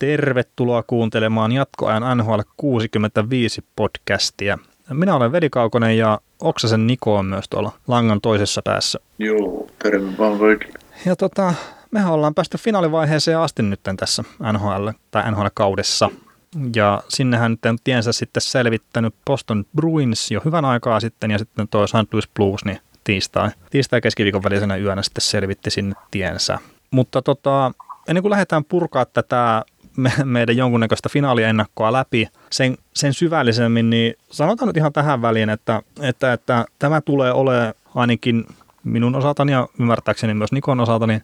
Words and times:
Tervetuloa 0.00 0.82
kuuntelemaan 0.82 1.52
jatkoajan 1.52 2.18
NHL 2.18 2.40
65 2.56 3.64
podcastia. 3.76 4.58
Minä 4.92 5.14
olen 5.14 5.32
Veli 5.32 5.50
Kaukonen 5.50 5.98
ja 5.98 6.20
Oksasen 6.40 6.86
Niko 6.86 7.16
on 7.16 7.26
myös 7.26 7.48
tuolla 7.48 7.72
langan 7.88 8.20
toisessa 8.20 8.62
päässä. 8.64 8.98
Joo, 9.18 9.66
terve 9.82 10.18
vaan 10.18 10.38
kaikille. 10.38 10.78
Ja 11.06 11.16
tota, 11.16 11.54
mehän 11.90 12.12
ollaan 12.12 12.34
päästy 12.34 12.58
finaalivaiheeseen 12.58 13.38
asti 13.38 13.62
nyt 13.62 13.80
tässä 13.96 14.24
NHL 14.52 14.88
tai 15.10 15.32
NHL-kaudessa. 15.32 16.10
Ja 16.76 17.02
sinnehän 17.08 17.52
nyt 17.52 17.80
tiensä 17.84 18.12
sitten 18.12 18.40
selvittänyt 18.40 19.14
Boston 19.26 19.64
Bruins 19.76 20.30
jo 20.30 20.40
hyvän 20.44 20.64
aikaa 20.64 21.00
sitten 21.00 21.30
ja 21.30 21.38
sitten 21.38 21.68
tuo 21.68 21.86
St. 21.86 21.94
Louis 22.12 22.28
Blues 22.34 22.64
niin 22.64 22.78
tiistai, 23.04 23.50
tiistai 23.70 24.00
keskiviikon 24.00 24.42
välisenä 24.42 24.76
yönä 24.76 25.02
sitten 25.02 25.22
selvitti 25.22 25.70
sinne 25.70 25.94
tiensä. 26.10 26.58
Mutta 26.90 27.22
tota, 27.22 27.72
ennen 28.08 28.22
kuin 28.22 28.30
lähdetään 28.30 28.64
purkaa 28.64 29.04
tätä 29.04 29.64
me, 29.96 30.12
meidän 30.24 30.56
jonkunnäköistä 30.56 31.08
finaaliennakkoa 31.08 31.92
läpi 31.92 32.28
sen, 32.50 32.78
sen 32.94 33.14
syvällisemmin, 33.14 33.90
niin 33.90 34.14
sanotaan 34.30 34.66
nyt 34.66 34.76
ihan 34.76 34.92
tähän 34.92 35.22
väliin, 35.22 35.50
että, 35.50 35.82
että, 36.02 36.32
että 36.32 36.64
tämä 36.78 37.00
tulee 37.00 37.32
olemaan 37.32 37.74
ainakin 37.94 38.46
minun 38.84 39.14
osaltani 39.14 39.52
ja 39.52 39.68
ymmärtääkseni 39.80 40.34
myös 40.34 40.52
Nikon 40.52 40.80
osaltani 40.80 41.20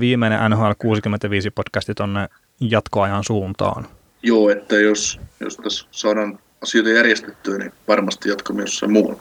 viimeinen 0.00 0.50
NHL 0.50 0.72
65 0.78 1.50
podcasti 1.50 1.94
tuonne 1.94 2.28
jatkoajan 2.60 3.24
suuntaan. 3.24 3.86
Joo, 4.22 4.50
että 4.50 4.76
jos, 4.76 5.20
jos 5.40 5.56
tässä 5.56 5.86
saadaan 5.90 6.38
asioita 6.62 6.90
järjestettyä, 6.90 7.58
niin 7.58 7.72
varmasti 7.88 8.28
jatkamme 8.28 8.62
jossain 8.62 8.92
muualla. 8.92 9.20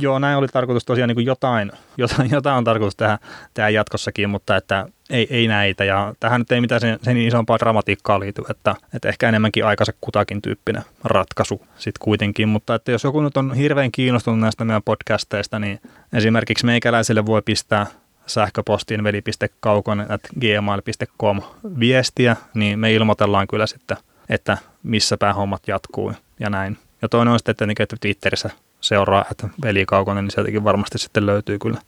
Joo, 0.00 0.18
näin 0.18 0.38
oli 0.38 0.48
tarkoitus 0.48 0.84
tosiaan 0.84 1.08
niin 1.08 1.16
kuin 1.16 1.26
jotain, 1.26 1.72
jotain, 1.96 2.30
jotain 2.30 2.56
on 2.56 2.64
tarkoitus 2.64 2.96
tehdä, 2.96 3.18
tehdä 3.54 3.68
jatkossakin, 3.68 4.30
mutta 4.30 4.56
että 4.56 4.86
ei, 5.10 5.26
ei 5.30 5.48
näitä. 5.48 5.84
Ja 5.84 6.14
tähän 6.20 6.40
nyt 6.40 6.52
ei 6.52 6.60
mitään 6.60 6.80
sen, 6.80 6.98
sen 7.02 7.16
isompaa 7.16 7.58
dramatiikkaa 7.58 8.20
liity, 8.20 8.42
että, 8.50 8.74
että 8.94 9.08
ehkä 9.08 9.28
enemmänkin 9.28 9.64
aikaiset 9.64 9.96
kutakin 10.00 10.42
tyyppinen 10.42 10.82
ratkaisu 11.04 11.66
sitten 11.78 12.04
kuitenkin. 12.04 12.48
Mutta 12.48 12.74
että 12.74 12.92
jos 12.92 13.04
joku 13.04 13.20
nyt 13.20 13.36
on 13.36 13.54
hirveän 13.54 13.92
kiinnostunut 13.92 14.40
näistä 14.40 14.64
meidän 14.64 14.82
podcasteista, 14.82 15.58
niin 15.58 15.80
esimerkiksi 16.12 16.66
meikäläiselle 16.66 17.26
voi 17.26 17.42
pistää 17.42 17.86
sähköpostiin 18.26 19.04
veli.kaukon.gmail.com 19.04 21.42
viestiä, 21.80 22.36
niin 22.54 22.78
me 22.78 22.92
ilmoitellaan 22.92 23.46
kyllä 23.46 23.66
sitten, 23.66 23.96
että 24.28 24.58
missä 24.82 25.16
päin 25.16 25.34
hommat 25.34 25.68
jatkuu 25.68 26.12
ja 26.40 26.50
näin. 26.50 26.78
Ja 27.02 27.08
toinen 27.08 27.32
on 27.32 27.38
sitten, 27.38 27.70
että 27.70 27.96
Twitterissä 28.00 28.50
seuraa, 28.80 29.24
että 29.30 29.48
veli 29.62 29.86
Kaukonen, 29.86 30.24
niin 30.24 30.30
sieltäkin 30.30 30.64
varmasti 30.64 30.98
sitten 30.98 31.26
löytyy 31.26 31.58
kyllä 31.58 31.78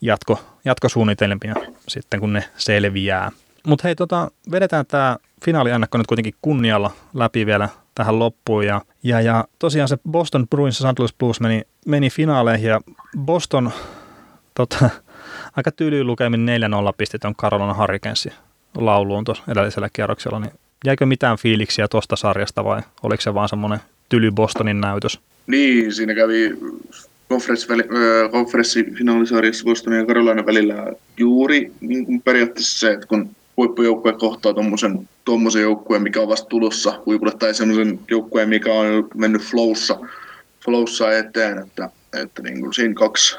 jatko, 0.00 0.40
jatkosuunnitelmia 0.64 1.54
sitten, 1.88 2.20
kun 2.20 2.32
ne 2.32 2.44
selviää. 2.56 3.32
Mutta 3.66 3.82
hei, 3.88 3.94
tota, 3.94 4.30
vedetään 4.50 4.86
tämä 4.86 5.16
finaaliannakko 5.44 5.98
nyt 5.98 6.06
kuitenkin 6.06 6.34
kunnialla 6.42 6.90
läpi 7.14 7.46
vielä 7.46 7.68
tähän 7.94 8.18
loppuun. 8.18 8.66
Ja, 8.66 8.80
ja, 9.02 9.20
ja 9.20 9.44
tosiaan 9.58 9.88
se 9.88 9.98
Boston 10.10 10.48
Bruins 10.48 10.80
ja 10.80 10.92
St. 10.92 10.98
Louis 10.98 11.14
Blues 11.14 11.40
meni, 11.40 11.62
meni 11.86 12.10
finaaleihin 12.10 12.70
ja 12.70 12.80
Boston 13.18 13.72
tota, 14.54 14.90
aika 15.56 15.72
tyyliin 15.72 16.06
lukemin 16.06 16.46
4-0 16.90 16.92
pisti 16.98 17.18
tuon 17.18 17.34
Carolina 17.34 17.74
Hurricanesin 17.74 18.32
lauluun 18.76 19.24
tuossa 19.24 19.44
edellisellä 19.48 19.88
kierroksella, 19.92 20.40
niin 20.40 20.52
jäikö 20.84 21.06
mitään 21.06 21.38
fiiliksiä 21.38 21.88
tuosta 21.88 22.16
sarjasta 22.16 22.64
vai 22.64 22.82
oliko 23.02 23.20
se 23.20 23.34
vaan 23.34 23.48
semmoinen 23.48 23.80
tyly 24.08 24.30
Bostonin 24.30 24.80
näytös? 24.80 25.20
Niin, 25.46 25.94
siinä 25.94 26.14
kävi 26.14 26.56
konferenssifinaalisarjassa 28.30 29.64
Bostonin 29.64 29.98
ja 29.98 30.06
Carolina 30.06 30.46
välillä 30.46 30.92
juuri 31.16 31.72
niin 31.80 32.06
kuin 32.06 32.22
periaatteessa 32.22 32.78
se, 32.78 32.92
että 32.92 33.06
kun 33.06 33.30
huippujoukkue 33.56 34.12
kohtaa 34.12 34.54
tuommoisen 34.54 35.08
tuommoisen 35.26 35.62
joukkueen, 35.62 36.02
mikä 36.02 36.20
on 36.20 36.28
vasta 36.28 36.48
tulossa 36.48 37.02
huipulle, 37.06 37.32
tai 37.38 37.54
semmoisen 37.54 38.00
joukkueen, 38.10 38.48
mikä 38.48 38.72
on 38.72 39.08
mennyt 39.14 39.42
flowssa, 39.42 39.98
flowssa 40.64 41.12
eteen, 41.12 41.58
että, 41.58 41.90
että 42.22 42.42
niin 42.42 42.60
kuin 42.60 42.74
siinä 42.74 42.94
kaksi, 42.94 43.36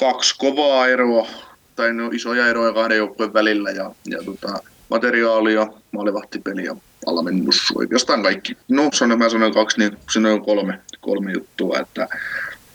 kaksi 0.00 0.34
kovaa 0.38 0.88
eroa, 0.88 1.28
tai 1.76 1.92
no 1.92 2.10
isoja 2.12 2.46
eroja 2.46 2.72
kahden 2.72 2.98
joukkueen 2.98 3.32
välillä, 3.32 3.70
ja, 3.70 3.94
ja 4.06 4.18
tota, 4.24 4.62
materiaalia, 4.90 5.66
maalivahtipeliä, 5.92 6.76
valmennus, 7.06 7.72
oikeastaan 7.74 8.22
kaikki. 8.22 8.56
No, 8.68 8.88
sanon, 8.92 9.18
mä 9.18 9.28
sanoin 9.28 9.54
kaksi, 9.54 9.78
niin 9.78 10.26
on 10.26 10.44
kolme, 10.44 10.80
kolme 11.02 11.32
juttua, 11.32 11.78
että 11.78 12.08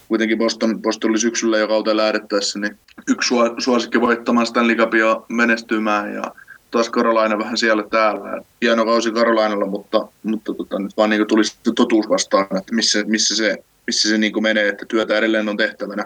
kuitenkin 0.08 0.38
Boston, 0.38 0.82
Boston 0.82 1.10
oli 1.10 1.20
syksyllä 1.20 1.58
jo 1.58 1.68
kautta 1.68 1.98
lähdettäessä, 1.98 2.60
niin 2.60 2.78
yksi 3.08 3.36
suosikki 3.58 4.02
voittamaan 4.02 4.48
Stanley 4.48 4.76
Cupia 4.76 5.22
menestymään 5.30 6.14
ja 6.14 6.24
taas 6.72 6.90
Karolaina 6.90 7.38
vähän 7.38 7.58
siellä 7.58 7.84
täällä. 7.92 8.42
Hieno 8.62 8.86
kausi 8.86 9.12
Karolainalla, 9.12 9.66
mutta, 9.66 10.08
mutta 10.24 10.54
tota, 10.54 10.80
nyt 10.80 10.98
vaan 10.98 11.10
niin 11.10 11.28
tuli 11.28 11.46
sitten 11.46 11.76
totuus 11.76 12.10
vastaan, 12.10 12.58
että 12.58 12.76
missä, 12.76 13.04
missä 13.08 13.36
se, 13.36 13.58
missä 13.88 14.10
se 14.10 14.18
niin 14.18 14.44
menee, 14.44 14.68
että 14.68 14.86
työtä 14.86 15.18
edelleen 15.18 15.50
on 15.50 15.58
tehtävänä. 15.58 16.06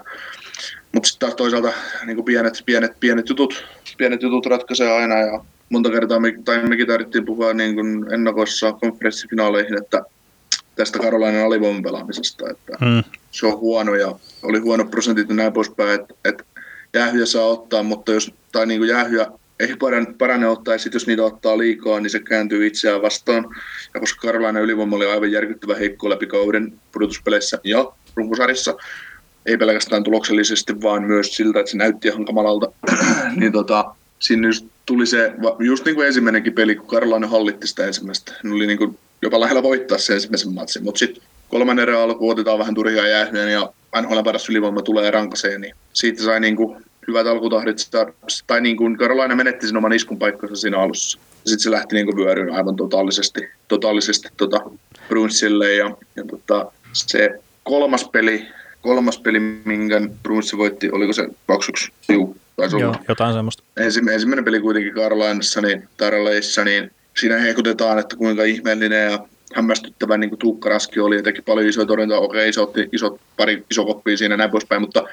Mutta 0.92 1.08
sitten 1.08 1.28
taas 1.28 1.36
toisaalta 1.36 1.72
niin 2.06 2.24
pienet, 2.24 2.62
pienet, 2.66 2.92
pienet, 3.00 3.28
jutut, 3.28 3.64
pienet 3.98 4.22
jutut 4.22 4.46
ratkaisee 4.46 4.92
aina 4.92 5.14
ja 5.18 5.44
monta 5.68 5.90
kertaa 5.90 6.20
me, 6.20 6.34
tai 6.44 6.68
mekin 6.68 6.86
tarvittiin 6.86 7.24
puhua 7.24 7.54
niin 7.54 7.74
kuin 7.74 8.12
ennakossa 8.14 8.72
konferenssifinaaleihin, 8.72 9.78
että 9.78 10.02
tästä 10.76 10.98
Karolainen 10.98 11.46
alivoiman 11.46 11.82
pelaamisesta, 11.82 12.50
että 12.50 12.72
hmm. 12.84 13.02
se 13.30 13.46
on 13.46 13.58
huono 13.58 13.94
ja 13.94 14.14
oli 14.42 14.58
huono 14.58 14.84
prosentit 14.84 15.28
ja 15.28 15.34
näin 15.34 15.52
poispäin, 15.52 16.00
että, 16.00 16.14
että 16.24 16.44
jäähyjä 16.94 17.26
saa 17.26 17.46
ottaa, 17.46 17.82
mutta 17.82 18.12
jos, 18.12 18.34
tai 18.52 18.66
niin 18.66 18.80
kuin 18.80 18.90
jäähyjä 18.90 19.26
ei 19.60 19.76
parane 20.18 20.48
ottaa, 20.48 20.74
ja 20.74 20.78
sitten 20.78 20.96
jos 20.98 21.06
niitä 21.06 21.24
ottaa 21.24 21.58
liikaa, 21.58 22.00
niin 22.00 22.10
se 22.10 22.20
kääntyy 22.20 22.66
itseään 22.66 23.02
vastaan. 23.02 23.46
Ja 23.94 24.00
koska 24.00 24.26
Karolainen 24.26 24.62
ylivoima 24.62 24.96
oli 24.96 25.06
aivan 25.06 25.32
järkyttävä 25.32 25.74
heikko 25.74 26.10
läpi 26.10 26.26
kauden 26.26 26.72
pudotuspeleissä 26.92 27.58
ja 27.64 27.92
runkosarjassa, 28.14 28.76
ei 29.46 29.56
pelkästään 29.56 30.02
tuloksellisesti, 30.02 30.82
vaan 30.82 31.02
myös 31.02 31.36
siltä, 31.36 31.60
että 31.60 31.70
se 31.70 31.76
näytti 31.76 32.08
ihan 32.08 32.24
kamalalta, 32.24 32.72
niin 33.40 33.52
tota, 33.52 33.94
siinä 34.18 34.48
just 34.48 34.66
tuli 34.86 35.06
se, 35.06 35.32
just 35.58 35.84
niin 35.84 35.94
kuin 35.94 36.06
ensimmäinenkin 36.06 36.52
peli, 36.52 36.76
kun 36.76 36.86
Karolainen 36.86 37.30
hallitti 37.30 37.66
sitä 37.66 37.86
ensimmäistä, 37.86 38.32
ne 38.42 38.54
oli 38.54 38.66
niin 38.66 38.78
kuin 38.78 38.98
jopa 39.22 39.40
lähellä 39.40 39.62
voittaa 39.62 39.98
se 39.98 40.14
ensimmäisen 40.14 40.54
matsin, 40.54 40.84
mutta 40.84 40.98
sitten 40.98 41.22
kolmannen 41.48 41.82
erän 41.82 42.00
alku 42.00 42.30
otetaan 42.30 42.58
vähän 42.58 42.74
turhia 42.74 43.08
jäähyjä 43.08 43.50
ja 43.50 43.72
NHL 44.02 44.22
paras 44.24 44.48
ylivoima 44.48 44.82
tulee 44.82 45.10
rankaseen, 45.10 45.60
niin 45.60 45.74
siitä 45.92 46.22
sai 46.22 46.40
niin 46.40 46.56
kuin 46.56 46.84
hyvät 47.08 47.26
alkutahdit, 47.26 47.76
tai 48.46 48.60
niin 48.60 48.76
kuin 48.76 48.96
Karolainen 48.96 49.36
menetti 49.36 49.66
sen 49.66 49.76
oman 49.76 49.92
iskun 49.92 50.18
paikkansa 50.18 50.56
siinä 50.56 50.78
alussa. 50.78 51.18
Sitten 51.34 51.60
se 51.60 51.70
lähti 51.70 51.94
niin 51.94 52.06
kuin 52.06 52.16
vyöryyn 52.16 52.54
aivan 52.54 52.76
totaalisesti, 52.76 53.40
totaalisesti 53.68 54.28
tota 54.36 54.60
Bruinsille 55.08 55.72
ja, 55.72 55.96
ja 56.16 56.24
tota, 56.30 56.72
se 56.92 57.30
kolmas 57.62 58.08
peli, 58.08 58.46
kolmas 58.80 59.18
peli, 59.18 59.40
minkä 59.40 60.00
Bruins 60.22 60.56
voitti, 60.56 60.90
oliko 60.92 61.12
se 61.12 61.22
2-1? 61.22 61.26
Juu, 62.08 62.36
taisi 62.56 62.76
Joo, 62.76 62.88
olla. 62.90 63.02
jotain 63.08 63.34
semmoista. 63.34 63.62
Ensimmäinen, 63.76 64.14
ensimmäinen 64.14 64.44
peli 64.44 64.60
kuitenkin 64.60 64.94
Karolainassa, 64.94 65.60
niin 65.60 65.88
Taraleissa, 65.96 66.64
niin 66.64 66.90
siinä 67.20 67.38
hehkutetaan, 67.38 67.98
että 67.98 68.16
kuinka 68.16 68.44
ihmeellinen 68.44 69.12
ja 69.12 69.18
hämmästyttävä 69.54 70.16
niin 70.16 70.38
Tuukka 70.38 70.68
Raski 70.68 71.00
oli 71.00 71.16
ja 71.16 71.22
teki 71.22 71.42
paljon 71.42 71.68
isoja 71.68 71.86
torjuntaa. 71.86 72.18
Okei, 72.18 72.48
iso, 72.48 72.72
isot, 72.92 73.20
pari 73.36 73.64
iso 73.70 73.84
koppia 73.84 74.16
siinä 74.16 74.36
näin 74.36 74.50
poispäin, 74.50 74.82
mutta, 74.82 75.04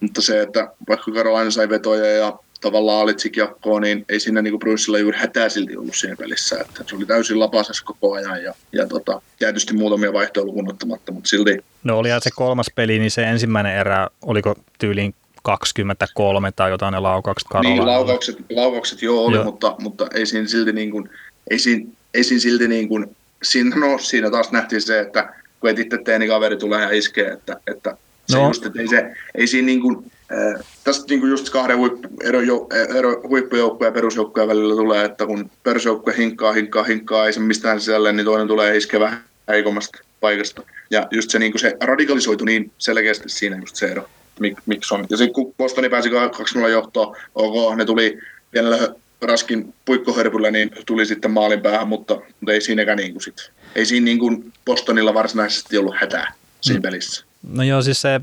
mutta 0.00 0.20
se, 0.20 0.42
että 0.42 0.72
vaikka 0.88 1.12
Karolaina 1.12 1.50
sai 1.50 1.68
vetoja 1.68 2.06
ja 2.06 2.38
tavallaan 2.60 3.02
alitsik 3.02 3.36
jakkoon, 3.36 3.82
niin 3.82 4.04
ei 4.08 4.20
siinä 4.20 4.42
niin 4.42 4.58
Brunsilla 4.58 4.98
juuri 4.98 5.18
hätää 5.18 5.48
silti 5.48 5.76
ollut 5.76 5.94
siinä 5.96 6.16
pelissä. 6.16 6.60
Että 6.60 6.84
se 6.86 6.96
oli 6.96 7.06
täysin 7.06 7.40
lapasessa 7.40 7.84
koko 7.84 8.12
ajan 8.12 8.42
ja, 8.42 8.54
ja 8.72 8.86
tota, 8.86 9.22
tietysti 9.38 9.74
muutamia 9.74 10.12
vaihtoja 10.12 10.46
lukuun 10.46 10.70
ottamatta, 10.70 11.12
mutta 11.12 11.28
silti. 11.28 11.58
No 11.84 11.98
oli 11.98 12.08
se 12.20 12.30
kolmas 12.34 12.66
peli, 12.74 12.98
niin 12.98 13.10
se 13.10 13.22
ensimmäinen 13.22 13.76
erä, 13.76 14.08
oliko 14.22 14.54
tyyliin 14.78 15.14
23 15.42 16.52
tai 16.52 16.70
jotain 16.70 16.92
ne 16.92 17.00
laukaukset 17.00 17.48
Karolaina? 17.48 17.82
Niin, 17.82 17.86
laukaukset, 17.86 18.36
laukaukset 18.50 19.02
joo 19.02 19.24
oli, 19.24 19.36
joo. 19.36 19.44
Mutta, 19.44 19.74
mutta 19.78 20.06
ei 20.14 20.26
siinä 20.26 20.48
silti 20.48 20.72
niin 20.72 20.90
kuin, 20.90 21.10
ei 21.50 21.58
siinä, 21.58 21.90
ei 22.14 22.24
siinä 22.24 22.40
silti 22.40 22.68
niin 22.68 22.88
kuin, 22.88 23.16
siinä, 23.42 23.76
no, 23.76 23.98
siinä 23.98 24.30
taas 24.30 24.52
nähtiin 24.52 24.80
se, 24.80 25.00
että 25.00 25.34
kun 25.60 25.70
et 25.70 25.78
itse 25.78 25.98
tee, 25.98 26.18
niin 26.18 26.28
kaveri 26.28 26.56
tulee 26.56 26.82
ja 26.82 26.90
iskee, 26.90 27.32
että, 27.32 27.56
että 27.66 27.96
se 28.26 28.36
no. 28.36 28.48
just, 28.48 28.66
että 28.66 28.80
ei, 28.80 28.88
se, 28.88 29.12
ei 29.34 29.46
siinä 29.46 29.66
niin 29.66 29.80
kuin, 29.80 30.12
äh, 30.32 30.66
tästä 30.84 31.04
niin 31.08 31.20
kuin 31.20 31.30
just 31.30 31.50
kahden 31.50 31.78
huippu, 31.78 32.08
ero, 32.24 32.40
ero 32.96 33.22
huippujoukkojen 33.28 33.88
ja 33.88 33.94
perusjoukkojen 33.94 34.48
välillä 34.48 34.74
tulee, 34.74 35.04
että 35.04 35.26
kun 35.26 35.50
perusjoukkue 35.62 36.14
hinkkaa, 36.16 36.52
hinkkaa, 36.52 36.84
hinkkaa, 36.84 37.26
ei 37.26 37.32
se 37.32 37.40
mistään 37.40 37.80
sisälle, 37.80 38.12
niin 38.12 38.24
toinen 38.24 38.48
tulee 38.48 38.76
iskee 38.76 39.00
vähän 39.00 39.24
heikommasta 39.48 39.98
paikasta. 40.20 40.62
Ja 40.90 41.08
just 41.10 41.30
se, 41.30 41.38
niin 41.38 41.52
kuin 41.52 41.60
se 41.60 41.76
radikalisoitu 41.80 42.44
niin 42.44 42.72
selkeästi 42.78 43.28
siinä 43.28 43.56
just 43.56 43.76
se 43.76 43.86
ero, 43.86 44.08
mik, 44.40 44.58
miksi 44.66 44.94
on. 44.94 45.06
Ja 45.10 45.16
sitten 45.16 45.34
kun 45.34 45.54
Bostoni 45.58 45.88
pääsi 45.88 46.08
2-0 46.08 46.68
johtoon, 46.68 47.16
ok, 47.34 47.76
ne 47.76 47.84
tuli 47.84 48.18
pienellä 48.50 48.94
raskin 49.22 49.74
puikkohörpyllä 49.84 50.50
niin 50.50 50.70
tuli 50.86 51.06
sitten 51.06 51.30
maalin 51.30 51.60
päähän, 51.60 51.88
mutta, 51.88 52.14
mutta 52.14 52.52
ei 52.52 52.60
siinäkään 52.60 52.98
niin 52.98 53.12
kuin 53.12 53.22
sit, 53.22 53.50
ei 53.74 53.86
siinä 53.86 54.04
niin 54.04 54.18
kuin 54.18 54.52
Bostonilla 54.64 55.14
varsinaisesti 55.14 55.78
ollut 55.78 55.96
hätää 56.00 56.32
siinä 56.60 56.78
mm. 56.78 56.82
pelissä. 56.82 57.24
No 57.48 57.62
joo, 57.62 57.82
siis 57.82 58.00
se 58.00 58.20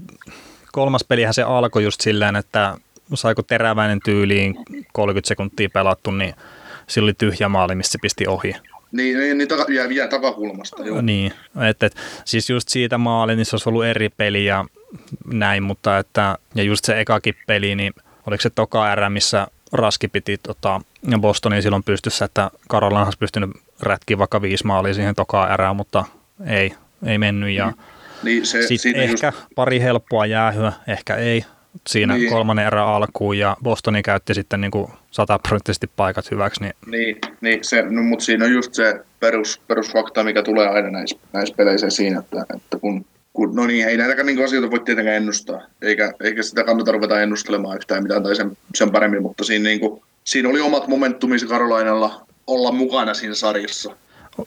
kolmas 0.72 1.04
pelihän 1.04 1.34
se 1.34 1.42
alkoi 1.42 1.84
just 1.84 2.02
silleen, 2.02 2.36
että 2.36 2.78
saiko 3.14 3.42
teräväinen 3.42 4.00
tyyliin 4.06 4.56
30 4.94 5.28
sekuntia 5.28 5.70
pelattu, 5.74 6.12
niin 6.12 6.34
sillä 6.88 7.06
oli 7.06 7.14
tyhjä 7.14 7.50
maali, 7.50 7.76
missä 7.76 7.92
se 7.92 7.98
pisti 8.02 8.28
ohi. 8.28 8.54
Niin, 8.92 9.20
niin, 9.20 9.38
niin 9.38 9.48
taka, 9.48 9.66
jää, 9.74 9.86
jää 9.86 10.08
takakulmasta, 10.08 10.84
joo. 10.84 11.02
Niin, 11.02 11.34
että 11.70 11.86
et, 11.86 11.96
siis 12.26 12.50
just 12.50 12.70
siitä 12.70 12.98
maali, 12.98 13.36
niin 13.36 13.46
se 13.46 13.56
olisi 13.56 13.70
ollut 13.70 13.86
eri 13.86 14.10
peli 14.10 14.46
ja 14.46 14.66
näin, 15.34 15.64
mutta 15.64 15.98
että, 15.98 16.38
ja 16.56 16.64
just 16.64 16.86
se 16.86 17.00
ekakin 17.00 17.36
peli, 17.48 17.76
niin 17.76 17.94
oliko 18.28 18.42
se 18.42 18.50
toka 18.50 18.92
erä, 18.92 19.10
missä 19.10 19.48
Raski 19.74 20.08
piti 20.08 20.38
tota, 20.38 20.82
Bostonin 21.20 21.62
silloin 21.62 21.84
pystyssä, 21.84 22.26
että 22.26 22.52
Karolan 22.68 23.04
olisi 23.06 23.18
pystynyt 23.20 23.50
rätkiä 23.82 24.18
vaikka 24.18 24.42
viisi 24.42 24.68
maalia 24.68 24.94
siihen 24.94 25.16
toka 25.16 25.54
erään, 25.54 25.76
mutta 25.76 26.06
ei, 26.46 26.74
ei 27.06 27.18
mennyt. 27.18 27.52
Ja 27.52 27.74
Niin 28.24 28.46
se, 28.46 28.62
sitten 28.62 28.80
siinä 28.80 29.02
ehkä 29.02 29.28
just, 29.28 29.48
pari 29.56 29.80
helppoa 29.80 30.26
jäähyä, 30.26 30.74
ehkä 30.88 31.16
ei 31.16 31.46
siinä 31.88 32.14
Niin. 32.14 32.30
kolmannen 32.30 32.68
erän 32.68 32.88
alkuun 32.88 33.38
ja 33.38 33.58
Bostoni 33.64 34.02
käytti 34.02 34.34
sitten 34.34 34.62
niin 34.62 34.88
sataprosenttisesti 35.12 35.90
paikat 35.96 36.32
hyväksi, 36.32 36.62
niin 36.62 36.74
niin, 36.86 37.18
niin 37.42 37.60
se, 37.62 37.82
no, 37.90 38.04
mutta 38.04 38.26
siinä 38.26 38.46
on 38.46 38.52
just 38.52 38.74
se 38.74 39.02
perus, 39.20 39.62
perusfakta, 39.68 40.24
mikä 40.24 40.44
tulee 40.44 40.68
aina 40.68 40.90
näissä, 40.90 41.18
näissä 41.34 41.56
peleissä 41.58 41.90
siinä, 41.90 42.20
että, 42.20 42.46
että 42.56 42.80
kun, 42.82 43.06
kun, 43.34 43.56
no 43.56 43.68
niin, 43.68 43.88
ei 43.88 43.98
näitäkään 43.98 44.26
niin 44.26 44.46
asioita 44.46 44.72
voi 44.72 44.80
tietenkään 44.80 45.18
ennustaa, 45.18 45.62
eikä, 45.82 46.14
eikä 46.24 46.44
sitä 46.44 46.64
kannata 46.64 46.92
ruveta 46.92 47.22
ennustelemaan 47.22 47.78
yhtään 47.78 48.04
mitään 48.04 48.24
tai 48.24 48.36
sen, 48.36 48.58
sen 48.76 48.92
paremmin, 48.92 49.22
mutta 49.22 49.44
siinä, 49.44 49.70
niin 49.70 49.80
kuin, 49.80 50.02
siinä 50.24 50.50
oli 50.50 50.60
omat 50.60 50.88
momentumissa 50.88 51.48
Karolainalla 51.48 52.28
olla 52.48 52.72
mukana 52.72 53.14
siinä 53.14 53.36
sarjassa, 53.36 53.96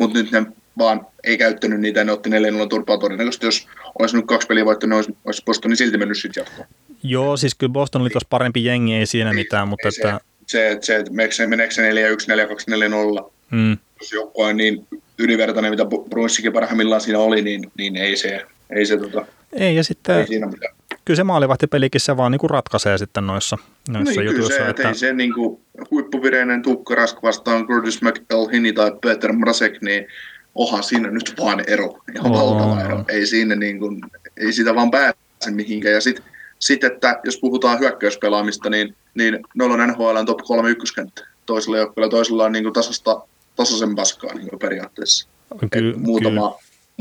mutta 0.00 0.18
nyt 0.18 0.32
ne 0.32 0.46
vaan 0.78 1.06
ei 1.24 1.38
käyttänyt 1.38 1.80
niitä 1.80 2.04
ne 2.04 2.12
otti 2.12 2.30
4-0 2.30 2.32
turpaa. 2.68 2.98
Todennäköisesti, 2.98 3.46
jos 3.46 3.68
olisi 3.98 4.16
nyt 4.16 4.26
kaksi 4.26 4.46
peliä 4.46 4.64
voittanut, 4.64 4.90
niin 4.90 4.96
olisi, 4.96 5.16
olisi 5.24 5.42
Bostoni 5.44 5.76
silti 5.76 5.98
mennyt 5.98 6.18
sitten 6.18 6.40
jatkoon. 6.40 6.68
joo, 7.02 7.36
siis 7.36 7.54
kyllä 7.54 7.72
Boston 7.72 8.02
oli 8.02 8.10
tuossa 8.10 8.26
parempi 8.30 8.64
jengi, 8.64 8.94
ei 8.94 9.06
siinä 9.06 9.32
mitään, 9.32 9.68
mutta 9.68 9.88
Ei 9.88 9.92
että, 9.96 10.20
se, 10.46 10.58
se, 10.70 10.78
se, 10.80 10.96
että 10.96 11.10
meneekö 11.10 11.34
se, 11.34 11.46
meneekö 11.46 11.74
se 11.74 11.90
4-1, 11.90 11.94
4-2, 11.94 13.20
4-0, 13.20 13.30
mm, 13.50 13.78
jos 14.00 14.12
joku 14.12 14.42
on 14.42 14.56
niin 14.56 14.86
ylivertainen, 15.18 15.70
mitä 15.70 15.86
Bruinssikin 16.10 16.52
parhaimmillaan 16.52 17.00
siinä 17.00 17.18
oli, 17.18 17.42
niin, 17.42 17.72
niin 17.78 17.96
ei 17.96 18.16
se, 18.16 18.46
ei 18.76 18.86
se 18.86 18.96
tota, 18.96 19.26
ei 19.52 19.76
ja 19.76 19.84
sitten 19.84 20.16
ei 20.16 20.26
siinä 20.26 20.46
mitään. 20.46 20.74
kyllä 21.04 21.16
se 21.16 21.24
maalivahtipelikin 21.24 22.00
se 22.00 22.16
vaan 22.16 22.32
niin 22.32 22.38
kuin 22.38 22.50
ratkaisee 22.50 22.98
sitten 22.98 23.26
noissa, 23.26 23.58
noissa 23.88 24.20
Niin, 24.20 24.30
kyllä 24.30 24.30
jutuissa. 24.30 24.64
se, 24.64 24.70
että 24.70 24.88
ei 24.88 24.94
se 24.94 25.12
niin 25.12 25.34
kuin, 25.34 25.60
huippuvireinen 25.90 26.62
Tukka 26.62 26.94
Rask 26.94 27.22
vastaan 27.22 27.66
Curtis 27.66 28.02
McElhinney 28.02 28.72
tai 28.72 28.92
Peter 29.02 29.32
Mrazek, 29.32 29.82
niin 29.82 30.06
onhan 30.54 30.82
siinä 30.82 31.10
nyt 31.10 31.34
vaan 31.40 31.64
ero, 31.66 31.98
ihan 32.14 32.32
valtava 32.32 32.80
ero. 32.80 33.04
Ei 33.08 33.26
siinä 33.26 33.54
niin 33.54 33.78
kuin, 33.78 34.00
ei 34.36 34.52
sitä 34.52 34.74
vaan 34.74 34.90
pääse 34.90 35.14
mihinkään. 35.50 35.94
Ja 35.94 36.00
sitten, 36.00 36.24
sit, 36.58 36.84
että 36.84 37.20
jos 37.24 37.38
puhutaan 37.40 37.78
hyökkäyspelaamista, 37.78 38.70
niin, 38.70 38.96
niin 39.14 39.40
noilla 39.54 39.74
on 39.82 39.88
NHL 39.88 40.24
top 40.26 40.38
3 40.38 40.70
ykköskenttä. 40.70 41.26
Toisella 41.46 41.78
joukkueella 41.78 42.10
toisella 42.10 42.44
on 42.44 42.52
niin 42.52 42.64
kuin 42.64 42.72
tasasta, 42.72 43.20
tasaisen 43.56 43.94
paskaa 43.94 44.34
niin 44.34 44.48
kuin 44.48 44.58
periaatteessa. 44.58 45.28
ky, 45.60 45.66
Et 45.66 45.70
kyllä, 45.70 46.40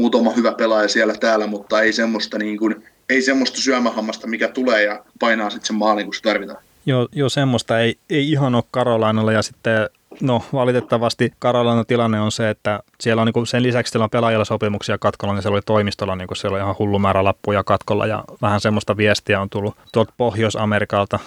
muutama, 0.01 0.31
hyvä 0.31 0.51
pelaaja 0.51 0.87
siellä 0.87 1.13
täällä, 1.13 1.47
mutta 1.47 1.81
ei 1.81 1.93
semmoista, 1.93 2.37
niin 2.37 2.57
kuin, 2.57 2.83
ei 3.09 3.21
semmoista 3.21 3.61
syömähammasta, 3.61 4.27
mikä 4.27 4.47
tulee 4.47 4.83
ja 4.83 5.03
painaa 5.19 5.49
sitten 5.49 5.67
sen 5.67 5.75
maalin, 5.75 6.05
kun 6.05 6.13
se 6.13 6.21
tarvitaan. 6.21 6.59
Joo, 6.85 7.07
joo, 7.11 7.29
semmoista 7.29 7.79
ei, 7.79 7.95
ei 8.09 8.31
ihan 8.31 8.55
ole 8.55 8.63
Karolainalla 8.71 9.31
ja 9.31 9.41
sitten 9.41 9.89
no 10.21 10.43
valitettavasti 10.53 11.33
Karolainan 11.39 11.85
tilanne 11.85 12.19
on 12.19 12.31
se, 12.31 12.49
että 12.49 12.79
siellä 12.99 13.21
on 13.21 13.31
niin 13.35 13.47
sen 13.47 13.63
lisäksi 13.63 13.91
siellä 13.91 14.03
on 14.03 14.09
pelaajilla 14.09 14.45
sopimuksia 14.45 14.97
katkolla, 14.97 15.33
niin 15.33 15.41
siellä 15.41 15.55
oli 15.55 15.61
toimistolla, 15.65 16.15
niin 16.15 16.27
siellä 16.33 16.55
oli 16.55 16.63
ihan 16.63 16.75
hullu 16.79 16.99
määrä 16.99 17.23
lappuja 17.23 17.63
katkolla 17.63 18.07
ja 18.07 18.23
vähän 18.41 18.61
semmoista 18.61 18.97
viestiä 18.97 19.41
on 19.41 19.49
tullut 19.49 19.75
tuolta 19.93 20.13
Pohjois-Amerikalta 20.17 21.19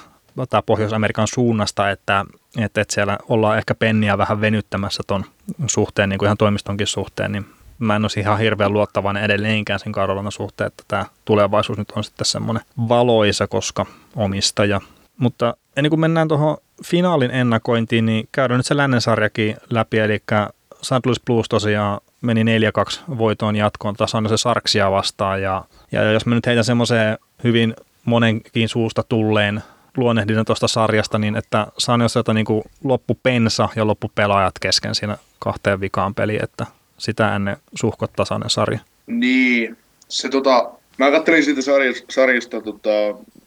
tai 0.50 0.62
Pohjois-Amerikan 0.66 1.28
suunnasta, 1.28 1.90
että, 1.90 2.24
että, 2.58 2.80
että 2.80 2.94
siellä 2.94 3.18
ollaan 3.28 3.58
ehkä 3.58 3.74
penniä 3.74 4.18
vähän 4.18 4.40
venyttämässä 4.40 5.02
ton 5.06 5.24
suhteen, 5.66 6.08
niin 6.08 6.18
kuin 6.18 6.26
ihan 6.26 6.36
toimistonkin 6.36 6.86
suhteen, 6.86 7.32
niin 7.32 7.46
mä 7.78 7.96
en 7.96 8.04
olisi 8.04 8.20
ihan 8.20 8.38
hirveän 8.38 8.72
luottavainen 8.72 9.24
edelleenkään 9.24 9.80
sen 9.80 9.92
Karolainen 9.92 10.32
suhteen, 10.32 10.66
että 10.66 10.84
tämä 10.88 11.06
tulevaisuus 11.24 11.78
nyt 11.78 11.92
on 11.96 12.04
sitten 12.04 12.26
semmoinen 12.26 12.64
valoisa, 12.88 13.46
koska 13.46 13.86
omistaja. 14.16 14.80
Mutta 15.18 15.56
ennen 15.76 15.90
kuin 15.90 16.00
mennään 16.00 16.28
tuohon 16.28 16.56
finaalin 16.84 17.30
ennakointiin, 17.30 18.06
niin 18.06 18.28
käydään 18.32 18.58
nyt 18.58 18.66
se 18.66 18.76
lännen 18.76 19.00
sarjakin 19.00 19.56
läpi, 19.70 19.98
eli 19.98 20.22
St. 20.82 21.06
Louis 21.06 21.20
Blues 21.20 21.48
tosiaan 21.48 22.00
meni 22.20 22.44
4-2 23.08 23.18
voitoon 23.18 23.56
jatkoon 23.56 23.94
tasan 23.94 24.28
se 24.28 24.36
Sarksia 24.36 24.90
vastaan, 24.90 25.42
ja, 25.42 25.64
ja 25.92 26.12
jos 26.12 26.26
mä 26.26 26.34
nyt 26.34 26.46
heitän 26.46 26.64
semmoiseen 26.64 27.18
hyvin 27.44 27.74
monenkin 28.04 28.68
suusta 28.68 29.02
tulleen 29.02 29.62
luonnehdinnan 29.96 30.44
tuosta 30.44 30.68
sarjasta, 30.68 31.18
niin 31.18 31.36
että 31.36 31.66
San 31.78 32.00
Joselta 32.00 32.34
niin 32.34 32.46
loppu 32.84 33.18
pensa 33.22 33.68
ja 33.76 33.86
loppu 33.86 34.12
pelaajat 34.14 34.58
kesken 34.60 34.94
siinä 34.94 35.16
kahteen 35.38 35.80
vikaan 35.80 36.14
peliin, 36.14 36.44
että 36.44 36.66
sitä 37.04 37.36
ennen 37.36 37.56
suhkot 37.74 38.12
tasainen 38.12 38.50
sarja. 38.50 38.78
Niin, 39.06 39.76
se 40.08 40.28
tota, 40.28 40.70
mä 40.98 41.10
kattelin 41.10 41.44
siitä 41.44 41.62
sarjasta, 41.62 42.06
sarjasta 42.10 42.60
tota, 42.60 42.90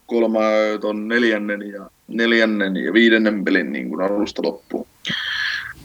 kolma, 0.05 0.39
ton 0.81 1.07
neljännen 1.07 1.61
ja, 1.61 1.89
neljännen 2.07 2.77
ja 2.77 2.93
viidennen 2.93 3.45
pelin 3.45 3.73
niin 3.73 3.89
kuin 3.89 4.01
alusta 4.01 4.41
loppuun. 4.45 4.87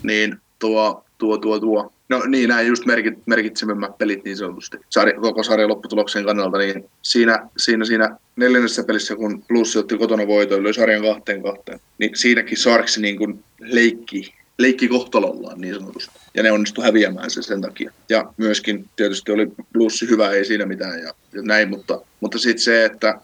Niin 0.03 0.37
tuo, 0.59 1.03
tuo, 1.17 1.37
tuo, 1.37 1.59
tuo. 1.59 1.93
No 2.09 2.21
niin, 2.27 2.49
nämä 2.49 2.61
just 2.61 2.85
merkit, 2.85 3.13
merkitsemämmät 3.25 3.97
pelit 3.97 4.23
niin 4.23 4.37
sanotusti 4.37 4.77
sarja, 4.89 5.19
koko 5.19 5.43
sarjan 5.43 5.69
lopputuloksen 5.69 6.25
kannalta, 6.25 6.57
niin 6.57 6.89
siinä, 7.01 7.49
siinä, 7.57 7.85
siinä 7.85 8.17
neljännessä 8.35 8.83
pelissä, 8.83 9.15
kun 9.15 9.43
Blues 9.47 9.77
otti 9.77 9.97
kotona 9.97 10.27
voitoon, 10.27 10.63
löi 10.63 10.73
sarjan 10.73 11.01
kahteen 11.01 11.43
kahteen, 11.43 11.79
niin 11.97 12.11
siinäkin 12.15 12.57
Sarksi 12.57 13.01
niin 13.01 13.17
kuin 13.17 13.43
leikki, 13.59 14.33
leikki 14.57 14.87
kohtalollaan 14.87 15.61
niin 15.61 15.73
sanotusti. 15.73 16.19
Ja 16.33 16.43
ne 16.43 16.51
onnistu 16.51 16.81
häviämään 16.81 17.31
sen 17.31 17.43
sen 17.43 17.61
takia. 17.61 17.91
Ja 18.09 18.33
myöskin 18.37 18.89
tietysti 18.95 19.31
oli 19.31 19.47
Blues 19.73 20.01
hyvä, 20.01 20.29
ei 20.29 20.45
siinä 20.45 20.65
mitään 20.65 20.99
ja, 20.99 21.13
ja 21.33 21.41
näin, 21.41 21.69
mutta, 21.69 22.01
mutta 22.19 22.39
sitten 22.39 22.63
se, 22.63 22.85
että 22.85 23.19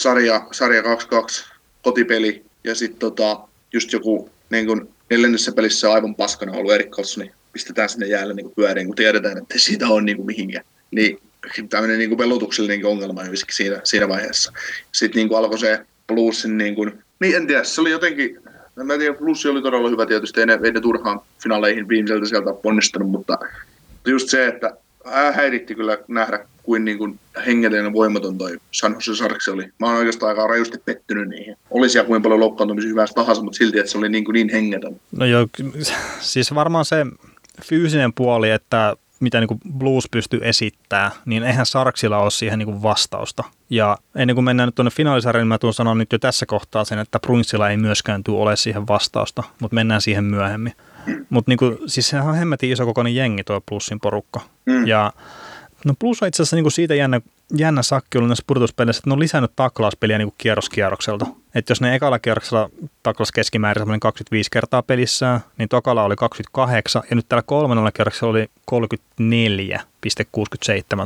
sarja, 0.00 0.46
sarja 0.52 0.82
2-2, 0.82 0.86
kotipeli 1.82 2.44
ja 2.64 2.74
sitten 2.74 2.98
tota, 2.98 3.40
just 3.72 3.92
joku 3.92 4.30
niin 4.50 4.66
kun 4.66 4.88
neljännessä 5.10 5.52
pelissä 5.52 5.92
aivan 5.92 6.14
paskana 6.14 6.52
ollut 6.52 6.72
Erik 6.72 6.90
niin 7.16 7.32
pistetään 7.52 7.88
sinne 7.88 8.06
jäälle 8.06 8.34
niin 8.34 8.52
pyöriin, 8.56 8.86
kun 8.86 8.96
tiedetään, 8.96 9.38
että 9.38 9.54
siitä 9.58 9.88
on 9.88 10.04
niin 10.04 10.16
kuin 10.16 10.26
mihinkään. 10.26 10.64
Niin 10.90 11.20
tämmöinen 11.68 11.98
niin 11.98 12.18
velutuksellinen 12.18 12.86
ongelma 12.86 13.22
siinä, 13.50 13.80
siinä 13.84 14.08
vaiheessa. 14.08 14.52
Sitten 14.92 15.18
niin 15.18 15.28
kuin 15.28 15.38
alkoi 15.38 15.58
se 15.58 15.86
Bluesin, 16.06 16.58
niin, 16.58 16.74
kuin, 16.74 17.04
niin 17.20 17.36
en 17.36 17.46
tiedä, 17.46 17.64
se 17.64 17.80
oli 17.80 17.90
jotenkin, 17.90 18.38
mä 18.84 18.92
en 18.92 18.98
tiedä, 18.98 19.18
Blues 19.18 19.46
oli 19.46 19.62
todella 19.62 19.88
hyvä 19.88 20.06
tietysti, 20.06 20.40
ei 20.40 20.46
ne, 20.46 20.58
ei 20.64 20.72
ne 20.72 20.80
turhaan 20.80 21.20
finaaleihin 21.42 21.88
viimeiseltä 21.88 22.26
sieltä 22.26 22.54
onnistunut, 22.64 23.10
mutta 23.10 23.38
just 24.06 24.28
se, 24.28 24.46
että 24.46 24.76
häiritti 25.32 25.74
kyllä 25.74 25.98
nähdä, 26.08 26.46
kuin, 26.62 26.84
niin 26.84 26.98
kuin 26.98 27.18
hengellinen 27.46 27.92
voimaton 27.92 28.38
toi 28.38 28.58
San 28.70 28.94
Jose 28.94 29.14
Sarksi 29.14 29.50
oli. 29.50 29.64
Mä 29.80 29.86
oon 29.86 29.96
oikeastaan 29.96 30.30
aika 30.30 30.46
rajusti 30.46 30.78
pettynyt 30.84 31.28
niihin. 31.28 31.56
Oli 31.70 31.88
siellä 31.88 32.06
kuin 32.06 32.22
paljon 32.22 32.40
loukkaantumisia 32.40 32.90
hyvästä 32.90 33.14
tahansa, 33.14 33.42
mutta 33.42 33.58
silti, 33.58 33.78
että 33.78 33.92
se 33.92 33.98
oli 33.98 34.08
niin, 34.08 34.24
kuin 34.24 34.34
niin 34.34 34.48
hengetön. 34.48 35.00
No 35.12 35.26
joo, 35.26 35.46
siis 36.20 36.54
varmaan 36.54 36.84
se 36.84 37.06
fyysinen 37.62 38.12
puoli, 38.12 38.50
että 38.50 38.96
mitä 39.20 39.40
niin 39.40 39.48
kuin 39.48 39.60
Blues 39.78 40.08
pystyy 40.10 40.40
esittämään, 40.42 41.10
niin 41.24 41.42
eihän 41.42 41.66
Sarksilla 41.66 42.18
ole 42.18 42.30
siihen 42.30 42.58
niin 42.58 42.66
kuin 42.66 42.82
vastausta. 42.82 43.44
Ja 43.70 43.98
ennen 44.16 44.36
kuin 44.36 44.44
mennään 44.44 44.66
nyt 44.66 44.74
tuonne 44.74 44.90
finaalisarjaan, 44.90 45.42
niin 45.42 45.48
mä 45.48 45.58
tuun 45.58 45.74
sanoa 45.74 45.94
nyt 45.94 46.12
jo 46.12 46.18
tässä 46.18 46.46
kohtaa 46.46 46.84
sen, 46.84 46.98
että 46.98 47.20
Bruinsilla 47.20 47.70
ei 47.70 47.76
myöskään 47.76 48.24
tule 48.24 48.42
ole 48.42 48.56
siihen 48.56 48.86
vastausta, 48.86 49.42
mutta 49.60 49.74
mennään 49.74 50.00
siihen 50.00 50.24
myöhemmin. 50.24 50.72
Mutta 51.30 51.50
niin 51.50 51.78
siis 51.86 52.08
sehän 52.08 52.26
on 52.26 52.34
hemmetin 52.34 52.72
iso 52.72 52.86
kokoinen 52.86 53.14
jengi 53.14 53.44
tuo 53.44 53.60
Plussin 53.68 54.00
porukka. 54.00 54.40
Mm. 54.66 54.86
Ja 54.86 55.12
no 55.84 55.94
Plus 55.98 56.22
on 56.22 56.28
itse 56.28 56.42
asiassa 56.42 56.56
niin 56.56 56.70
siitä 56.70 56.94
jännä, 56.94 57.20
jännä 57.56 57.82
sakki 57.82 58.18
ollut 58.18 58.28
näissä 58.28 58.44
pudotuspeleissä, 58.46 59.00
että 59.00 59.10
ne 59.10 59.12
on 59.12 59.20
lisännyt 59.20 59.52
taklauspeliä 59.56 60.18
niin 60.18 60.34
kierroskierrokselta. 60.38 61.26
Että 61.54 61.70
jos 61.70 61.80
ne 61.80 61.94
ekalla 61.94 62.18
kierroksella 62.18 62.70
taklas 63.02 63.32
keskimäärin 63.32 63.80
semmoinen 63.80 64.00
25 64.00 64.50
kertaa 64.50 64.82
pelissään, 64.82 65.40
niin 65.58 65.68
tokalla 65.68 66.02
oli 66.02 66.16
28 66.16 67.02
ja 67.10 67.16
nyt 67.16 67.28
tällä 67.28 67.42
kolmannella 67.42 67.92
kierroksella 67.92 68.30
oli 68.30 68.50
34,67 68.72 68.76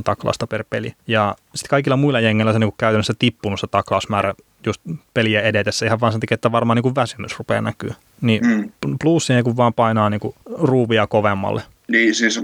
taklausta 0.05 0.47
per 0.47 0.65
peli. 0.71 0.95
Ja 1.07 1.37
sitten 1.55 1.71
kaikilla 1.71 1.97
muilla 1.97 2.21
jengillä 2.21 2.53
se 2.53 2.59
niin 2.59 2.73
käytännössä 2.79 3.15
tippunut 3.19 3.61
se 3.61 3.67
taklausmäärä 3.67 4.35
just 4.67 4.81
peliä 5.15 5.41
edetessä 5.41 5.87
ihan 5.87 6.00
vaan 6.00 6.12
sen 6.12 6.21
takia, 6.21 6.35
että 6.35 6.53
varmaan 6.53 6.77
niin 6.77 6.83
kuin 6.83 6.95
väsymys 6.95 7.39
rupeaa 7.39 7.61
näkyä. 7.61 7.95
Niin 8.21 8.47
mm. 8.47 8.71
plussi 9.00 9.33
niin 9.33 9.57
vaan 9.57 9.75
painaa 9.75 10.11
niin 10.11 10.21
kuin 10.21 10.35
ruuvia 10.47 11.07
kovemmalle. 11.07 11.62
Niin 11.89 12.15
siis 12.15 12.41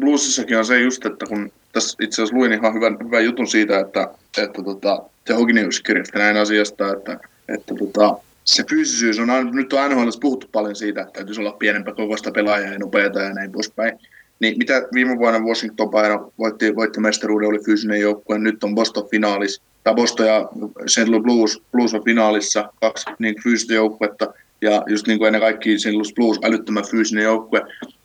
bluesissakin 0.00 0.58
on 0.58 0.64
se 0.64 0.80
just, 0.80 1.06
että 1.06 1.26
kun 1.26 1.52
tässä 1.72 1.96
itse 2.00 2.22
asiassa 2.22 2.36
luin 2.36 2.52
ihan 2.52 2.74
hyvän, 2.74 2.96
hyvän 3.04 3.24
jutun 3.24 3.46
siitä, 3.46 3.80
että, 3.80 4.08
että 4.38 4.62
tota, 4.62 5.02
The 5.24 5.34
Hognews 5.34 5.80
kirjoitti 5.80 6.18
näin 6.18 6.36
asiasta, 6.36 6.92
että, 6.92 7.20
että 7.48 7.74
tota, 7.74 8.16
se 8.44 8.64
fyysisyys 8.70 9.18
on, 9.18 9.28
nyt 9.52 9.72
on 9.72 9.90
NHL 9.90 10.08
puhuttu 10.20 10.46
paljon 10.52 10.76
siitä, 10.76 11.00
että 11.00 11.12
täytyisi 11.12 11.40
olla 11.40 11.52
pienempää 11.52 11.94
kokoista 11.94 12.30
pelaajaa 12.30 12.72
ja 12.72 12.78
nopeata 12.78 13.20
ja 13.20 13.34
näin 13.34 13.52
poispäin. 13.52 13.98
Niin 14.40 14.58
mitä 14.58 14.82
viime 14.94 15.18
vuonna 15.18 15.40
Washington 15.40 15.90
Paino 15.90 16.32
voitti, 16.38 16.76
voitti 16.76 17.00
mestaruuden, 17.00 17.48
oli 17.48 17.64
fyysinen 17.64 18.00
joukkue, 18.00 18.38
nyt 18.38 18.64
on 18.64 18.74
Boston 18.74 19.08
finaalis, 19.10 19.62
tai 19.84 19.94
Boston 19.94 20.26
ja 20.26 20.48
St. 20.86 21.08
Louis 21.08 21.22
Blues, 21.22 21.62
Blues 21.72 21.94
on 21.94 22.04
finaalissa, 22.04 22.72
kaksi 22.80 23.10
niin 23.18 23.42
fyysistä 23.42 23.74
joukkuetta, 23.74 24.34
ja 24.60 24.82
just 24.86 25.06
niin 25.06 25.18
kuin 25.18 25.26
ennen 25.26 25.40
kaikkea 25.40 25.78
St. 25.78 25.92
Louis 25.92 26.14
Blues 26.14 26.38
älyttömän 26.44 26.86
fyysinen 26.90 27.24
joukkue, 27.24 27.62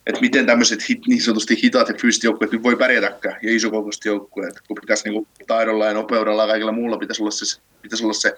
että 0.07 0.21
miten 0.21 0.45
tämmöiset 0.45 0.89
hit, 0.89 0.99
niin 1.07 1.21
sanotusti 1.21 1.63
hitaat 1.63 1.89
ja 1.89 1.95
fyysiset 2.01 2.23
joukkueet 2.23 2.63
voi 2.63 2.75
pärjätäkään, 2.75 3.39
ja 3.43 3.55
isokokoiset 3.55 4.05
joukkueet, 4.05 4.53
kun 4.67 4.77
pitäisi 4.81 5.03
niin 5.03 5.13
kuin 5.13 5.27
taidolla 5.47 5.85
ja 5.85 5.93
nopeudella 5.93 6.43
ja 6.43 6.47
kaikilla 6.47 6.71
muulla 6.71 6.97
pitäisi 6.97 7.23
olla 7.23 7.31
se, 7.31 7.61
pitäisi 7.81 8.03
olla 8.03 8.13
se 8.13 8.33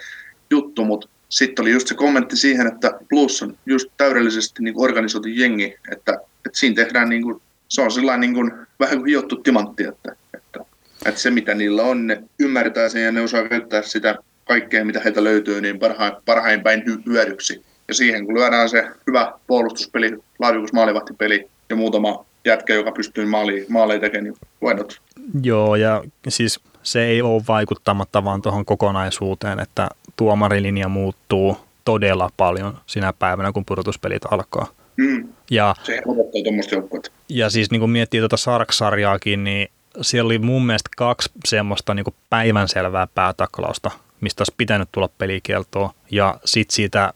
juttu, 0.50 0.86
mutta 0.86 1.10
sitten 1.30 1.64
oli 1.64 1.72
just 1.72 1.88
se 1.88 1.96
kommentti 1.96 2.38
siihen, 2.38 2.68
että 2.68 3.00
Blues 3.10 3.44
on 3.44 3.58
just 3.66 3.90
täydellisesti 3.98 4.64
niin 4.64 4.74
organisoitu 4.78 5.28
jengi, 5.28 5.76
että, 5.92 6.14
että 6.46 6.60
siinä 6.60 6.76
tehdään 6.76 7.10
niin 7.10 7.24
kuin, 7.24 7.42
se 7.68 7.82
on 7.82 7.92
sellainen 7.92 8.22
niin 8.22 8.34
kuin, 8.34 8.52
vähän 8.80 8.98
kuin 8.98 9.10
hiottu 9.10 9.36
timantti, 9.36 9.84
että, 9.84 10.16
että, 10.34 10.60
että, 11.06 11.22
se 11.22 11.32
mitä 11.32 11.54
niillä 11.54 11.84
on, 11.84 12.08
ne 12.08 12.24
ymmärtää 12.40 12.90
sen 12.90 13.04
ja 13.04 13.12
ne 13.12 13.22
osaa 13.22 13.48
käyttää 13.48 13.82
sitä 13.82 14.16
kaikkea, 14.48 14.86
mitä 14.86 15.00
heiltä 15.00 15.24
löytyy, 15.24 15.62
niin 15.62 15.80
parhain, 15.80 16.14
parhain 16.26 16.64
päin 16.64 16.84
hyödyksi. 17.06 17.66
Ja 17.88 17.94
siihen 17.94 18.26
kun 18.26 18.36
lyödään 18.36 18.70
se 18.70 18.88
hyvä 19.08 19.34
puolustuspeli, 19.48 20.18
laadukas 20.40 20.74
maalivahtipeli 20.74 21.50
ja 21.70 21.76
muutama 21.76 22.26
jätkä, 22.46 22.74
joka 22.74 22.92
pystyy 22.92 23.26
maali, 23.26 23.66
maaleja 23.70 24.00
tekemään, 24.00 24.24
niin 24.24 24.48
voinut. 24.62 25.02
Joo, 25.44 25.76
ja 25.76 26.04
siis 26.28 26.60
se 26.84 27.06
ei 27.06 27.22
ole 27.22 27.44
vaikuttamatta 27.48 28.24
vaan 28.24 28.42
tuohon 28.42 28.66
kokonaisuuteen, 28.66 29.60
että 29.60 29.90
tuomarilinja 30.16 30.90
muuttuu 30.90 31.58
todella 31.86 32.30
paljon 32.38 32.78
sinä 32.86 33.14
päivänä, 33.14 33.52
kun 33.52 33.66
pudotuspelit 33.66 34.22
alkaa. 34.32 34.68
Mm. 34.98 35.28
Ja, 35.52 35.76
se 35.84 36.02
odottaa 36.06 36.42
tuommoista 36.44 36.76
joukkuetta. 36.76 37.12
Ja 37.30 37.50
siis 37.50 37.72
niin 37.72 37.80
kun 37.80 37.90
miettii 37.90 38.20
tuota 38.20 38.38
Sark-sarjaakin, 38.38 39.44
niin 39.44 39.68
siellä 40.02 40.28
oli 40.28 40.40
mun 40.40 40.66
mielestä 40.66 40.90
kaksi 40.98 41.32
semmoista 41.46 41.94
niin 41.94 42.06
päivänselvää 42.30 43.08
päätaklausta, 43.16 43.92
mistä 44.22 44.42
olisi 44.42 44.54
pitänyt 44.58 44.90
tulla 44.92 45.10
pelikieltoa. 45.18 45.94
Ja 46.12 46.40
sitten 46.46 46.76
siitä 46.76 47.14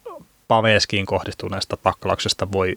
Paveskiin 0.47 1.05
kohdistuneesta 1.05 1.77
taklauksesta 1.77 2.51
voi 2.51 2.75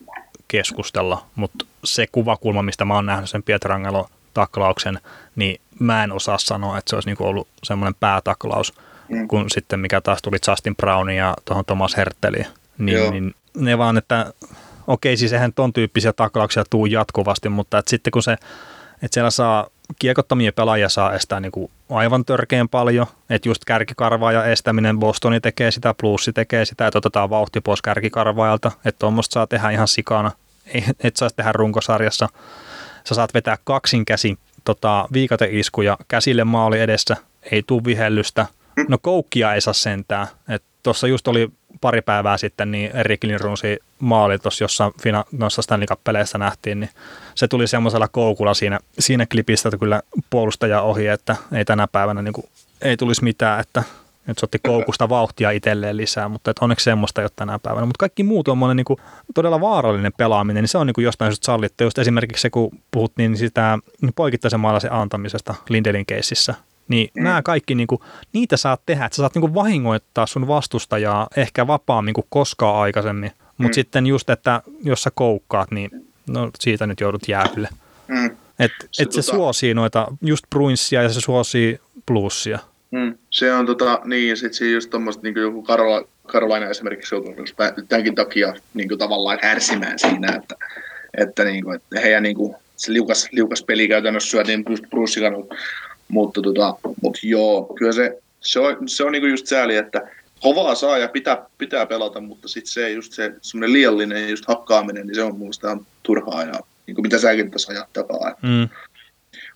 keskustella, 0.48 1.26
mutta 1.34 1.66
se 1.84 2.06
kuvakulma, 2.12 2.62
mistä 2.62 2.84
mä 2.84 2.94
oon 2.94 3.06
nähnyt 3.06 3.30
sen 3.30 3.42
Pietrangelo 3.42 4.08
taklauksen, 4.34 5.00
niin 5.36 5.60
mä 5.78 6.04
en 6.04 6.12
osaa 6.12 6.38
sanoa, 6.38 6.78
että 6.78 6.90
se 6.90 6.96
olisi 6.96 7.08
niinku 7.08 7.24
ollut 7.24 7.48
semmoinen 7.62 7.94
päätaklaus, 8.00 8.74
mm. 9.08 9.28
kun 9.28 9.50
sitten 9.50 9.80
mikä 9.80 10.00
taas 10.00 10.22
tuli 10.22 10.36
Justin 10.48 10.76
Brownin 10.76 11.16
ja 11.16 11.34
tuohon 11.44 11.64
Thomas 11.64 11.96
Herteliin. 11.96 12.46
Niin, 12.78 13.10
niin 13.10 13.34
ne 13.56 13.78
vaan, 13.78 13.98
että 13.98 14.32
okei, 14.86 15.16
siis 15.16 15.32
eihän 15.32 15.52
ton 15.52 15.72
tyyppisiä 15.72 16.12
taklauksia 16.12 16.64
tuu 16.70 16.86
jatkuvasti, 16.86 17.48
mutta 17.48 17.78
että 17.78 17.90
sitten 17.90 18.10
kun 18.10 18.22
se, 18.22 18.32
että 18.32 19.14
siellä 19.14 19.30
saa 19.30 19.66
kiekottomia 19.98 20.52
pelaajia 20.52 20.88
saa 20.88 21.12
estää 21.12 21.40
niin 21.40 21.52
kuin 21.52 21.70
aivan 21.90 22.24
törkeän 22.24 22.68
paljon, 22.68 23.06
että 23.30 23.48
just 23.48 23.64
kärkikarvaaja 23.64 24.44
estäminen, 24.44 24.98
Bostoni 24.98 25.40
tekee 25.40 25.70
sitä, 25.70 25.94
plussi 26.00 26.32
tekee 26.32 26.64
sitä, 26.64 26.86
että 26.86 26.98
otetaan 26.98 27.30
vauhti 27.30 27.60
pois 27.60 27.82
kärkikarvaajalta, 27.82 28.72
että 28.84 28.98
tuommoista 28.98 29.32
saa 29.32 29.46
tehdä 29.46 29.70
ihan 29.70 29.88
sikana, 29.88 30.32
et 31.04 31.16
saisi 31.16 31.36
tehdä 31.36 31.52
runkosarjassa. 31.52 32.28
Sä 33.04 33.14
saat 33.14 33.34
vetää 33.34 33.56
kaksin 33.64 34.04
käsin 34.04 34.38
tota, 34.64 35.08
viikateiskuja 35.12 35.98
käsille 36.08 36.44
maali 36.44 36.80
edessä, 36.80 37.16
ei 37.52 37.62
tuu 37.66 37.84
vihellystä. 37.84 38.46
No 38.88 38.98
koukkia 38.98 39.54
ei 39.54 39.60
saa 39.60 39.74
sentää. 39.74 40.26
Tuossa 40.82 41.06
just 41.06 41.28
oli 41.28 41.50
pari 41.80 42.02
päivää 42.02 42.36
sitten, 42.36 42.70
niin 42.70 42.96
Erik 42.96 43.24
Lindrunsi 43.24 43.78
maali 43.98 44.38
tuossa 44.38 44.64
jossain 44.64 44.92
fina, 45.02 45.24
noissa 45.32 45.62
Stanley 45.62 45.86
Cup-peleissä 45.86 46.38
nähtiin, 46.38 46.80
niin 46.80 46.90
se 47.34 47.48
tuli 47.48 47.66
semmoisella 47.66 48.08
koukulla 48.08 48.54
siinä, 48.54 48.78
siinä 48.98 49.26
klipissä, 49.26 49.68
että 49.68 49.78
kyllä 49.78 50.02
puolustaja 50.30 50.82
ohi, 50.82 51.06
että 51.06 51.36
ei 51.52 51.64
tänä 51.64 51.86
päivänä 51.86 52.22
niin 52.22 52.32
kuin, 52.32 52.46
ei 52.82 52.96
tulisi 52.96 53.24
mitään, 53.24 53.60
että 53.60 53.82
nyt 54.26 54.38
se 54.38 54.46
otti 54.46 54.58
koukusta 54.58 55.08
vauhtia 55.08 55.50
itselleen 55.50 55.96
lisää, 55.96 56.28
mutta 56.28 56.50
että 56.50 56.64
onneksi 56.64 56.84
semmoista 56.84 57.20
ei 57.20 57.24
ole 57.24 57.30
tänä 57.36 57.58
päivänä. 57.58 57.86
Mutta 57.86 57.98
kaikki 57.98 58.22
muu 58.22 58.44
tuommoinen 58.44 58.76
niin 58.76 58.98
todella 59.34 59.60
vaarallinen 59.60 60.12
pelaaminen, 60.16 60.62
niin 60.62 60.68
se 60.68 60.78
on 60.78 60.86
niin 60.86 60.94
kuin 60.94 61.04
jostain 61.04 61.30
just 61.30 61.42
sallittu. 61.42 61.84
Just 61.84 61.98
esimerkiksi 61.98 62.42
se, 62.42 62.50
kun 62.50 62.70
puhuttiin 62.90 63.36
sitä 63.36 63.78
poikittaisen 64.16 64.60
maalaisen 64.60 64.92
antamisesta 64.92 65.54
Lindelin 65.68 66.06
keississä, 66.06 66.54
niin 66.88 67.10
mm. 67.14 67.24
nämä 67.24 67.42
kaikki, 67.42 67.74
niin 67.74 67.86
kuin, 67.86 68.00
niitä 68.32 68.56
saat 68.56 68.80
tehdä, 68.86 69.04
että 69.04 69.16
sä 69.16 69.22
saat 69.22 69.34
niin 69.34 69.40
kuin 69.40 69.54
vahingoittaa 69.54 70.26
sun 70.26 70.48
vastustajaa 70.48 71.28
ehkä 71.36 71.66
vapaammin 71.66 72.14
kuin 72.14 72.26
koskaan 72.28 72.76
aikaisemmin. 72.76 73.32
Mutta 73.58 73.70
mm. 73.70 73.74
sitten 73.74 74.06
just, 74.06 74.30
että 74.30 74.62
jos 74.84 75.02
sä 75.02 75.10
koukkaat, 75.14 75.70
niin 75.70 75.90
no, 76.26 76.50
siitä 76.58 76.86
nyt 76.86 77.00
joudut 77.00 77.28
jäähylle. 77.28 77.68
Mm. 78.08 78.26
Että 78.58 78.84
et 78.84 78.88
se, 78.92 79.04
se 79.04 79.04
tota... 79.04 79.22
suosii 79.22 79.74
noita 79.74 80.06
just 80.22 80.44
Bruinsia 80.50 81.02
ja 81.02 81.08
se 81.08 81.20
suosii 81.20 81.80
plussia. 82.06 82.58
Mm. 82.90 83.14
Se 83.30 83.52
on 83.52 83.66
tota, 83.66 84.00
niin, 84.04 84.36
sit 84.36 84.54
se 84.54 84.70
just 84.70 84.90
tommoset 84.90 85.22
niin 85.22 85.36
joku 85.36 85.62
Karola, 85.62 86.08
Karolaina 86.26 86.66
esimerkiksi 86.66 87.14
joutuu 87.14 87.34
tämänkin 87.88 88.14
takia 88.14 88.54
niin 88.74 88.88
kuin, 88.88 88.98
tavallaan 88.98 89.38
kärsimään 89.38 89.98
siinä, 89.98 90.36
että, 90.36 90.56
että, 91.18 91.44
niin 91.44 91.64
kuin, 91.64 91.76
että 91.76 92.00
heidän 92.00 92.22
niin 92.22 92.36
kuin, 92.36 92.54
se 92.76 92.92
liukas, 92.92 93.28
liukas 93.32 93.62
peli 93.62 93.88
käytännössä 93.88 94.30
syötiin 94.30 94.64
just 94.68 94.84
Brucein 94.90 95.32
mutta, 96.08 96.42
tota, 96.42 96.74
mutta 97.02 97.20
joo, 97.22 97.64
kyllä 97.78 97.92
se, 97.92 98.18
se 98.40 98.60
on, 98.60 98.88
se 98.88 99.04
on 99.04 99.12
niinku 99.12 99.26
just 99.26 99.46
sääli, 99.46 99.76
että 99.76 100.02
kovaa 100.40 100.74
saa 100.74 100.98
ja 100.98 101.08
pitää, 101.08 101.46
pitää 101.58 101.86
pelata, 101.86 102.20
mutta 102.20 102.48
sitten 102.48 102.72
se 102.72 102.90
just 102.90 103.12
se 103.12 103.32
semmoinen 103.42 103.72
liiallinen 103.72 104.30
just 104.30 104.44
hakkaaminen, 104.48 105.06
niin 105.06 105.14
se 105.14 105.22
on 105.22 105.38
muista 105.38 105.78
turhaa 106.02 106.42
ja 106.42 106.54
niin 106.86 106.94
kuin 106.94 107.02
mitä 107.02 107.18
säkin 107.18 107.50
tässä 107.50 107.72
ajat 107.72 107.92
takaa. 107.92 108.34
Mm. 108.42 108.68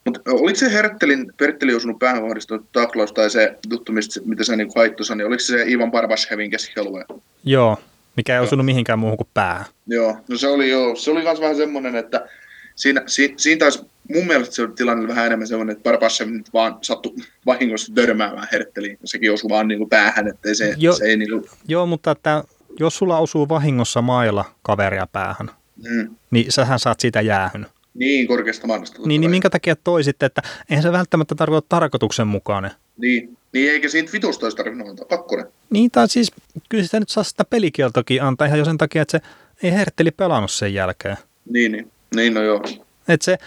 Mutta 0.04 0.20
oliko 0.26 0.58
se 0.58 0.72
Herttelin, 0.72 1.32
Herttelin 1.40 1.76
osunut 1.76 1.98
päähän 1.98 2.22
kohdistunut 2.22 2.66
taklaus 2.72 3.12
tai 3.12 3.30
se 3.30 3.58
juttu, 3.70 3.92
mistä, 3.92 4.20
mitä 4.24 4.44
sä 4.44 4.56
niin 4.56 4.72
haittosa, 4.76 5.14
niin 5.14 5.26
oliko 5.26 5.40
se 5.40 5.64
Ivan 5.66 5.90
Barbashevin 5.90 6.50
keskialue? 6.50 7.04
Joo, 7.44 7.76
mikä 8.16 8.34
ei 8.34 8.40
osunut 8.40 8.66
mihinkään 8.66 8.98
muuhun 8.98 9.16
kuin 9.16 9.28
päähän. 9.34 9.64
Joo, 9.86 10.16
no 10.28 10.36
se 10.36 10.48
oli 10.48 10.70
joo, 10.70 10.96
se 10.96 11.10
oli 11.10 11.22
myös 11.22 11.40
vähän 11.40 11.56
semmoinen, 11.56 11.96
että 11.96 12.28
siinä, 12.80 13.02
si, 13.06 13.34
siinä 13.36 13.58
taisi 13.58 13.82
mun 14.14 14.26
mielestä 14.26 14.54
se 14.54 14.68
tilanne 14.76 15.08
vähän 15.08 15.26
enemmän 15.26 15.48
sellainen, 15.48 15.72
että 15.72 15.82
Barbashev 15.82 16.28
nyt 16.28 16.52
vaan 16.52 16.78
sattui 16.82 17.14
vahingossa 17.46 17.92
törmäämään 17.94 18.48
Hertteliin. 18.52 18.98
Sekin 19.04 19.32
osui 19.32 19.48
vaan 19.48 19.68
niin 19.68 19.78
kuin 19.78 19.90
päähän, 19.90 20.28
ettei 20.28 20.54
se, 20.54 20.74
jo, 20.76 20.92
se 20.92 21.04
ei 21.04 21.16
niin 21.16 21.30
kuin... 21.30 21.44
Joo, 21.68 21.86
mutta 21.86 22.10
että 22.10 22.44
jos 22.78 22.96
sulla 22.96 23.18
osuu 23.18 23.48
vahingossa 23.48 24.02
mailla 24.02 24.44
kaveria 24.62 25.06
päähän, 25.06 25.50
mm. 25.88 26.16
niin 26.30 26.52
sähän 26.52 26.78
saat 26.78 27.00
siitä 27.00 27.20
jäähyn. 27.20 27.66
Niin, 27.94 28.26
korkeasta 28.26 28.66
maannasta. 28.66 29.02
Niin, 29.04 29.20
niin 29.20 29.30
minkä 29.30 29.50
takia 29.50 29.76
toi 29.76 30.04
sitten, 30.04 30.26
että 30.26 30.42
eihän 30.70 30.82
se 30.82 30.92
välttämättä 30.92 31.34
tarkoita 31.34 31.66
tarkoituksenmukainen. 31.68 32.70
Niin, 32.96 33.36
niin 33.52 33.72
eikä 33.72 33.88
siitä 33.88 34.12
vitusta 34.12 34.46
olisi 34.46 34.56
tarvinnut 34.56 34.88
antaa, 34.88 35.06
kakkonen. 35.06 35.46
Niin, 35.70 35.90
tai 35.90 36.08
siis 36.08 36.32
kyllä 36.68 36.84
sitä 36.84 37.00
nyt 37.00 37.08
saa 37.08 37.24
sitä 37.24 37.44
pelikieltokin 37.44 38.22
antaa 38.22 38.46
ihan 38.46 38.58
jo 38.58 38.64
sen 38.64 38.78
takia, 38.78 39.02
että 39.02 39.18
se 39.18 39.20
ei 39.62 39.72
Hertteli 39.72 40.10
pelannut 40.10 40.50
sen 40.50 40.74
jälkeen. 40.74 41.16
Niin, 41.50 41.72
niin. 41.72 41.90
Niin, 42.14 42.34
no 42.34 42.42
joo. 42.42 42.62
Että 43.08 43.24
se 43.24 43.38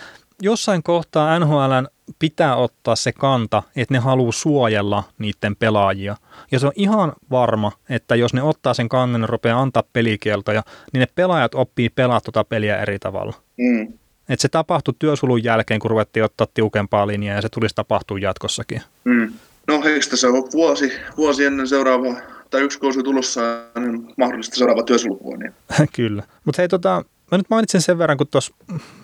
jossain 0.41 0.83
kohtaa 0.83 1.39
NHL 1.39 1.85
pitää 2.19 2.55
ottaa 2.55 2.95
se 2.95 3.11
kanta, 3.11 3.63
että 3.75 3.93
ne 3.93 3.99
haluaa 3.99 4.31
suojella 4.31 5.03
niiden 5.17 5.55
pelaajia. 5.55 6.15
Ja 6.51 6.59
se 6.59 6.67
on 6.67 6.73
ihan 6.75 7.13
varma, 7.31 7.71
että 7.89 8.15
jos 8.15 8.33
ne 8.33 8.41
ottaa 8.41 8.73
sen 8.73 8.89
kannen 8.89 9.21
ja 9.21 9.27
rupeaa 9.27 9.61
antaa 9.61 9.83
pelikieltoja, 9.93 10.63
niin 10.93 10.99
ne 10.99 11.07
pelaajat 11.15 11.55
oppii 11.55 11.89
pelaa 11.89 12.21
tuota 12.21 12.43
peliä 12.43 12.81
eri 12.81 12.99
tavalla. 12.99 13.33
Mm. 13.57 13.93
Et 14.29 14.39
se 14.39 14.49
tapahtui 14.49 14.93
työsulun 14.99 15.43
jälkeen, 15.43 15.79
kun 15.79 15.91
ruvettiin 15.91 16.23
ottaa 16.23 16.47
tiukempaa 16.53 17.07
linjaa, 17.07 17.35
ja 17.35 17.41
se 17.41 17.49
tulisi 17.49 17.75
tapahtua 17.75 18.19
jatkossakin. 18.19 18.81
Mm. 19.03 19.33
No 19.67 19.83
heistä 19.83 20.09
tässä 20.09 20.27
on 20.27 20.33
vuosi, 20.53 20.93
vuosi 21.17 21.45
ennen 21.45 21.67
seuraavaa, 21.67 22.15
tai 22.49 22.61
yksi 22.61 22.79
kausi 22.79 23.03
tulossa, 23.03 23.41
niin 23.79 24.13
mahdollista 24.17 24.55
seuraava 24.55 24.83
työsulkua. 24.83 25.37
Niin. 25.37 25.53
Kyllä. 25.95 26.23
Mutta 26.45 26.61
hei, 26.61 26.67
tota, 26.67 27.03
Mä 27.33 27.37
nyt 27.37 27.49
mainitsen 27.49 27.81
sen 27.81 27.97
verran, 27.97 28.17
kun 28.17 28.27
tuossa, 28.27 28.53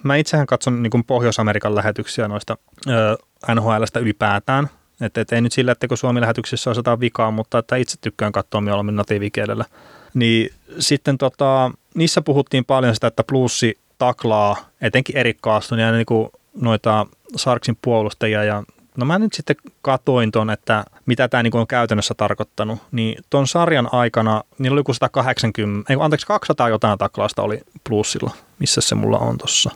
mä 0.03 0.15
itsehän 0.15 0.47
katson 0.47 0.83
niin 0.83 1.05
Pohjois-Amerikan 1.07 1.75
lähetyksiä 1.75 2.27
noista 2.27 2.57
ö, 2.87 3.17
NHLstä 3.55 3.99
ylipäätään. 3.99 4.69
Että 5.01 5.21
et 5.21 5.31
ei 5.31 5.41
nyt 5.41 5.51
sillä, 5.51 5.71
että 5.71 5.87
kun 5.87 5.97
Suomi-lähetyksissä 5.97 6.69
on 6.69 6.99
vikaa, 6.99 7.31
mutta 7.31 7.57
että 7.57 7.75
itse 7.75 7.97
tykkään 8.01 8.31
katsoa 8.31 8.61
mieluummin 8.61 8.95
natiivikielellä. 8.95 9.65
Niin 10.13 10.53
sitten 10.79 11.17
tota, 11.17 11.71
niissä 11.95 12.21
puhuttiin 12.21 12.65
paljon 12.65 12.93
sitä, 12.93 13.07
että 13.07 13.23
plussi 13.23 13.77
taklaa 13.97 14.55
etenkin 14.81 15.17
Erik 15.17 15.37
Kaaston 15.41 15.79
ja 15.79 15.91
niin 15.91 16.05
kuin 16.05 16.29
noita 16.61 17.05
Sarksin 17.35 17.77
puolustajia 17.81 18.43
ja 18.43 18.63
No 18.99 19.05
mä 19.05 19.19
nyt 19.19 19.33
sitten 19.33 19.55
katoin 19.81 20.31
ton, 20.31 20.49
että 20.49 20.83
mitä 21.05 21.27
tämä 21.27 21.43
niin 21.43 21.57
on 21.57 21.67
käytännössä 21.67 22.13
tarkoittanut. 22.13 22.79
Niin 22.91 23.23
ton 23.29 23.47
sarjan 23.47 23.89
aikana, 23.91 24.43
niillä 24.57 24.75
oli 24.75 24.79
joku 24.79 24.93
180, 24.93 25.93
ei 25.93 25.97
anteeksi 25.99 26.27
200 26.27 26.69
jotain 26.69 26.97
taklausta 26.97 27.41
oli 27.41 27.61
plussilla. 27.83 28.31
Missä 28.59 28.81
se 28.81 28.95
mulla 28.95 29.17
on 29.17 29.37
tossa? 29.37 29.71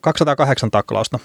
208 0.00 0.70
taklausta 0.70 1.18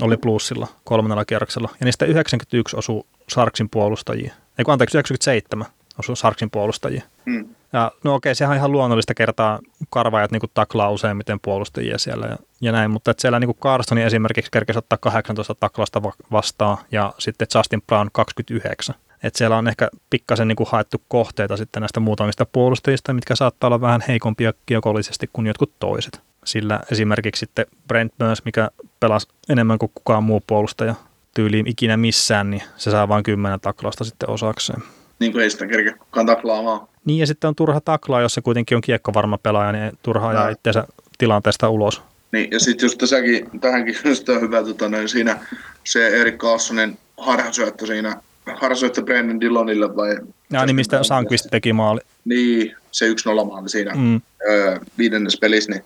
oli 0.00 0.16
plussilla 0.16 0.66
kolmannella 0.84 1.24
kierroksella. 1.24 1.68
Ja 1.80 1.84
niistä 1.84 2.04
91 2.04 2.76
osui 2.76 3.04
Sarksin 3.28 3.68
puolustajia. 3.70 4.34
Ei 4.58 4.64
anteeksi, 4.68 4.96
97 4.96 5.66
osui 5.98 6.16
Sarksin 6.16 6.50
puolustajia. 6.50 7.02
Hmm. 7.30 7.48
Ja 7.74 7.92
no 8.04 8.14
okei, 8.14 8.34
sehän 8.34 8.50
on 8.50 8.56
ihan 8.56 8.72
luonnollista 8.72 9.14
kertaa 9.14 9.60
karvaajat 9.90 10.30
niin 10.30 10.42
taklaa 10.54 10.90
useimmiten 10.90 11.40
puolustajia 11.40 11.98
siellä 11.98 12.26
ja, 12.26 12.36
ja 12.60 12.72
näin, 12.72 12.90
mutta 12.90 13.10
että 13.10 13.20
siellä 13.20 13.40
niin 13.40 13.54
Carstoni 13.54 14.02
esimerkiksi 14.02 14.50
kerkesi 14.50 14.78
ottaa 14.78 14.98
18 14.98 15.54
taklausta 15.54 16.02
vastaan 16.32 16.78
ja 16.92 17.12
sitten 17.18 17.48
Justin 17.54 17.82
Brown 17.82 18.08
29. 18.12 18.94
että 19.22 19.38
siellä 19.38 19.56
on 19.56 19.68
ehkä 19.68 19.88
pikkasen 20.10 20.48
niin 20.48 20.56
haettu 20.66 21.02
kohteita 21.08 21.56
sitten 21.56 21.80
näistä 21.80 22.00
muutamista 22.00 22.46
puolustajista, 22.46 23.12
mitkä 23.12 23.36
saattaa 23.36 23.68
olla 23.68 23.80
vähän 23.80 24.04
heikompia 24.08 24.52
kiekollisesti 24.66 25.30
kuin 25.32 25.46
jotkut 25.46 25.72
toiset. 25.78 26.20
Sillä 26.44 26.80
esimerkiksi 26.92 27.40
sitten 27.40 27.66
Brent 27.88 28.12
Burns, 28.18 28.44
mikä 28.44 28.70
pelasi 29.00 29.28
enemmän 29.48 29.78
kuin 29.78 29.92
kukaan 29.94 30.24
muu 30.24 30.42
puolustaja 30.46 30.94
tyyliin 31.34 31.66
ikinä 31.66 31.96
missään, 31.96 32.50
niin 32.50 32.62
se 32.76 32.90
saa 32.90 33.08
vain 33.08 33.22
kymmenen 33.22 33.60
taklausta 33.60 34.04
sitten 34.04 34.30
osakseen. 34.30 34.82
Niin 35.18 35.32
kuin 35.32 35.42
ei 35.42 35.50
sitä 35.50 35.66
kerkeä 35.66 35.96
kukaan 35.96 36.26
taklaamaan. 36.26 36.88
Niin 37.04 37.18
ja 37.18 37.26
sitten 37.26 37.48
on 37.48 37.54
turha 37.54 37.80
taklaa, 37.80 38.20
jos 38.20 38.34
se 38.34 38.40
kuitenkin 38.40 38.76
on 38.76 38.82
kiekkovarma 38.82 39.38
pelaaja, 39.38 39.72
niin 39.72 39.98
turha 40.02 40.28
ajaa 40.28 40.48
itseensä 40.48 40.86
tilanteesta 41.18 41.68
ulos. 41.68 42.02
Niin, 42.32 42.50
ja 42.50 42.60
sitten 42.60 42.84
just 42.86 42.98
tässäkin, 42.98 43.60
tähänkin 43.60 43.96
just 44.10 44.28
on 44.28 44.40
hyvä, 44.40 44.62
tota, 44.62 44.88
noin, 44.88 45.08
siinä 45.08 45.38
se 45.84 46.08
Erik 46.08 46.36
Carlsonin 46.36 46.98
harhasyöttö 47.16 47.86
siinä, 47.86 48.16
harhasyöttö 48.54 49.02
Brennan 49.02 49.40
Dillonille 49.40 49.96
vai... 49.96 50.16
Ja 50.52 50.66
niin 50.66 50.76
mistä 50.76 51.02
Sankvist 51.02 51.46
teki 51.50 51.72
maali. 51.72 52.00
Niin, 52.24 52.76
se 52.90 53.10
1-0 53.10 53.12
maali 53.46 53.68
siinä 53.68 53.94
mm. 53.94 54.20
öö, 54.48 54.78
viidennes 54.98 55.36
pelissä, 55.36 55.72
niin 55.72 55.84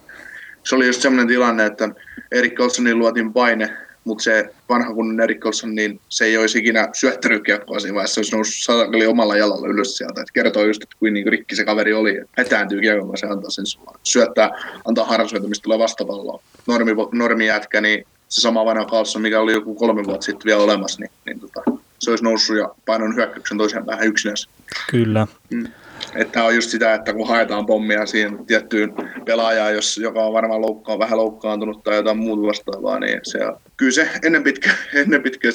se 0.64 0.74
oli 0.74 0.86
just 0.86 1.02
semmoinen 1.02 1.28
tilanne, 1.28 1.66
että 1.66 1.88
Erik 2.32 2.54
Carlsonin 2.54 2.98
luotiin 2.98 3.32
paine, 3.32 3.76
mutta 4.08 4.24
se 4.24 4.50
vanha 4.68 4.94
kunnon 4.94 5.20
Erik 5.20 5.38
Carlson, 5.38 5.74
niin 5.74 6.00
se 6.08 6.24
ei 6.24 6.36
olisi 6.36 6.58
ikinä 6.58 6.88
syöttänyt 6.92 7.44
kiekkoa 7.44 7.80
siinä 7.80 7.94
vaiheessa, 7.94 8.14
se 8.14 8.20
olisi 8.20 8.36
noussut 8.36 8.64
satakali 8.64 9.06
omalla 9.06 9.36
jalalla 9.36 9.68
ylös 9.68 9.96
sieltä. 9.96 10.20
Et 10.20 10.30
kertoo 10.32 10.64
just, 10.64 10.82
että 10.82 10.96
kuin 10.98 11.14
niinku 11.14 11.30
rikki 11.30 11.56
se 11.56 11.64
kaveri 11.64 11.94
oli, 11.94 12.16
että 12.16 12.42
etääntyy 12.42 12.80
kiekkoa, 12.80 13.16
se 13.16 13.26
antaa 13.26 13.50
sen 13.50 13.64
syöttää, 14.02 14.50
antaa 14.84 15.04
harrasyötä, 15.04 15.48
mistä 15.48 15.62
tulee 15.62 15.78
vastapalloa. 15.78 16.42
Normi, 16.66 16.92
normi 17.12 17.46
jätkä, 17.46 17.80
niin 17.80 18.06
se 18.28 18.40
sama 18.40 18.64
vanha 18.64 18.84
Carlson, 18.84 19.22
mikä 19.22 19.40
oli 19.40 19.52
joku 19.52 19.74
kolme 19.74 20.04
vuotta 20.04 20.24
sitten 20.24 20.44
vielä 20.44 20.62
olemassa, 20.62 21.00
niin, 21.00 21.10
niin 21.26 21.40
tota, 21.40 21.62
se 21.98 22.10
olisi 22.10 22.24
noussut 22.24 22.56
ja 22.56 22.68
painanut 22.86 23.16
hyökkäyksen 23.16 23.58
toiseen 23.58 23.86
päähän 23.86 24.06
yksinänsä. 24.06 24.50
Kyllä. 24.90 25.26
Mm. 25.50 25.66
Että 26.14 26.44
on 26.44 26.54
just 26.54 26.70
sitä, 26.70 26.94
että 26.94 27.12
kun 27.12 27.28
haetaan 27.28 27.66
pommia 27.66 28.06
siihen 28.06 28.46
tiettyyn 28.46 28.94
pelaajaan, 29.24 29.74
jos, 29.74 29.98
joka 29.98 30.24
on 30.24 30.32
varmaan 30.32 30.60
loukkaan, 30.60 30.98
vähän 30.98 31.18
loukkaantunut 31.18 31.82
tai 31.84 31.96
jotain 31.96 32.18
muuta 32.18 32.42
vastaavaa, 32.42 33.00
niin 33.00 33.20
se 33.22 33.46
on, 33.46 33.60
kyllä 33.76 33.92
se 33.92 34.10
ennen 34.22 34.42
pitkä, 34.42 34.70
ennen 34.94 35.22
pitkä 35.22 35.48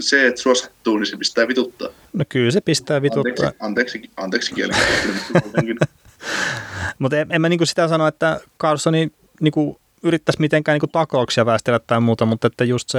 se, 0.00 0.26
että 0.26 0.40
sua 0.40 0.54
sattuu, 0.54 0.98
niin 0.98 1.06
se 1.06 1.16
pistää 1.16 1.48
vituttaa. 1.48 1.88
No 2.12 2.24
kyllä 2.28 2.50
se 2.50 2.60
pistää 2.60 3.02
vituttaa. 3.02 3.52
Anteeksi, 3.60 3.98
anteeksi, 4.06 4.10
anteeksi 4.16 4.54
kielen. 4.54 4.76
Mutta 6.98 7.18
en, 7.18 7.26
en 7.30 7.40
mä 7.40 7.48
niinku 7.48 7.66
sitä 7.66 7.88
sano, 7.88 8.06
että 8.06 8.40
Carlsoni 8.60 9.12
niinku 9.40 9.80
yrittäisi 10.02 10.40
mitenkään 10.40 10.74
niinku 10.74 10.86
taklauksia 10.86 11.46
väistellä 11.46 11.80
tai 11.86 12.00
muuta, 12.00 12.26
mutta 12.26 12.46
että 12.46 12.64
just 12.64 12.88
se 12.88 12.98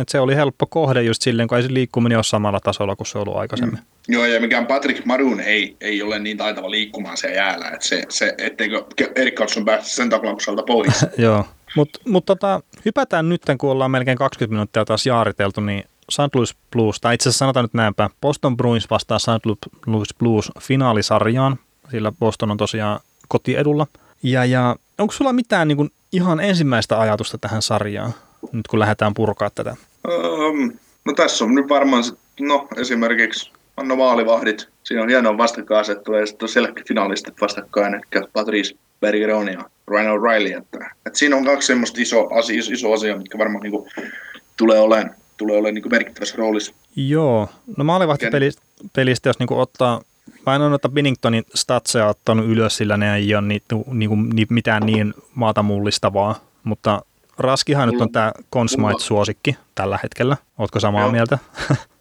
et 0.00 0.08
se 0.08 0.20
oli 0.20 0.36
helppo 0.36 0.66
kohde 0.66 1.02
just 1.02 1.22
silleen, 1.22 1.48
kun 1.48 1.58
ei 1.58 1.62
se 1.62 1.74
liikkuminen 1.74 2.18
ole 2.18 2.24
samalla 2.24 2.60
tasolla 2.60 2.96
kuin 2.96 3.06
se 3.06 3.18
ollut 3.18 3.36
aikaisemmin. 3.36 3.78
Mm. 3.78 4.14
Joo, 4.14 4.26
ja 4.26 4.40
mikään 4.40 4.66
Patrick 4.66 5.04
Marun 5.04 5.40
ei, 5.40 5.76
ei 5.80 6.02
ole 6.02 6.18
niin 6.18 6.36
taitava 6.36 6.70
liikkumaan 6.70 7.16
siellä 7.16 7.36
jäällä, 7.36 7.68
että 7.68 7.86
se, 7.86 8.02
se, 8.08 8.34
etteikö 8.38 8.84
Erik 9.16 9.34
Karlsson 9.34 9.64
päästä 9.64 9.88
sen 9.88 10.10
taklaukselta 10.10 10.62
pois. 10.62 11.06
Joo, 11.18 11.46
mutta 11.76 11.98
mut 12.08 12.26
tota, 12.26 12.60
hypätään 12.84 13.28
nyt, 13.28 13.42
kun 13.58 13.70
ollaan 13.70 13.90
melkein 13.90 14.18
20 14.18 14.54
minuuttia 14.54 14.84
taas 14.84 15.06
jaariteltu, 15.06 15.60
niin 15.60 15.84
St. 16.10 16.34
Louis 16.34 16.56
Blues, 16.70 17.00
tai 17.00 17.14
itse 17.14 17.28
asiassa 17.28 17.38
sanotaan 17.38 17.64
nyt 17.64 17.74
näinpä, 17.74 18.10
Boston 18.20 18.56
Bruins 18.56 18.90
vastaa 18.90 19.18
St. 19.18 19.46
Louis 19.86 20.14
Blues 20.18 20.50
finaalisarjaan, 20.60 21.58
sillä 21.90 22.12
Boston 22.12 22.50
on 22.50 22.56
tosiaan 22.56 23.00
kotiedulla. 23.28 23.86
Ja, 24.22 24.44
ja 24.44 24.76
onko 24.98 25.12
sulla 25.12 25.32
mitään 25.32 25.68
niin 25.68 25.76
kuin, 25.76 25.90
ihan 26.12 26.40
ensimmäistä 26.40 27.00
ajatusta 27.00 27.38
tähän 27.38 27.62
sarjaan? 27.62 28.14
Nyt 28.52 28.66
kun 28.66 28.78
lähdetään 28.78 29.14
purkaa 29.14 29.50
tätä? 29.50 29.76
Um, 30.08 30.72
no 31.04 31.12
tässä 31.12 31.44
on 31.44 31.54
nyt 31.54 31.68
varmaan, 31.68 32.04
no 32.40 32.68
esimerkiksi 32.76 33.52
Anno 33.76 33.96
Maalivahdit, 33.96 34.68
siinä 34.84 35.02
on 35.02 35.08
hienoa 35.08 35.38
vastakkainasettua 35.38 36.20
ja 36.20 36.26
sitten 36.26 36.44
on 36.44 36.48
selkkäfinalistit 36.48 37.40
vastakkain, 37.40 37.94
eli 37.94 38.26
Patrice 38.32 38.74
Bergeron 39.00 39.52
ja 39.52 39.64
Ryan 39.88 40.18
O'Reilly. 40.18 40.58
Että, 40.58 40.94
että 41.06 41.18
siinä 41.18 41.36
on 41.36 41.44
kaksi 41.44 41.66
semmoista 41.66 42.00
iso 42.00 42.28
asia, 42.34 42.58
iso, 42.58 42.72
iso 42.72 42.92
asia 42.92 43.16
mitkä 43.16 43.38
varmaan 43.38 43.62
niin 43.62 43.72
kuin, 43.72 43.90
tulee 44.56 44.78
olemaan 44.78 45.14
tulee 45.36 45.56
olemaan 45.56 45.74
niin 45.74 45.90
merkittävässä 45.90 46.36
roolissa. 46.36 46.74
Joo, 46.96 47.48
no 47.76 47.84
maalivahtipelistä, 47.84 49.28
jos 49.28 49.38
niin 49.38 49.52
ottaa, 49.52 50.00
mä 50.46 50.54
en 50.54 50.60
ole 50.60 50.70
noita 50.70 50.88
Binningtonin 50.88 51.44
statseja 51.54 52.06
ottanut 52.06 52.46
ylös, 52.46 52.76
sillä 52.76 52.96
ne 52.96 53.16
ei 53.16 53.34
ole 53.34 53.42
ni, 53.42 53.62
niin 53.92 54.08
kuin, 54.08 54.28
ni, 54.28 54.46
mitään 54.50 54.86
niin 54.86 55.14
maata 55.34 55.62
mullistavaa, 55.62 56.40
mutta 56.64 57.02
Raskihan 57.38 57.88
nyt 57.88 58.00
on 58.00 58.12
tämä 58.12 58.32
Consmite-suosikki 58.54 59.56
tällä 59.74 59.98
hetkellä. 60.02 60.36
Ootko 60.58 60.80
samaa 60.80 61.02
joo. 61.02 61.12
mieltä? 61.12 61.38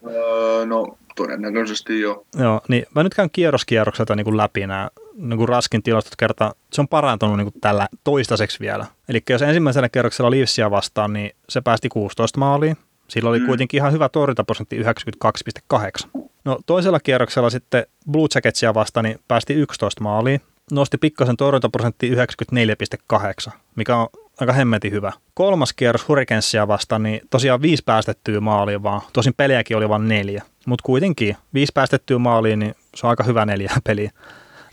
öö, 0.07 0.65
no 0.65 0.97
todennäköisesti 1.15 2.01
joo. 2.01 2.25
Joo, 2.39 2.61
niin 2.67 2.85
mä 2.95 3.03
nyt 3.03 3.13
käyn 3.13 3.29
kierroskierrokselta 3.31 4.15
niin 4.15 4.25
kuin 4.25 4.37
läpi 4.37 4.67
nämä 4.67 4.89
niin 5.15 5.37
kuin 5.37 5.49
Raskin 5.49 5.83
tilastot 5.83 6.15
kertaa. 6.15 6.53
Se 6.73 6.81
on 6.81 6.87
parantunut 6.87 7.37
niin 7.37 7.51
kuin 7.51 7.61
tällä 7.61 7.87
toistaiseksi 8.03 8.59
vielä. 8.59 8.85
Eli 9.09 9.21
jos 9.29 9.41
ensimmäisellä 9.41 9.89
kierroksella 9.89 10.31
Leafsia 10.31 10.71
vastaan, 10.71 11.13
niin 11.13 11.31
se 11.49 11.61
päästi 11.61 11.89
16 11.89 12.39
maaliin. 12.39 12.77
Sillä 13.07 13.29
oli 13.29 13.39
mm. 13.39 13.45
kuitenkin 13.45 13.77
ihan 13.77 13.91
hyvä 13.91 14.09
torjuntaprosentti 14.09 14.81
92,8. 14.83 16.21
No 16.45 16.59
toisella 16.65 16.99
kierroksella 16.99 17.49
sitten 17.49 17.85
Blue 18.11 18.27
Jacketsia 18.35 18.73
vastaan 18.73 19.03
niin 19.03 19.19
päästi 19.27 19.53
11 19.53 20.03
maaliin. 20.03 20.41
Nosti 20.71 20.97
pikkasen 20.97 21.37
torjuntaprosentti 21.37 22.11
94,8, 22.15 23.51
mikä 23.75 23.97
on 23.97 24.07
aika 24.41 24.53
hemmetin 24.53 24.91
hyvä. 24.91 25.11
Kolmas 25.33 25.73
kierros 25.73 26.07
Hurricanesia 26.07 26.67
vastaan, 26.67 27.03
niin 27.03 27.21
tosiaan 27.29 27.61
viisi 27.61 27.83
päästettyä 27.85 28.39
maaliin 28.39 28.83
vaan. 28.83 29.01
Tosin 29.13 29.33
peliäkin 29.37 29.77
oli 29.77 29.89
vain 29.89 30.07
neljä. 30.07 30.43
Mutta 30.65 30.83
kuitenkin 30.85 31.37
viisi 31.53 31.71
päästettyä 31.75 32.17
maaliin, 32.17 32.59
niin 32.59 32.75
se 32.95 33.07
on 33.07 33.09
aika 33.09 33.23
hyvä 33.23 33.45
neljä 33.45 33.71
peliä. 33.87 34.11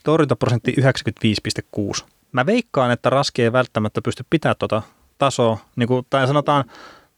Torjuntaprosentti 0.05 0.75
95,6. 2.01 2.05
Mä 2.33 2.47
veikkaan, 2.47 2.91
että 2.91 3.11
Raski 3.11 3.43
ei 3.43 3.53
välttämättä 3.53 4.03
pysty 4.03 4.25
pitämään 4.31 4.57
tuota 4.59 4.83
tasoa, 5.19 5.59
niin 5.77 5.89
kuin, 5.89 6.07
tai 6.11 6.27
sanotaan, 6.27 6.65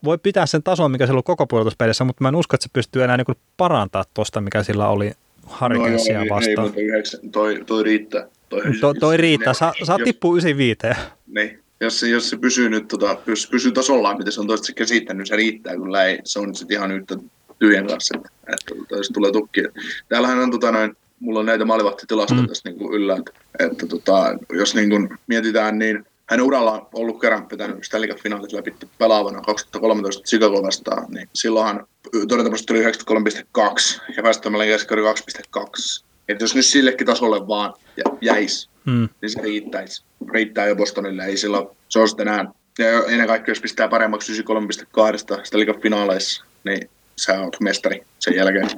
voi 0.05 0.19
pitää 0.19 0.47
sen 0.47 0.63
tason, 0.63 0.91
mikä 0.91 1.07
sillä 1.07 1.19
on 1.19 1.25
koko 1.25 1.47
puolustuspelissä, 1.47 2.05
mutta 2.05 2.25
mä 2.25 2.29
en 2.29 2.37
usko, 2.37 2.57
että 2.57 2.65
se 2.65 2.71
pystyy 2.73 3.05
enää 3.05 3.17
niin 3.17 3.37
parantaa 3.57 4.05
tuosta, 4.15 4.41
mikä 4.41 4.63
sillä 4.63 4.89
oli 4.89 5.13
Hurricanesia 5.61 6.25
no, 6.25 6.35
vastaan. 6.35 6.73
Ei, 6.77 6.91
ei, 6.91 7.31
toi, 7.33 7.65
toi 7.67 7.83
riittää. 7.83 8.27
Toi, 8.49 8.63
toi, 8.81 8.95
toi 8.95 9.17
riittää. 9.17 9.55
Sa, 9.55 9.73
saa 9.83 9.99
tippua 10.05 10.37
95. 10.37 11.01
Niin, 11.27 11.63
jos 11.81 12.01
se, 12.01 12.09
jos 12.09 12.31
se 12.31 12.37
pysyy 12.37 12.69
nyt 12.69 12.89
tota, 12.89 13.17
jos 13.27 13.47
pysyy 13.47 13.73
tasollaan, 13.73 14.19
mitä 14.19 14.31
se 14.31 14.41
on 14.41 14.47
toista 14.47 14.73
käsittänyt, 14.73 15.29
se 15.29 15.37
riittää 15.37 15.77
kyllä 15.77 16.05
ei. 16.05 16.19
Se 16.25 16.39
on 16.39 16.55
sitten 16.55 16.77
ihan 16.77 16.93
yhtä 16.93 17.17
tyhjän 17.59 17.87
kanssa, 17.87 18.17
että, 18.17 18.29
että 18.53 18.75
tota, 18.75 18.97
jos 18.97 19.09
tulee 19.09 19.33
tukki. 19.33 19.63
Täällähän 20.09 20.39
on 20.39 20.51
tota, 20.51 20.73
noin, 20.73 20.97
mulla 21.21 21.41
on 21.41 21.47
näitä 21.47 21.65
maalivahtitilastoja 21.65 22.43
mm. 22.43 22.49
tässä 22.49 22.69
niin 22.69 22.79
kuin 22.79 22.95
yllä, 22.95 23.17
että, 23.17 23.33
että 23.59 23.87
tota, 23.87 24.39
jos 24.53 24.75
niin 24.75 24.91
kuin 24.91 25.09
mietitään, 25.27 25.79
niin 25.79 26.07
hän 26.27 26.41
uralla 26.41 26.73
on 26.73 26.89
ollut 26.93 27.21
kerran 27.21 27.47
pitänyt 27.47 27.85
Stanley 27.85 28.09
Cup-finaalit 28.09 28.53
läpi 28.53 28.75
pelaavana 28.99 29.41
2013 29.41 30.23
Chicago 30.23 30.63
vastaan, 30.63 31.07
niin 31.11 31.29
silloinhan 31.35 31.87
torjuntaprosentti 32.29 32.73
oli 32.73 32.85
93,2 32.85 34.15
ja 34.17 34.23
päästömällä 34.23 34.65
keskikorri 34.65 35.05
2,2. 35.05 36.05
Että 36.29 36.45
jos 36.45 36.55
nyt 36.55 36.67
sillekin 36.67 37.07
tasolle 37.07 37.49
vaan 37.49 37.75
jäisi, 38.21 38.70
mm. 38.85 39.09
niin 39.23 39.31
se 39.31 39.43
riittäisi. 39.43 40.05
Riittää 40.33 40.67
jo 40.67 40.77
Bostonille, 40.77 41.25
ei 41.25 41.37
silloin, 41.37 41.69
se 41.89 41.99
on 41.99 42.09
sitten 42.09 42.29
enää. 42.29 42.45
Ja 42.79 43.05
ennen 43.07 43.27
kaikkea, 43.27 43.53
jos 43.53 43.61
pistää 43.61 43.89
paremmaksi 43.89 44.43
93,2 44.43 45.45
sitä 45.45 45.59
liikan 45.59 45.81
finaaleissa, 45.81 46.45
niin 46.65 46.91
sä 47.17 47.41
oot 47.41 47.57
mestari 47.61 48.03
sen 48.19 48.35
jälkeen. 48.35 48.71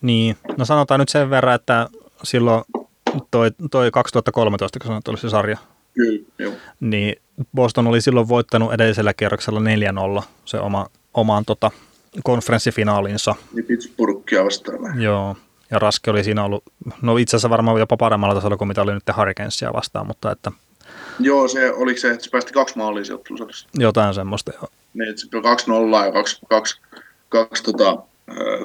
Niin, 0.00 0.36
no 0.56 0.64
sanotaan 0.64 1.00
nyt 1.00 1.08
sen 1.08 1.30
verran, 1.30 1.54
että 1.54 1.88
silloin 2.22 2.64
toi, 3.30 3.50
toi 3.70 3.90
2013, 3.90 4.78
kun 4.78 4.86
sanoit, 4.86 5.08
oli 5.08 5.18
se 5.18 5.30
sarja. 5.30 5.58
Kyllä, 5.94 6.22
joo. 6.38 6.52
Niin 6.80 7.16
Boston 7.54 7.86
oli 7.86 8.00
silloin 8.00 8.28
voittanut 8.28 8.72
edellisellä 8.72 9.14
kierroksella 9.14 9.60
4-0 10.20 10.22
se 10.44 10.58
oma, 10.58 10.86
omaan 11.14 11.44
tota, 11.44 11.70
konferenssifinaalinsa. 12.24 13.34
Niin 13.52 13.64
Pittsburghia 13.64 14.44
vastaan. 14.44 15.02
Joo, 15.02 15.36
ja 15.70 15.78
Raske 15.78 16.10
oli 16.10 16.24
siinä 16.24 16.44
ollut, 16.44 16.64
no 17.02 17.16
itse 17.16 17.36
asiassa 17.36 17.50
varmaan 17.50 17.78
jopa 17.78 17.96
paremmalla 17.96 18.34
tasolla 18.34 18.56
kuin 18.56 18.68
mitä 18.68 18.82
oli 18.82 18.94
nyt 18.94 19.16
Hurricanesia 19.16 19.72
vastaan, 19.72 20.06
mutta 20.06 20.32
että... 20.32 20.52
Joo, 21.20 21.48
se 21.48 21.72
oliko 21.72 22.00
se, 22.00 22.10
että 22.10 22.24
se 22.24 22.30
päästi 22.30 22.52
kaksi 22.52 22.76
maalia 22.76 23.04
sieltä 23.04 23.24
Jotain 23.78 24.14
semmoista, 24.14 24.52
joo. 24.54 24.68
Niin, 24.94 25.10
että 25.10 25.22
se 25.22 25.28
kaksi 25.42 25.70
nollaa 25.70 26.06
ja 26.06 26.12
kaksi, 26.12 26.40
kaksi, 26.48 26.80
kaksi, 27.28 27.62
tota, 27.62 27.98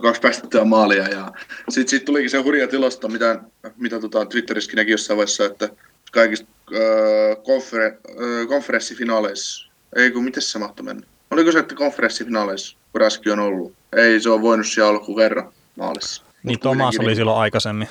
kaksi 0.02 0.22
päästettyä 0.22 0.66
maalia. 0.66 1.08
Ja 1.08 1.32
sitten 1.70 1.90
sit 1.90 2.06
tulikin 2.06 2.30
se 2.30 2.38
hurja 2.38 2.68
tilasto, 2.68 3.08
mitä, 3.08 3.40
mitä 3.78 4.00
tota 4.00 4.26
Twitterissäkin 4.26 4.78
näki 4.78 4.92
jossain 4.92 5.18
vaiheessa, 5.18 5.46
että 5.46 5.70
kaikista 6.12 6.48
äh, 6.74 7.44
konfer, 7.44 7.82
äh, 7.82 8.48
konferenssifinaaleissa, 8.48 9.72
ei 9.96 10.12
kun 10.12 10.24
miten 10.24 10.44
se 10.44 10.60
mahtoi 10.60 10.86
mennä? 10.86 11.08
Oliko 11.32 11.52
se, 11.52 11.60
että 11.60 11.76
konferenssifinaaleissa, 11.76 12.78
kun 12.92 13.02
Raski 13.02 13.32
on 13.32 13.40
ollut? 13.40 13.74
Ei 13.96 14.20
se 14.20 14.30
on 14.30 14.42
voinut 14.42 14.68
siellä 14.68 14.90
olla 14.90 15.06
kuin 15.06 15.18
kerran 15.18 15.54
maalissa. 15.76 16.24
Niin 16.43 16.60
Tomas 16.60 16.99
oli 16.99 17.08
niin, 17.08 17.15
silloin 17.15 17.38
aikaisemmin. 17.38 17.88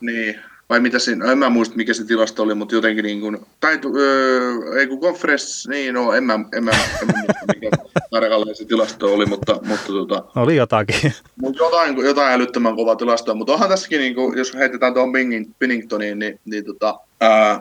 Niin, 0.00 0.40
vai 0.68 0.80
mitä 0.80 0.98
siinä, 0.98 1.32
en 1.32 1.38
mä 1.38 1.50
muista 1.50 1.76
mikä 1.76 1.94
se 1.94 2.04
tilasto 2.04 2.42
oli, 2.42 2.54
mutta 2.54 2.74
jotenkin 2.74 3.04
niin 3.04 3.20
kuin, 3.20 3.38
tai 3.60 3.80
öö, 3.96 4.80
ei 4.80 4.86
kun 4.86 5.00
conference, 5.00 5.70
niin 5.70 5.94
no, 5.94 6.12
en 6.12 6.24
mä, 6.24 6.34
en 6.34 6.64
mä, 6.64 6.70
en 6.70 7.06
mä 7.06 7.12
muista 7.12 7.44
mikä. 7.54 7.70
tarkalleen 8.10 8.56
se 8.56 8.64
tilasto 8.64 9.14
oli, 9.14 9.26
mutta, 9.26 9.60
mutta 9.64 9.86
tota, 9.86 10.24
Oli 10.36 10.56
jotakin. 10.56 11.12
mutta 11.42 11.64
jotain, 11.64 11.96
jotain 11.96 12.32
älyttömän 12.32 12.76
kova 12.76 12.96
tilasto. 12.96 13.34
Mutta 13.34 13.52
onhan 13.52 13.68
tässäkin, 13.68 14.00
niin 14.00 14.14
kuin, 14.14 14.38
jos 14.38 14.54
heitetään 14.54 14.94
tuohon 14.94 15.12
Binningtoniin, 15.58 16.18
niin, 16.18 16.40
niin 16.44 16.64
tota, 16.64 17.00
ää, 17.20 17.60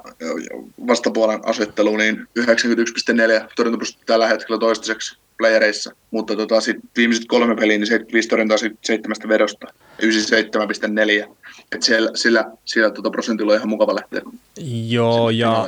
vastapuolen 0.87 1.39
asettelu, 1.45 1.97
niin 1.97 2.27
91,4 2.39 2.45
torjuntaprosentti 3.55 4.05
tällä 4.05 4.27
hetkellä 4.27 4.59
toistaiseksi 4.59 5.17
playereissa, 5.37 5.91
mutta 6.11 6.35
tota, 6.35 6.61
sit 6.61 6.77
viimeiset 6.97 7.25
kolme 7.27 7.55
peliä, 7.55 7.77
niin 7.77 7.87
75 7.87 8.29
torjuntaa 8.29 8.57
seitsemästä 8.83 9.27
vedosta, 9.27 9.67
97,4. 11.27 11.35
Et 11.71 11.83
siellä, 11.83 12.11
sillä, 12.15 12.45
sillä 12.65 12.91
tota 12.91 13.09
prosentilla 13.09 13.51
on 13.51 13.57
ihan 13.57 13.69
mukava 13.69 13.95
lähteä. 13.95 14.21
Joo, 14.87 15.29
ja 15.29 15.67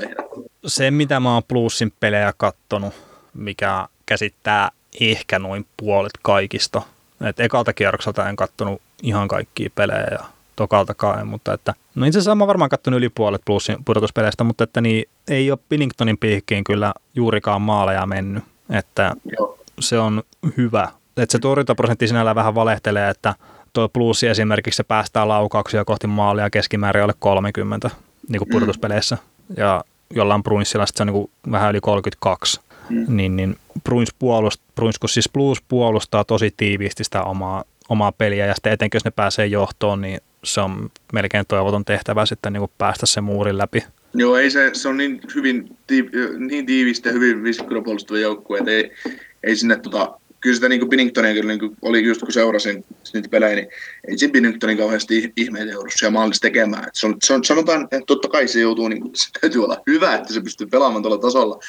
se 0.65 0.91
mitä 0.91 1.19
mä 1.19 1.33
oon 1.33 1.43
plussin 1.47 1.93
pelejä 1.99 2.33
kattonut, 2.37 2.93
mikä 3.33 3.87
käsittää 4.05 4.71
ehkä 5.01 5.39
noin 5.39 5.65
puolet 5.77 6.11
kaikista. 6.21 6.81
Et 7.29 7.39
ekalta 7.39 7.73
kierrokselta 7.73 8.29
en 8.29 8.35
kattonut 8.35 8.81
ihan 9.03 9.27
kaikkia 9.27 9.69
pelejä 9.75 10.07
ja 10.11 10.25
tokaltakaan, 10.55 11.27
mutta 11.27 11.53
että, 11.53 11.73
no 11.95 12.05
itse 12.05 12.19
asiassa 12.19 12.35
mä 12.35 12.47
varmaan 12.47 12.69
kattonut 12.69 12.97
yli 12.97 13.09
puolet 13.09 13.41
plussin 13.45 13.83
pudotuspeleistä, 13.85 14.43
mutta 14.43 14.63
että 14.63 14.81
niin 14.81 15.09
ei 15.27 15.51
ole 15.51 15.59
Pinningtonin 15.69 16.17
piikkiin 16.17 16.63
kyllä 16.63 16.93
juurikaan 17.15 17.61
maaleja 17.61 18.05
mennyt, 18.05 18.43
että 18.69 19.15
Joo. 19.39 19.58
Se 19.79 19.99
on 19.99 20.23
hyvä. 20.57 20.87
Että 21.17 21.31
se 21.31 21.39
torjuntaprosentti 21.39 22.07
sinällä 22.07 22.35
vähän 22.35 22.55
valehtelee, 22.55 23.09
että 23.09 23.35
tuo 23.73 23.89
plussi 23.89 24.27
esimerkiksi 24.27 24.77
se 24.77 24.83
päästää 24.83 25.27
laukauksia 25.27 25.85
kohti 25.85 26.07
maalia 26.07 26.49
keskimäärin 26.49 27.03
alle 27.03 27.13
30 27.19 27.89
niin 28.29 28.39
kuin 28.39 28.49
pudotuspeleissä, 28.51 29.17
ja 29.57 29.83
jollain 30.15 30.43
Bruinsilla 30.43 30.85
se 30.85 31.03
on 31.03 31.07
niin 31.07 31.13
kuin 31.13 31.31
vähän 31.51 31.69
yli 31.69 31.81
32. 31.81 32.59
Mm. 32.89 33.05
Niin, 33.07 33.35
niin 33.35 33.57
Bruins, 33.83 34.13
puolust, 34.19 34.61
Bruins, 34.75 34.99
kun 34.99 35.09
siis 35.09 35.29
Blues 35.33 35.61
puolustaa 35.67 36.23
tosi 36.23 36.53
tiiviisti 36.57 37.03
sitä 37.03 37.23
omaa, 37.23 37.63
omaa 37.89 38.11
peliä, 38.11 38.45
ja 38.45 38.55
sitten 38.55 38.73
etenkin 38.73 38.95
jos 38.95 39.05
ne 39.05 39.11
pääsee 39.11 39.45
johtoon, 39.45 40.01
niin 40.01 40.19
se 40.43 40.61
on 40.61 40.89
melkein 41.13 41.45
toivoton 41.47 41.85
tehtävä 41.85 42.25
sitten 42.25 42.53
niin 42.53 42.61
kuin 42.61 42.71
päästä 42.77 43.05
se 43.05 43.21
muurin 43.21 43.57
läpi. 43.57 43.83
Joo, 44.13 44.37
ei 44.37 44.51
se, 44.51 44.69
se 44.73 44.89
on 44.89 44.97
niin 44.97 45.21
hyvin 45.35 45.77
tiiv, 45.87 46.05
niin 46.37 46.65
tiivistä, 46.65 47.11
hyvin 47.11 47.43
visikkoa 47.43 47.81
puolustava 47.81 48.19
joukkue, 48.19 48.57
että 48.57 48.71
ei, 48.71 48.91
ei 49.43 49.55
sinne 49.55 49.79
tota, 49.79 50.19
kyllä 50.39 50.55
sitä 50.55 50.69
niin 50.69 50.89
Binningtonia 50.89 51.33
kyllä 51.33 51.53
niin 51.53 51.77
oli 51.81 52.03
just 52.03 52.21
kun 52.21 52.31
seurasin 52.31 52.85
niitä 53.13 53.29
pelejä, 53.29 53.55
niin 53.55 53.67
ei 54.07 54.17
siinä 54.17 54.31
Binningtonin 54.31 54.77
kauheasti 54.77 55.33
ihmeitä 55.37 55.71
joudu 55.71 55.89
siellä 55.95 56.11
maalissa 56.11 56.41
tekemään. 56.41 56.83
Et 56.87 56.95
se 56.95 57.07
on, 57.07 57.17
se 57.23 57.33
on, 57.33 57.43
sanotaan, 57.43 57.83
että 57.83 57.99
totta 58.07 58.27
kai 58.27 58.47
se 58.47 58.59
joutuu, 58.59 58.87
niin 58.87 59.03
se 59.15 59.29
täytyy 59.41 59.63
olla 59.63 59.81
hyvä, 59.87 60.15
että 60.15 60.33
se 60.33 60.41
pystyy 60.41 60.67
pelaamaan 60.67 61.03
tuolla 61.03 61.17
tasolla 61.17 61.59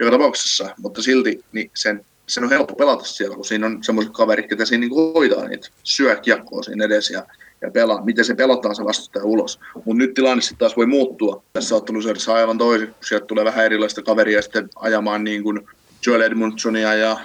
joka 0.00 0.10
tapauksessa, 0.10 0.74
mutta 0.78 1.02
silti 1.02 1.44
niin 1.52 1.70
sen, 1.74 2.04
sen 2.26 2.44
on 2.44 2.50
helppo 2.50 2.74
pelata 2.74 3.04
siellä, 3.04 3.36
kun 3.36 3.44
siinä 3.44 3.66
on 3.66 3.84
semmoiset 3.84 4.12
kaverit, 4.12 4.50
jotka 4.50 4.66
siinä 4.66 4.80
niin 4.80 4.94
hoitaa 5.14 5.48
niitä, 5.48 5.68
syö 5.82 6.16
kiekkoa 6.16 6.62
siinä 6.62 6.84
edes 6.84 7.10
ja, 7.10 7.26
ja 7.60 7.70
pelaa, 7.70 8.04
miten 8.04 8.24
se 8.24 8.34
pelataan 8.34 8.76
se 8.76 8.84
vastustaja 8.84 9.24
ulos. 9.24 9.60
Mutta 9.74 9.94
nyt 9.94 10.14
tilanne 10.14 10.42
sitten 10.42 10.58
taas 10.58 10.76
voi 10.76 10.86
muuttua 10.86 11.42
tässä 11.52 11.74
ottelusarjassa 11.74 12.34
aivan 12.34 12.58
toisin, 12.58 12.88
kun 12.88 13.04
sieltä 13.04 13.26
tulee 13.26 13.44
vähän 13.44 13.64
erilaista 13.64 14.02
kaveria 14.02 14.42
sitten 14.42 14.68
ajamaan 14.74 15.24
niin 15.24 15.42
kuin 15.42 15.68
Joel 16.06 16.20
Edmundsonia 16.20 16.94
ja 16.94 17.16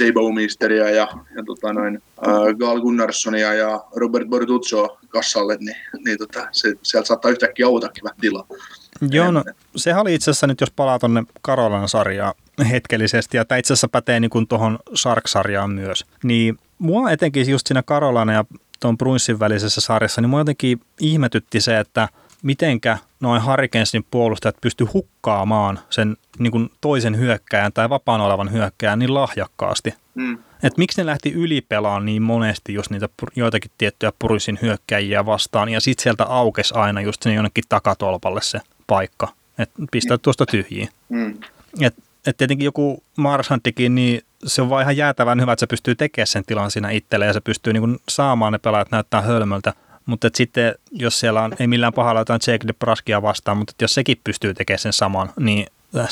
J. 0.00 0.12
Bowmisteria 0.12 0.90
ja, 0.90 1.08
ja 1.36 1.42
tota 1.46 1.72
noin, 1.72 2.02
äh, 2.28 2.56
Gal 2.58 2.80
Gunnarssonia 2.80 3.54
ja 3.54 3.84
Robert 3.96 4.28
Bortuzzo 4.28 4.98
kassalle, 5.08 5.56
niin, 5.60 5.76
niin 6.04 6.18
tota, 6.18 6.48
se, 6.52 6.74
sieltä 6.82 7.06
saattaa 7.06 7.30
yhtäkkiä 7.30 7.66
autakin 7.66 8.04
vähän 8.04 8.20
tilaa. 8.20 8.46
Joo, 9.10 9.30
no, 9.30 9.44
sehän 9.76 10.00
oli 10.00 10.14
itse 10.14 10.30
asiassa 10.30 10.46
nyt, 10.46 10.60
jos 10.60 10.70
palaa 10.70 10.98
tuonne 10.98 11.24
Karolan 11.42 11.88
sarjaan 11.88 12.34
hetkellisesti, 12.70 13.36
ja 13.36 13.44
tämä 13.44 13.58
itse 13.58 13.72
asiassa 13.72 13.88
pätee 13.88 14.20
niin 14.20 14.48
tuohon 14.48 14.78
Shark-sarjaan 14.96 15.70
myös, 15.70 16.04
niin 16.22 16.58
mua 16.78 17.10
etenkin 17.10 17.50
just 17.50 17.66
siinä 17.66 17.82
Karolana 17.82 18.32
ja 18.32 18.44
tuon 18.80 18.98
Bruinsin 18.98 19.40
välisessä 19.40 19.80
sarjassa, 19.80 20.20
niin 20.20 20.30
mua 20.30 20.40
jotenkin 20.40 20.80
ihmetytti 21.00 21.60
se, 21.60 21.78
että 21.78 22.08
mitenkä 22.42 22.98
noin 23.20 23.44
Hurricanesin 23.44 24.06
puolustajat 24.10 24.56
pysty 24.60 24.84
hukkaamaan 24.84 25.78
sen 25.90 26.16
niin 26.38 26.50
kuin 26.50 26.70
toisen 26.80 27.18
hyökkäjän 27.18 27.72
tai 27.72 27.90
vapaan 27.90 28.20
olevan 28.20 28.52
hyökkäjän 28.52 28.98
niin 28.98 29.14
lahjakkaasti. 29.14 29.94
Mm. 30.14 30.38
Et 30.62 30.78
miksi 30.78 31.00
ne 31.00 31.06
lähti 31.06 31.32
ylipelaan 31.32 32.04
niin 32.04 32.22
monesti, 32.22 32.74
jos 32.74 32.90
niitä 32.90 33.08
joitakin 33.36 33.70
tiettyjä 33.78 34.12
Bruinsin 34.18 34.58
hyökkäjiä 34.62 35.26
vastaan, 35.26 35.68
ja 35.68 35.80
sitten 35.80 36.02
sieltä 36.02 36.24
aukesi 36.24 36.74
aina 36.74 37.00
just 37.00 37.22
sinne 37.22 37.36
jonnekin 37.36 37.64
takatolpalle 37.68 38.40
se 38.42 38.60
paikka, 38.86 39.28
että 39.58 39.82
pistää 39.90 40.18
tuosta 40.18 40.46
tyhjiin. 40.46 40.88
Mm. 41.08 41.38
Et, 41.80 41.94
et 42.26 42.36
tietenkin 42.36 42.64
joku 42.64 43.02
Marshantikin, 43.16 43.94
niin 43.94 44.22
se 44.44 44.62
on 44.62 44.70
vaan 44.70 44.82
ihan 44.82 44.96
jäätävän 44.96 45.40
hyvä, 45.40 45.52
että 45.52 45.60
se 45.60 45.66
pystyy 45.66 45.94
tekemään 45.94 46.26
sen 46.26 46.44
tilan 46.44 46.70
siinä 46.70 46.90
itselle 46.90 47.26
ja 47.26 47.32
se 47.32 47.40
pystyy 47.40 47.72
niin 47.72 47.82
kuin 47.82 47.98
saamaan 48.08 48.52
ne 48.52 48.58
pelaajat 48.58 48.90
näyttää 48.90 49.22
hölmöltä. 49.22 49.74
Mutta 50.08 50.30
sitten, 50.34 50.74
jos 50.92 51.20
siellä 51.20 51.42
on, 51.42 51.52
ei 51.60 51.66
millään 51.66 51.92
pahalla 51.92 52.20
jotain 52.20 52.40
Jake 52.46 52.72
Braskia 52.78 53.22
vastaan, 53.22 53.56
mutta 53.56 53.74
jos 53.80 53.94
sekin 53.94 54.20
pystyy 54.24 54.54
tekemään 54.54 54.78
sen 54.78 54.92
saman, 54.92 55.30
niin 55.40 55.66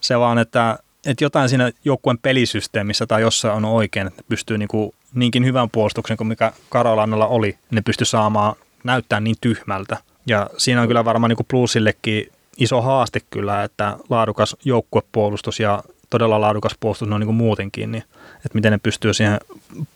se 0.00 0.18
vaan, 0.18 0.38
että, 0.38 0.78
että 1.06 1.24
jotain 1.24 1.48
siinä 1.48 1.70
joukkueen 1.84 2.18
pelisysteemissä 2.18 3.06
tai 3.06 3.20
jossain 3.20 3.54
on 3.54 3.64
oikein, 3.64 4.06
että 4.06 4.22
pystyy 4.28 4.58
niin 4.58 4.68
kuin, 4.68 4.92
niinkin 5.14 5.44
hyvän 5.44 5.70
puolustuksen 5.70 6.16
kuin 6.16 6.28
mikä 6.28 6.52
Karolannalla 6.68 7.26
oli, 7.26 7.58
ne 7.70 7.82
pystyy 7.82 8.04
saamaan 8.04 8.54
näyttää 8.84 9.20
niin 9.20 9.36
tyhmältä. 9.40 9.96
Ja 10.26 10.50
siinä 10.56 10.82
on 10.82 10.88
kyllä 10.88 11.04
varmaan 11.04 11.30
niin 11.30 11.46
Plusillekin 11.48 12.32
iso 12.56 12.82
haaste 12.82 13.20
kyllä, 13.30 13.64
että 13.64 13.96
laadukas 14.10 14.56
joukkuepuolustus 14.64 15.60
ja 15.60 15.82
todella 16.10 16.40
laadukas 16.40 16.72
puolustus 16.80 17.08
on 17.08 17.20
niin 17.20 17.26
kuin 17.26 17.36
muutenkin, 17.36 17.92
niin 17.92 18.04
että 18.44 18.54
miten 18.54 18.72
ne 18.72 18.78
pystyy 18.82 19.14
siihen 19.14 19.38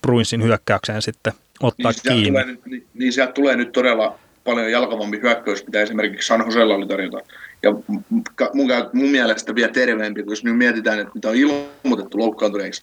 Bruinsin 0.03 0.43
hyökkäykseen 0.43 1.03
sitten 1.03 1.33
ottaa 1.63 1.93
niin 1.93 2.15
kiinni. 2.15 2.43
Tulee, 2.43 2.59
niin, 2.67 2.87
niin 2.95 3.13
sieltä 3.13 3.33
tulee 3.33 3.57
nyt 3.57 3.73
todella 3.73 4.19
paljon 4.45 4.73
jalkavampi 4.73 5.21
hyökkäys, 5.23 5.67
mitä 5.67 5.83
esimerkiksi 5.83 6.27
San 6.27 6.45
Josella 6.47 6.75
oli 6.75 6.89
tarjota. 6.89 7.19
Ja 7.63 7.71
mun, 8.55 8.71
mun 8.93 9.09
mielestä 9.11 9.55
vielä 9.55 9.73
terveempi, 9.73 10.23
kun 10.23 10.33
jos 10.33 10.45
nyt 10.45 10.57
mietitään, 10.57 10.99
että 10.99 11.15
mitä 11.15 11.29
on 11.29 11.37
ilmoitettu 11.37 12.19
loukkaantuneeksi, 12.19 12.83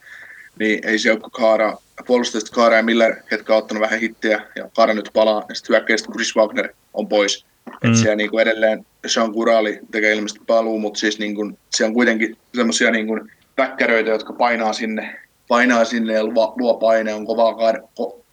niin 0.60 0.88
ei 0.88 1.00
se 1.00 1.12
ole 1.12 1.20
Kaara, 1.32 1.78
puolustajista 2.06 2.56
Kaara 2.56 2.76
ja 2.76 2.84
Miller, 2.84 3.16
ketkä 3.30 3.54
on 3.54 3.60
ottanut 3.60 3.82
vähän 3.82 4.00
hittiä, 4.00 4.42
ja 4.56 4.70
Kaara 4.76 4.94
nyt 4.94 5.10
palaa, 5.14 5.44
ja 5.50 5.56
sitten 5.56 5.74
hyökkäistä 5.74 6.12
Chris 6.12 6.36
Wagner 6.36 6.70
on 6.94 7.08
pois. 7.08 7.46
Mm. 7.66 7.74
Että 7.74 8.00
siellä 8.00 8.16
niin 8.16 8.30
kuin 8.30 8.42
edelleen 8.42 8.86
Sean 9.06 9.34
Kurali 9.34 9.80
tekee 9.92 10.14
ilmeisesti 10.14 10.46
paluu, 10.48 10.80
mutta 10.80 11.00
siis 11.00 11.20
niin 11.20 11.36
kuin, 11.36 11.58
siellä 11.76 11.90
on 11.90 11.94
kuitenkin 11.94 12.38
semmoisia 12.56 12.92
niin 12.92 13.08
kuin 13.08 13.32
väkkäröitä, 13.58 14.10
jotka 14.10 14.34
painaa 14.34 14.74
sinne, 14.74 15.20
painaa 15.54 15.86
sinne 15.86 16.14
ja 16.14 16.24
luo, 16.24 16.54
luo 16.58 16.74
paine, 16.74 17.14
on 17.14 17.26
kovaa, 17.26 17.54
ko, 17.96 18.24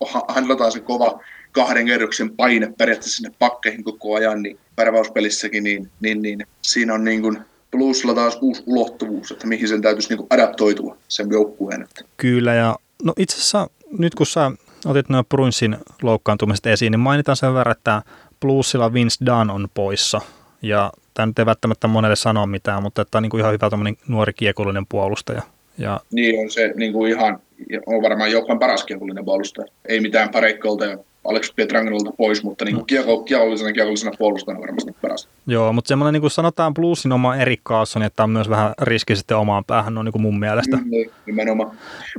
se 0.70 0.80
kova 0.80 1.20
kahden 1.52 1.86
kerroksen 1.86 2.36
paine 2.36 2.72
periaatteessa 2.78 3.16
sinne 3.16 3.34
pakkeihin 3.38 3.84
koko 3.84 4.14
ajan, 4.14 4.42
niin 4.42 4.58
värväyspelissäkin, 4.76 5.64
niin, 5.64 5.90
niin, 6.00 6.22
niin 6.22 6.46
siinä 6.62 6.94
on 6.94 7.04
niin 7.04 7.22
kuin 7.22 7.38
plusilla 7.70 8.14
taas 8.14 8.38
uusi 8.40 8.62
ulottuvuus, 8.66 9.30
että 9.30 9.46
mihin 9.46 9.68
sen 9.68 9.82
täytyisi 9.82 10.08
niin 10.08 10.18
kuin 10.18 10.26
adaptoitua 10.30 10.96
sen 11.08 11.30
joukkueen. 11.30 11.88
Kyllä, 12.16 12.54
ja 12.54 12.76
no 13.02 13.12
itse 13.16 13.36
asiassa 13.36 13.70
nyt 13.98 14.14
kun 14.14 14.26
sä 14.26 14.52
otit 14.86 15.08
nuo 15.08 15.24
Bruinsin 15.24 15.76
loukkaantumiset 16.02 16.66
esiin, 16.66 16.90
niin 16.90 17.00
mainitaan 17.00 17.36
sen 17.36 17.54
verran, 17.54 17.76
että 17.76 18.02
Bluesilla 18.40 18.92
Vince 18.92 19.26
Dunn 19.26 19.50
on 19.50 19.68
poissa. 19.74 20.20
Ja 20.62 20.92
tämä 21.14 21.26
nyt 21.26 21.38
ei 21.38 21.46
välttämättä 21.46 21.88
monelle 21.88 22.16
sanoa 22.16 22.46
mitään, 22.46 22.82
mutta 22.82 23.04
tämä 23.04 23.18
on 23.18 23.22
niin 23.22 23.30
kuin 23.30 23.40
ihan 23.40 23.52
hyvä 23.52 23.70
nuori 24.08 24.32
kiekollinen 24.32 24.86
puolustaja. 24.86 25.42
Ja... 25.80 26.00
Niin 26.12 26.40
on 26.40 26.50
se 26.50 26.72
niin 26.76 26.92
kuin 26.92 27.12
ihan, 27.12 27.38
on 27.86 28.02
varmaan 28.02 28.32
joukkueen 28.32 28.58
paras 28.58 28.84
kiekollinen 28.84 29.24
puolustaja. 29.24 29.66
Ei 29.88 30.00
mitään 30.00 30.30
pareikkolta 30.30 30.84
ja 30.84 30.98
Alex 31.24 31.54
Pietrangelolta 31.56 32.12
pois, 32.16 32.42
mutta 32.42 32.64
niin 32.64 32.86
kiekko, 32.86 33.22
kiekollisena, 33.22 33.72
kiekollisena 33.72 34.12
puolustajana 34.18 34.60
varmasti 34.60 34.92
paras. 35.02 35.28
Joo, 35.46 35.72
mutta 35.72 35.88
semmoinen 35.88 36.12
niin 36.12 36.20
kuin 36.20 36.30
sanotaan 36.30 36.74
bluesin 36.74 37.12
oma 37.12 37.36
Erik 37.36 37.60
Carlson, 37.64 38.02
että 38.02 38.22
on 38.22 38.30
myös 38.30 38.50
vähän 38.50 38.72
riski 38.82 39.16
sitten 39.16 39.36
omaan 39.36 39.64
päähän, 39.64 39.98
on 39.98 40.04
niin 40.04 40.12
kuin 40.12 40.22
mun 40.22 40.38
mielestä. 40.38 40.76
Mm, 40.76 40.90
niin, 40.90 41.10
nimenomaan. 41.26 41.70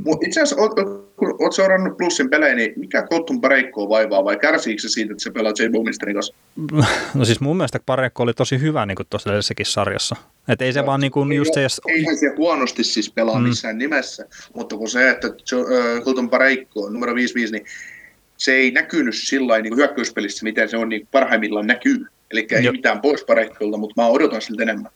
Mutta 0.06 0.28
itse 0.28 0.41
asiassa, 0.41 0.62
oot, 0.62 0.74
kun 1.17 1.36
oot 1.39 1.54
seurannut 1.54 1.97
bluesin 1.97 2.30
pelejä, 2.30 2.56
niin 2.56 2.74
mikä 2.76 3.08
Kottun 3.08 3.41
pareikkoa 3.41 3.89
vaivaa 3.89 4.24
vai 4.24 4.38
kärsiikö 4.38 4.82
se 4.82 4.89
siitä, 4.89 5.12
että 5.12 5.24
se 5.24 5.32
pelaa 5.32 5.54
J. 5.60 5.69
Bowmisterin 5.71 6.15
kanssa? 6.15 6.34
No 7.13 7.26
siis 7.26 7.41
mun 7.41 7.58
mielestä 7.58 7.80
pareikko 7.86 8.24
oli 8.24 8.34
tosi 8.34 8.62
hyvä 8.62 8.86
niin 8.86 8.95
kuin 8.95 9.08
tuossa 9.10 9.30
edellisessäkin 9.30 9.65
sarjassa. 9.65 10.15
Että 10.48 10.66
ei 10.66 10.74
se 10.74 10.80
no, 10.80 10.86
vaan 10.86 11.00
niin 11.00 11.12
kuin 11.12 11.32
ei, 11.32 11.38
just 11.38 11.54
se... 11.54 11.68
Eihän 11.88 12.18
se 12.18 12.34
huonosti 12.38 12.84
siis 12.84 13.12
pelaa 13.12 13.40
mm. 13.40 13.48
missään 13.48 13.78
nimessä, 13.78 14.26
mutta 14.56 14.78
kun 14.78 14.90
se, 14.90 15.10
että 15.10 15.28
Colton 16.04 16.30
Pareikko 16.30 16.90
numero 16.90 17.16
55, 17.16 17.54
niin 17.54 17.66
se 18.38 18.54
ei 18.54 18.72
näkynyt 18.72 19.16
sillä 19.16 19.60
niin 19.60 19.76
hyökkäyspelissä, 19.76 20.44
miten 20.44 20.70
se 20.70 20.78
on 20.78 20.90
niin 20.90 21.08
parhaimmillaan 21.12 21.68
näkyy. 21.68 22.06
Eli 22.32 22.48
ei 22.52 22.64
jo. 22.64 22.72
mitään 22.72 23.02
pois 23.02 23.24
pareikkolta, 23.24 23.78
mutta 23.78 24.02
mä 24.02 24.08
odotan 24.08 24.42
siltä 24.42 24.64
enemmän. 24.64 24.92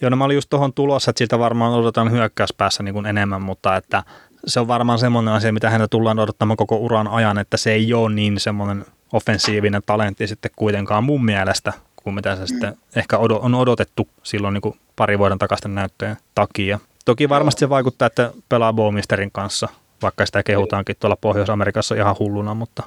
Joo, 0.00 0.10
no 0.10 0.16
mä 0.16 0.24
olin 0.24 0.34
just 0.34 0.50
tuohon 0.50 0.72
tulossa, 0.72 1.10
että 1.10 1.18
siltä 1.18 1.38
varmaan 1.38 1.72
odotan 1.72 2.12
hyökkäyspäässä 2.12 2.82
niin 2.82 2.92
kuin 2.94 3.06
enemmän, 3.06 3.42
mutta 3.42 3.76
että 3.76 4.02
se 4.46 4.60
on 4.60 4.68
varmaan 4.68 4.98
semmoinen 4.98 5.34
asia, 5.34 5.52
mitä 5.52 5.70
häntä 5.70 5.88
tullaan 5.88 6.18
odottamaan 6.18 6.56
koko 6.56 6.76
uran 6.76 7.08
ajan, 7.08 7.38
että 7.38 7.56
se 7.56 7.72
ei 7.72 7.94
ole 7.94 8.14
niin 8.14 8.40
semmoinen 8.40 8.84
offensiivinen 9.12 9.82
talentti 9.86 10.26
sitten 10.26 10.50
kuitenkaan 10.56 11.04
mun 11.04 11.24
mielestä, 11.24 11.72
kuin 12.04 12.14
mitä 12.14 12.36
se 12.36 12.40
mm. 12.40 12.46
sitten 12.46 12.76
ehkä 12.96 13.18
on 13.18 13.54
odotettu 13.54 14.08
silloin 14.22 14.54
niin 14.54 14.62
kuin 14.62 14.74
pari 14.96 15.18
vuoden 15.18 15.38
takaisten 15.38 15.74
näyttöjen 15.74 16.16
takia. 16.34 16.78
Toki 17.04 17.28
varmasti 17.28 17.60
se 17.60 17.68
vaikuttaa, 17.68 18.06
että 18.06 18.32
pelaa 18.48 18.72
Bowmisterin 18.72 19.30
kanssa, 19.32 19.68
vaikka 20.02 20.26
sitä 20.26 20.42
kehutaankin 20.42 20.96
tuolla 21.00 21.16
Pohjois-Amerikassa 21.16 21.94
ihan 21.94 22.16
hulluna, 22.18 22.54
mutta 22.54 22.82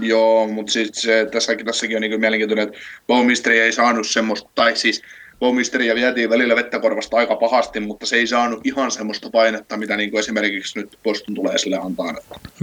Joo, 0.00 0.48
mutta 0.48 0.72
siis 0.72 0.90
se, 0.92 1.28
tässäkin, 1.32 1.66
tässäkin 1.66 1.96
on 1.96 2.00
niin 2.00 2.20
mielenkiintoinen, 2.20 2.68
että 2.68 2.78
Bowmisteri 3.06 3.60
ei 3.60 3.72
saanut 3.72 4.06
semmoista, 4.06 4.50
tai 4.54 4.76
siis 4.76 5.02
Bowmisteria 5.40 5.94
vietiin 5.94 6.30
välillä 6.30 6.56
vettä 6.56 6.78
korvasta 6.78 7.16
aika 7.16 7.36
pahasti, 7.36 7.80
mutta 7.80 8.06
se 8.06 8.16
ei 8.16 8.26
saanut 8.26 8.66
ihan 8.66 8.90
semmoista 8.90 9.30
painetta, 9.30 9.76
mitä 9.76 9.96
niin 9.96 10.10
kuin 10.10 10.18
esimerkiksi 10.18 10.78
nyt 10.78 10.98
Boston 11.04 11.34
tulee 11.34 11.58
sille 11.58 11.78
antaa. 11.82 12.14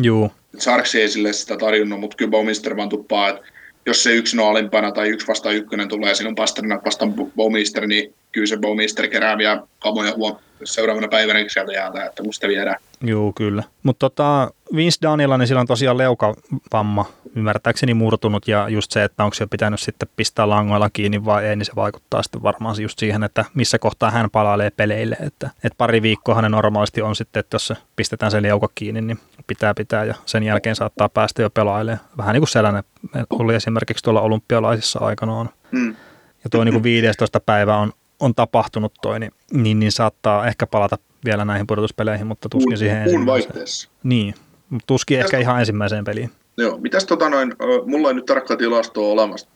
Juu. 0.01 0.31
Sarksi 0.57 1.01
ei 1.01 1.09
sille 1.09 1.33
sitä 1.33 1.57
tarjonnut, 1.57 1.99
mutta 1.99 2.17
kyllä 2.17 2.31
Bowmister 2.31 2.77
vaan 2.77 2.89
tuppaa, 2.89 3.29
että 3.29 3.41
jos 3.85 4.03
se 4.03 4.11
yksi 4.13 4.39
on 4.39 4.49
alimpana 4.49 4.91
tai 4.91 5.09
yksi 5.09 5.27
vasta 5.27 5.51
ykkönen 5.51 5.87
tulee 5.87 6.13
on 6.27 6.35
Pasternak 6.35 6.85
vastaan 6.85 7.13
Bowmister, 7.35 7.87
niin 7.87 8.15
kyllä 8.33 8.47
se 8.47 8.57
Bowmister 8.57 9.07
kerää 9.07 9.37
vielä 9.37 9.63
kamoja 9.79 10.13
huom- 10.15 10.37
seuraavana 10.63 11.07
päivänä 11.07 11.39
sieltä 11.47 11.73
jäältä, 11.73 12.05
että 12.05 12.23
musta 12.23 12.47
viedään. 12.47 12.75
Joo, 13.01 13.33
kyllä. 13.35 13.63
Mutta 13.83 14.09
tota, 14.09 14.51
Vince 14.75 14.97
Daniela, 15.01 15.37
niin 15.37 15.47
sillä 15.47 15.61
on 15.61 15.67
tosiaan 15.67 15.97
leukavamma 15.97 17.05
ymmärtääkseni 17.35 17.93
murtunut 17.93 18.47
ja 18.47 18.69
just 18.69 18.91
se, 18.91 19.03
että 19.03 19.23
onko 19.23 19.33
se 19.33 19.47
pitänyt 19.47 19.79
sitten 19.79 20.09
pistää 20.15 20.49
langoilla 20.49 20.89
kiinni 20.93 21.25
vai 21.25 21.45
ei, 21.45 21.55
niin 21.55 21.65
se 21.65 21.71
vaikuttaa 21.75 22.23
sitten 22.23 22.43
varmaan 22.43 22.81
just 22.81 22.99
siihen, 22.99 23.23
että 23.23 23.45
missä 23.53 23.79
kohtaa 23.79 24.11
hän 24.11 24.29
palailee 24.29 24.69
peleille. 24.69 25.17
Että, 25.19 25.49
että 25.63 25.77
pari 25.77 26.01
viikkoa 26.01 26.41
ne 26.41 26.49
normaalisti 26.49 27.01
on 27.01 27.15
sitten, 27.15 27.39
että 27.39 27.55
jos 27.55 27.67
se 27.67 27.75
pistetään 27.95 28.31
se 28.31 28.41
leuka 28.41 28.69
kiinni, 28.75 29.01
niin 29.01 29.19
pitää 29.47 29.73
pitää 29.73 30.05
ja 30.05 30.15
sen 30.25 30.43
jälkeen 30.43 30.75
saattaa 30.75 31.09
päästä 31.09 31.41
jo 31.41 31.49
pelailemaan. 31.49 32.05
Vähän 32.17 32.33
niin 32.33 32.41
kuin 32.41 32.49
sellainen 32.49 32.83
oli 33.29 33.55
esimerkiksi 33.55 34.03
tuolla 34.03 34.21
olympialaisissa 34.21 34.99
aikanaan. 34.99 35.49
Hmm. 35.71 35.95
Ja 36.43 36.49
tuo 36.49 36.63
niin 36.63 36.73
kuin 36.73 36.83
15 36.83 37.39
päivä 37.39 37.77
on, 37.77 37.93
on 38.23 38.35
tapahtunut 38.35 38.93
toi, 39.01 39.19
niin, 39.19 39.31
niin, 39.53 39.79
niin 39.79 39.91
saattaa 39.91 40.47
ehkä 40.47 40.67
palata 40.67 40.97
vielä 41.25 41.45
näihin 41.45 41.67
pudotuspeleihin, 41.67 42.27
mutta 42.27 42.49
tuskin 42.49 42.77
siihen 42.77 43.03
Kuun 43.09 43.25
vaihteessa. 43.25 43.89
Niin, 44.03 44.35
mutta 44.69 44.87
tuskin 44.87 45.17
Mitäs 45.17 45.25
ehkä 45.25 45.39
ihan 45.39 45.59
ensimmäiseen 45.59 46.03
peliin. 46.03 46.31
Joo, 46.57 46.77
mitäs 46.77 47.05
tota 47.05 47.29
noin, 47.29 47.53
mulla 47.85 48.07
ei 48.07 48.13
nyt 48.13 48.25
tarkkaa 48.25 48.57
tilastoa 48.57 49.11
olemassa 49.11 49.47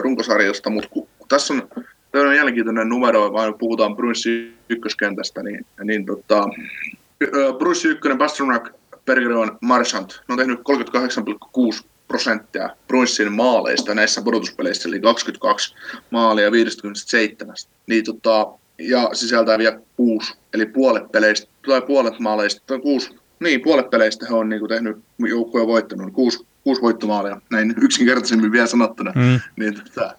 runkosarjasta, 0.00 0.70
mutta 0.70 0.88
kun, 0.88 1.08
kun 1.18 1.28
tässä 1.28 1.54
on 1.54 1.68
on 2.14 2.36
jälkikäinen 2.36 2.88
numero, 2.88 3.32
vaan 3.32 3.54
puhutaan 3.54 3.96
Brunssi 3.96 4.54
ykköskentästä, 4.68 5.42
niin, 5.42 5.66
niin 5.84 6.06
tota, 6.06 6.48
Brunssi 7.58 7.88
ykkönen, 7.88 8.18
Pasternak, 8.18 8.68
Bergeron, 9.06 9.58
Marchant, 9.60 10.20
ne 10.28 10.32
on 10.32 10.38
tehnyt 10.38 10.60
38,6 11.80 11.86
prosenttia 12.08 12.70
Brunssin 12.86 13.32
maaleista 13.32 13.94
näissä 13.94 14.22
pudotuspeleissä, 14.22 14.88
eli 14.88 15.00
22 15.00 15.74
maalia 16.10 16.52
57. 16.52 17.54
Niin, 17.86 18.04
tota, 18.04 18.46
ja 18.78 19.10
sisältää 19.12 19.58
vielä 19.58 19.80
kuusi, 19.96 20.34
eli 20.54 20.66
puolet 20.66 21.12
peleistä, 21.12 21.48
tai 21.68 21.82
puolet 21.82 22.18
maaleista, 22.18 22.62
tai 22.66 22.78
kuusi 22.78 23.18
niin, 23.40 23.60
puolet 23.60 23.90
peleistä 23.90 24.26
he 24.28 24.34
on 24.34 24.48
niin 24.48 24.60
kuin, 24.60 24.68
tehnyt 24.68 24.96
joukkoja 25.18 25.66
voittanut, 25.66 26.12
kuusi, 26.12 26.46
kuusi 26.64 26.82
voittomaalia, 26.82 27.40
näin 27.50 27.74
yksinkertaisemmin 27.82 28.52
vielä 28.52 28.66
sanottuna. 28.66 29.12
Mm. 29.14 29.40
Niin, 29.56 29.74
tota, 29.74 30.14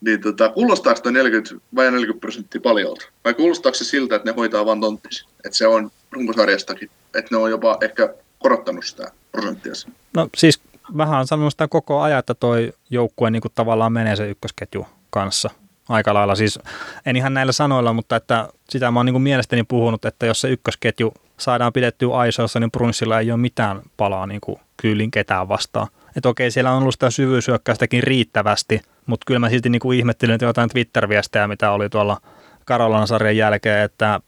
niin 0.00 0.20
tota, 0.20 0.48
kuulostaako 0.48 1.00
tämä 1.00 1.12
40 1.12 1.54
vai 1.74 1.90
40 1.90 2.20
prosenttia 2.20 2.60
paljolta? 2.60 3.04
Vai 3.24 3.34
kuulostaako 3.34 3.74
se 3.74 3.84
siltä, 3.84 4.16
että 4.16 4.30
ne 4.30 4.34
hoitaa 4.36 4.66
vain 4.66 4.80
tonttisi? 4.80 5.26
Että 5.44 5.58
se 5.58 5.66
on 5.66 5.90
runkosarjastakin, 6.10 6.90
että 7.14 7.28
ne 7.30 7.36
on 7.36 7.50
jopa 7.50 7.78
ehkä 7.80 8.14
korottanut 8.38 8.84
sitä 8.84 9.12
prosenttia. 9.32 9.72
No 10.14 10.28
siis 10.36 10.60
vähän 10.96 11.20
on 11.20 11.26
sanonut 11.26 11.52
sitä 11.52 11.68
koko 11.68 12.00
ajan, 12.00 12.18
että 12.18 12.34
toi 12.34 12.72
joukkue 12.90 13.30
niin 13.30 13.42
kuin 13.42 13.52
tavallaan 13.54 13.92
menee 13.92 14.16
se 14.16 14.30
ykkösketju 14.30 14.86
kanssa 15.10 15.50
aika 15.88 16.14
lailla. 16.14 16.34
Siis 16.34 16.58
en 17.06 17.16
ihan 17.16 17.34
näillä 17.34 17.52
sanoilla, 17.52 17.92
mutta 17.92 18.16
että 18.16 18.48
sitä 18.70 18.90
mä 18.90 18.98
oon 18.98 19.06
niin 19.06 19.14
kuin 19.14 19.22
mielestäni 19.22 19.64
puhunut, 19.64 20.04
että 20.04 20.26
jos 20.26 20.40
se 20.40 20.48
ykkösketju 20.48 21.14
saadaan 21.38 21.72
pidettyä 21.72 22.14
aisoissa, 22.14 22.60
niin 22.60 22.70
Brunssilla 22.70 23.20
ei 23.20 23.30
ole 23.30 23.40
mitään 23.40 23.82
palaa 23.96 24.26
niin 24.26 24.40
kuin 24.40 24.60
kyylin 24.76 25.10
ketään 25.10 25.48
vastaan. 25.48 25.86
Että 26.16 26.28
okei, 26.28 26.50
siellä 26.50 26.72
on 26.72 26.82
ollut 26.82 26.94
sitä 26.94 27.10
syvyysyökkäystäkin 27.10 28.02
riittävästi, 28.02 28.80
mutta 29.06 29.24
kyllä 29.26 29.40
mä 29.40 29.50
silti 29.50 29.68
niin 29.68 29.80
kuin 29.80 29.98
ihmettelin 29.98 30.34
että 30.34 30.44
jotain 30.44 30.70
Twitter-viestejä, 30.70 31.48
mitä 31.48 31.70
oli 31.70 31.88
tuolla 31.88 32.20
Karolanan 32.64 33.06
sarjan 33.06 33.36
jälkeen, 33.36 33.84
että 33.84 34.20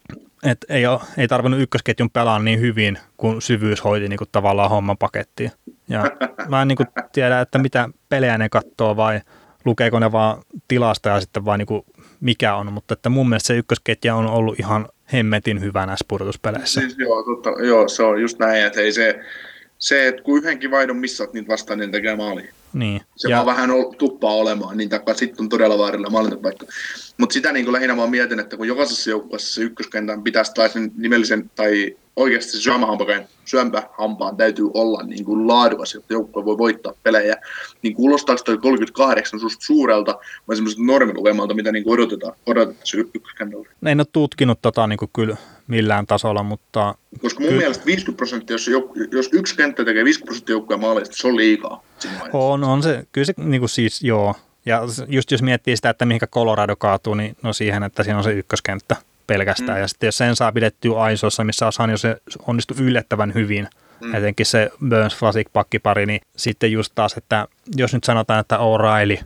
et 0.45 0.59
ei, 0.69 0.87
ole, 0.87 1.01
ei 1.19 1.29
tarvinnut 1.29 1.61
ykkösketjun 1.61 2.11
pelaa 2.11 2.39
niin 2.39 2.61
hyvin, 2.61 2.99
kun 3.17 3.43
syvyys 3.43 3.85
hoiti 3.85 4.09
niin 4.09 4.19
kuin 4.19 4.29
tavallaan 4.33 4.71
homman 4.71 4.99
pakettiin. 4.99 5.51
Ja 5.89 6.05
mä 6.49 6.63
en 6.63 6.69
niin 6.69 6.77
kuin 6.77 6.87
tiedä, 7.13 7.41
että 7.41 7.59
mitä 7.59 7.89
pelejä 8.09 8.39
ne 8.39 8.49
katsoo 8.49 8.97
vai 8.97 9.21
lukeeko 9.65 9.99
ne 9.99 10.13
vaan 10.13 10.43
tilasta 10.69 11.09
ja 11.09 11.21
sitten 11.21 11.45
vaan 11.45 11.59
niin 11.59 11.67
kuin 11.67 11.83
mikä 12.21 12.55
on, 12.55 12.73
mutta 12.73 12.95
että 12.95 13.09
mun 13.09 13.29
mielestä 13.29 13.47
se 13.47 13.57
ykkösketja 13.57 14.15
on 14.15 14.27
ollut 14.27 14.61
ihan 14.61 14.89
hemmetin 15.13 15.61
hyvä 15.61 15.87
näissä 15.87 16.05
pudotuspeleissä. 16.09 16.81
Siis 16.81 16.99
joo, 16.99 17.23
totta, 17.23 17.51
joo, 17.63 17.89
se 17.89 18.03
on 18.03 18.21
just 18.21 18.39
näin, 18.39 18.67
että 18.67 18.81
ei 18.81 18.93
se, 18.93 19.21
se, 19.79 20.09
että 20.09 20.23
kun 20.23 20.39
yhdenkin 20.39 20.71
vaihdon 20.71 20.97
missaat 20.97 21.33
niitä 21.33 21.49
vastaan, 21.49 21.79
niin 21.79 21.93
tekee 21.93 22.17
maali. 22.17 22.51
Niin. 22.75 23.01
Se 23.17 23.29
ja... 23.29 23.37
vaan 23.37 23.47
vähän 23.47 23.71
tuppaa 23.99 24.35
olemaan, 24.35 24.77
niin 24.77 24.89
takaa 24.89 25.15
sitten 25.15 25.43
on 25.45 25.49
todella 25.49 25.79
vaarilla 25.79 26.11
maalintapaikka. 26.11 26.67
Mutta 27.19 27.33
sitä 27.33 27.53
niin 27.53 27.73
lähinnä 27.73 27.97
vaan 27.97 28.11
mietin, 28.11 28.41
että 28.41 28.57
kun 28.57 28.69
jokaisessa 28.69 29.11
joukkueessa 29.11 29.55
se 29.55 29.63
ykköskentän 29.63 30.23
pitäisi 30.23 30.53
tai 30.55 30.69
sen 30.69 30.93
nimellisen 30.97 31.51
tai 31.55 31.97
oikeasti 32.17 32.53
se 32.53 32.61
syömähampaan, 32.61 33.27
syömähampaan 33.45 34.37
täytyy 34.37 34.71
olla 34.75 35.03
niin 35.03 35.25
kuin 35.25 35.49
laadukas, 35.49 35.95
jotta 35.95 36.13
joukkue 36.13 36.45
voi 36.45 36.59
voittaa 36.59 36.93
pelejä. 37.03 37.37
Niin 37.83 37.95
kuulostaako 37.95 38.43
toi 38.45 38.59
38 38.59 39.41
susta 39.41 39.65
suurelta 39.65 40.19
vai 40.49 40.57
semmoiselta 40.57 40.87
normilukemalta, 40.87 41.55
mitä 41.55 41.73
niin 41.73 41.85
kuin 41.85 41.95
odotetaan, 41.95 42.33
odotetaan 42.47 42.87
se 42.87 42.97
ykköskentällä? 42.97 43.69
En 43.87 44.01
ole 44.01 44.07
tutkinut 44.13 44.59
tota 44.63 44.87
niin 44.87 44.99
kuin 44.99 45.11
kyllä 45.13 45.37
millään 45.67 46.07
tasolla, 46.07 46.43
mutta... 46.43 46.95
Koska 47.23 47.41
mun 47.41 47.49
kyllä. 47.49 47.61
mielestä 47.61 47.87
50 47.87 48.17
prosenttia, 48.17 48.55
jos, 48.55 48.71
jos 49.13 49.29
yksi 49.33 49.57
kenttä 49.57 49.85
tekee 49.85 50.05
50 50.05 50.27
prosenttia 50.27 50.53
joukkueen 50.53 50.81
maaleista, 50.81 51.17
se 51.17 51.29
on 51.29 51.37
liikaa. 51.37 51.83
On, 52.33 52.65
on 52.65 52.83
se, 52.83 53.07
kyllä 53.13 53.25
se 53.25 53.35
niin 53.37 53.61
kuin 53.61 53.69
siis 53.69 54.03
joo. 54.03 54.35
Ja 54.67 54.81
just 55.09 55.31
jos 55.31 55.43
miettii 55.43 55.77
sitä, 55.77 55.91
että 55.91 56.07
mihinkä 56.07 56.27
Colorado 56.27 56.77
kaatuu, 56.77 57.15
niin 57.15 57.37
no 57.43 57.53
siihen, 57.53 57.83
että 57.83 58.03
siinä 58.03 58.19
on 58.19 58.25
se 58.25 58.33
ykköskenttä 58.33 58.97
pelkästään. 59.27 59.79
Mm. 59.79 59.81
Ja 59.81 59.89
sitten 59.89 60.07
jos 60.07 60.17
sen 60.17 60.37
saa 60.37 60.53
pidettyä 60.53 61.01
aisoissa, 61.01 61.45
missä 61.45 61.67
on 61.67 61.73
se 61.99 62.17
onnistu 62.47 62.75
yllättävän 62.81 63.35
hyvin, 63.35 63.69
mm. 64.01 64.15
etenkin 64.15 64.47
se 64.47 64.71
Burns 64.89 65.17
Flasic 65.17 65.47
pakkipari, 65.53 66.07
niin 66.07 66.21
sitten 66.37 66.73
just 66.73 66.93
taas, 66.95 67.17
että 67.17 67.49
jos 67.77 67.95
nyt 67.95 68.05
sanotaan, 68.05 68.41
että 68.41 68.57
O'Reilly 68.57 69.25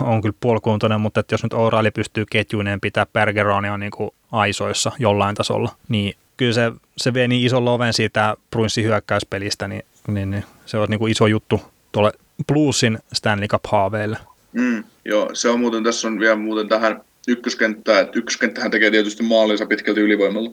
on 0.00 0.22
kyllä 0.22 0.36
puolikuntoinen, 0.40 1.00
mutta 1.00 1.20
että 1.20 1.34
jos 1.34 1.42
nyt 1.42 1.54
O'Reilly 1.54 1.90
pystyy 1.94 2.24
ketjuineen 2.30 2.80
pitää 2.80 3.06
Bergeronia 3.12 3.78
niin 3.78 3.90
kuin 3.90 4.10
aisoissa 4.32 4.92
jollain 4.98 5.34
tasolla, 5.34 5.72
niin 5.88 6.14
kyllä 6.36 6.52
se, 6.52 6.72
se 6.96 7.14
vie 7.14 7.28
niin 7.28 7.46
ison 7.46 7.64
loven 7.64 7.92
siitä 7.92 8.36
Bruinsin 8.50 8.84
hyökkäyspelistä, 8.84 9.68
niin, 9.68 9.82
niin, 10.08 10.30
niin 10.30 10.44
se 10.66 10.78
on 10.78 10.88
niin 10.88 10.98
kuin 10.98 11.12
iso 11.12 11.26
juttu 11.26 11.62
tuolle 11.92 12.12
Bluesin 12.46 12.98
Stanley 13.12 13.48
Cup-haaveille. 13.48 14.18
Mm, 14.52 14.84
joo, 15.04 15.30
se 15.32 15.48
on 15.48 15.60
muuten, 15.60 15.84
tässä 15.84 16.08
on 16.08 16.20
vielä 16.20 16.36
muuten 16.36 16.68
tähän 16.68 17.00
ykköskenttää, 17.28 18.00
että 18.00 18.18
ykköskenttähän 18.18 18.70
tekee 18.70 18.90
tietysti 18.90 19.22
maalinsa 19.22 19.66
pitkälti 19.66 20.00
ylivoimalla. 20.00 20.50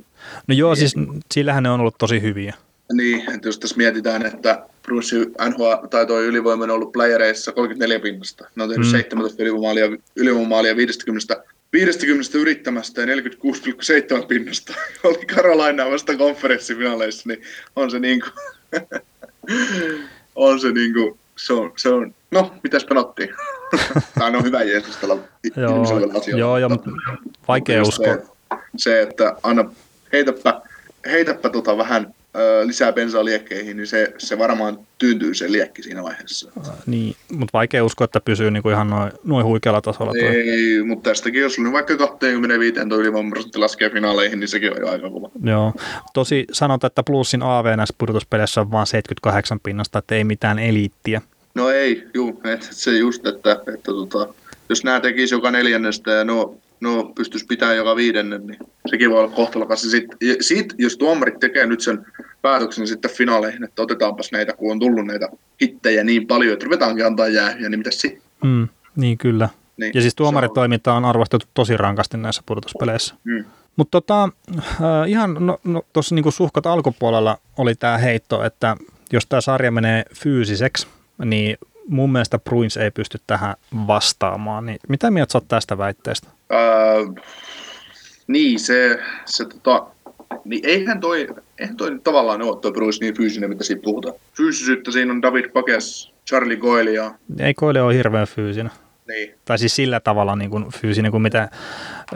No 0.48 0.56
joo, 0.56 0.76
siis 0.76 0.94
sillähän 1.34 1.64
ne 1.64 1.70
on 1.70 1.80
ollut 1.80 1.98
tosi 1.98 2.22
hyviä. 2.22 2.54
Niin, 2.94 3.34
että 3.34 3.48
jos 3.48 3.60
tässä 3.60 3.78
mietitään, 3.78 4.26
että 4.26 4.66
Bruce 4.84 5.16
NHL 5.50 5.88
tai 5.90 6.06
tuo 6.06 6.22
ylivoima 6.22 6.64
on 6.64 6.70
ollut 6.70 6.92
playereissa 6.92 7.52
34 7.52 8.00
pinnasta. 8.00 8.50
Ne 8.56 8.64
on 8.64 8.70
tehnyt 8.70 8.88
mm. 8.88 8.92
17 8.92 9.44
ylivoimaalia, 9.44 9.86
ylivoimaalia 10.16 10.76
50, 10.76 11.44
50 11.74 12.38
yrittämästä 12.38 13.02
ja 13.02 13.16
46,7 13.16 14.26
pinnasta. 14.28 14.74
Oli 15.04 15.26
Carolina 15.26 15.92
vasta 15.92 16.18
konferenssifinaaleissa, 16.18 17.30
niin 17.30 17.42
on 17.76 17.92
se 17.92 18.00
niin 18.00 18.22
kuin, 18.22 19.02
on 20.36 20.60
se 20.60 20.72
niin 20.72 20.94
kuin, 20.94 21.20
se 21.36 21.54
on, 21.54 21.74
se 21.78 21.90
on 21.90 22.16
no, 22.32 22.54
mitäs 22.64 22.86
penottiin? 22.86 23.30
Tämä 24.20 24.38
on 24.38 24.44
hyvä 24.44 24.64
jeesustella 24.64 25.18
ihmiselle 25.44 26.08
asioita. 26.18 26.40
Joo, 26.40 26.58
joo, 26.58 26.70
mutta 26.70 26.90
vaikea 27.48 27.82
uskoa. 27.82 28.14
Se, 28.14 28.22
se, 28.78 29.02
että 29.02 29.36
anna, 29.44 29.72
heitäpä, 30.14 30.62
heitäpä 31.06 31.50
tota 31.50 31.78
vähän 31.78 32.14
ö, 32.36 32.68
lisää 32.68 32.94
bensaa 32.94 33.26
liekkeihin, 33.26 33.78
niin 33.78 33.88
se, 33.88 34.14
se 34.18 34.38
varmaan 34.38 34.80
tyyntyy 34.98 35.34
se 35.34 35.52
liekki 35.52 35.84
siinä 35.84 36.04
vaiheessa. 36.04 36.52
Niin, 36.86 37.16
mutta 37.32 37.54
vaikea 37.54 37.86
uskoa, 37.86 38.06
että 38.06 38.20
pysyy 38.20 38.52
niinku 38.52 38.70
ihan 38.70 38.90
noin 38.90 39.12
noin 39.24 39.46
huikealla 39.46 39.82
tasolla. 39.82 40.12
Toi. 40.12 40.22
Ei, 40.22 40.84
mutta 40.84 41.10
tästäkin, 41.10 41.42
jos 41.42 41.60
on 41.60 41.74
vaikka 41.74 41.98
25 41.98 42.80
tuo 42.90 42.98
ylivoiman 42.98 43.32
prosentti 43.32 43.60
laskee 43.60 43.90
finaaleihin, 43.90 44.40
niin 44.40 44.48
sekin 44.48 44.72
on 44.72 44.78
jo 44.80 44.90
aika 44.92 45.10
kova. 45.10 45.30
Joo, 45.44 45.74
tosi 46.14 46.46
sanotaan, 46.52 46.88
että 46.88 47.04
plussin 47.04 47.44
AV 47.44 47.66
näissä 47.78 47.96
pudotuspeleissä 47.98 48.62
on 48.62 48.72
vain 48.72 48.88
78 48.88 49.60
pinnasta, 49.60 50.00
että 50.00 50.16
ei 50.16 50.24
mitään 50.24 50.60
eliittiä. 50.60 51.22
No 51.56 51.70
ei, 51.70 52.08
juu, 52.14 52.42
et, 52.44 52.68
se 52.72 52.92
just, 52.92 53.28
että, 53.28 53.52
että 53.52 53.92
tota, 53.92 54.34
jos 54.70 54.84
nämä 54.84 55.00
tekisi 55.00 55.36
joka 55.36 55.52
neljännestä 55.52 56.12
ja 56.12 56.24
no, 56.24 56.58
no 56.80 57.12
pystyisi 57.16 57.46
pitämään 57.46 57.78
joka 57.78 57.96
viidennen, 57.96 58.48
niin 58.48 58.60
sekin 58.90 59.10
voi 59.10 59.20
olla 59.20 59.36
kohtalokas. 59.36 59.84
Ja 60.22 60.36
sit, 60.42 60.74
jos 60.78 60.98
tuomarit 60.98 61.40
tekee 61.40 61.66
nyt 61.66 61.82
sen 61.82 62.06
päätöksen 62.42 62.88
sitten 62.88 63.12
finaaleihin, 63.12 63.64
että 63.64 63.82
otetaanpas 63.82 64.32
näitä, 64.32 64.54
kun 64.54 64.72
on 64.72 64.80
tullut 64.80 65.06
näitä 65.06 65.30
hittejä 65.62 66.04
niin 66.04 66.28
paljon, 66.28 66.54
että 66.54 66.66
ruvetaankin 66.66 67.06
antaa 67.06 67.28
jäähyjä, 67.28 67.70
niin 67.70 67.80
mitä 67.80 67.92
sitten? 67.92 68.22
Mm, 68.44 68.68
niin 68.96 69.18
kyllä. 69.18 69.50
Niin, 69.78 69.92
ja 69.96 70.02
siis 70.02 70.16
tuomaritoiminta 70.16 70.94
on 70.94 71.06
arvostettu 71.06 71.48
tosi 71.54 71.78
rankasti 71.78 72.18
näissä 72.18 72.44
pudotuspeleissä. 72.46 73.16
Mm. 73.24 73.46
Mutta 73.76 74.02
tota, 74.02 74.30
äh, 74.60 75.08
ihan 75.08 75.38
no, 75.40 75.60
no, 75.64 75.84
tuossa 75.94 76.16
niinku 76.16 76.32
suhkat 76.32 76.66
alkupuolella 76.66 77.38
oli 77.58 77.76
tämä 77.76 77.98
heitto, 77.98 78.44
että 78.44 78.78
jos 79.12 79.26
tämä 79.26 79.42
sarja 79.42 79.72
menee 79.72 80.04
fyysiseksi, 80.14 80.88
niin 81.26 81.58
mun 81.88 82.12
mielestä 82.12 82.40
Bruins 82.40 82.78
ei 82.78 82.92
pysty 82.92 83.18
tähän 83.28 83.56
vastaamaan. 83.88 84.66
Niin 84.66 84.78
mitä 84.90 85.12
mieltä 85.12 85.32
sä 85.32 85.38
oot 85.38 85.48
tästä 85.48 85.78
väitteestä? 85.78 86.28
Öö, 86.54 87.24
niin, 88.28 88.60
se, 88.60 89.00
se 89.26 89.46
tota, 89.46 89.88
niin 90.46 90.62
eihän 90.66 91.00
toi, 91.00 91.28
eihän 91.60 91.78
toi 91.78 92.00
tavallaan 92.04 92.42
ole 92.42 92.60
toi 92.62 92.72
Bruce 92.72 92.98
niin 93.02 93.18
fyysinen, 93.18 93.50
mitä 93.50 93.64
siitä 93.64 93.84
puhutaan. 93.84 94.16
Fyysisyyttä 94.38 94.92
siinä 94.92 95.14
on 95.14 95.22
David 95.22 95.50
Pakes, 95.50 96.14
Charlie 96.28 96.58
Goyle 96.58 96.92
ja... 96.92 97.16
Ei 97.40 97.54
Goyle 97.54 97.82
ole 97.82 97.96
hirveän 97.96 98.28
fyysinen. 98.28 98.72
Niin. 99.08 99.34
Tai 99.46 99.60
siis 99.60 99.76
sillä 99.76 100.00
tavalla 100.00 100.36
niin 100.36 100.50
kuin 100.50 100.66
fyysinen 100.82 101.12
kuin 101.12 101.22
mitä 101.22 101.50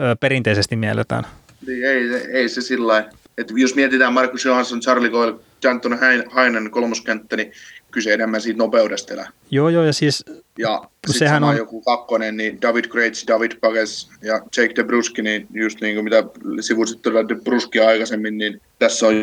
ö, 0.00 0.16
perinteisesti 0.20 0.76
mielletään. 0.76 1.24
Niin, 1.66 1.84
ei, 1.84 2.14
ei 2.32 2.48
se 2.48 2.60
sillä 2.60 3.10
että 3.40 3.54
jos 3.56 3.74
mietitään 3.74 4.12
Markus 4.12 4.44
Johansson, 4.44 4.80
Charlie 4.80 5.10
Goyle, 5.10 5.34
Janton 5.64 5.98
Hainen 6.30 6.70
kolmoskenttä, 6.70 7.36
niin 7.36 7.52
kyse 7.90 8.14
enemmän 8.14 8.40
siitä 8.40 8.58
nopeudesta 8.58 9.14
elää. 9.14 9.30
Joo, 9.50 9.68
joo, 9.68 9.84
ja 9.84 9.92
siis... 9.92 10.24
Ja 10.58 10.82
sehän 11.06 11.44
on 11.44 11.56
joku 11.56 11.80
kakkonen, 11.80 12.36
niin 12.36 12.62
David 12.62 12.84
Greats, 12.84 13.24
David 13.28 13.52
Pages 13.60 14.10
ja 14.22 14.34
Jake 14.34 14.74
DeBruski, 14.76 15.22
niin 15.22 15.46
just 15.52 15.80
niin 15.80 15.94
kuin 15.94 16.04
mitä 16.04 16.24
sivusit 16.60 17.02
todella 17.02 17.28
DeBruski 17.28 17.80
aikaisemmin, 17.80 18.38
niin 18.38 18.60
tässä 18.78 19.06
on 19.06 19.14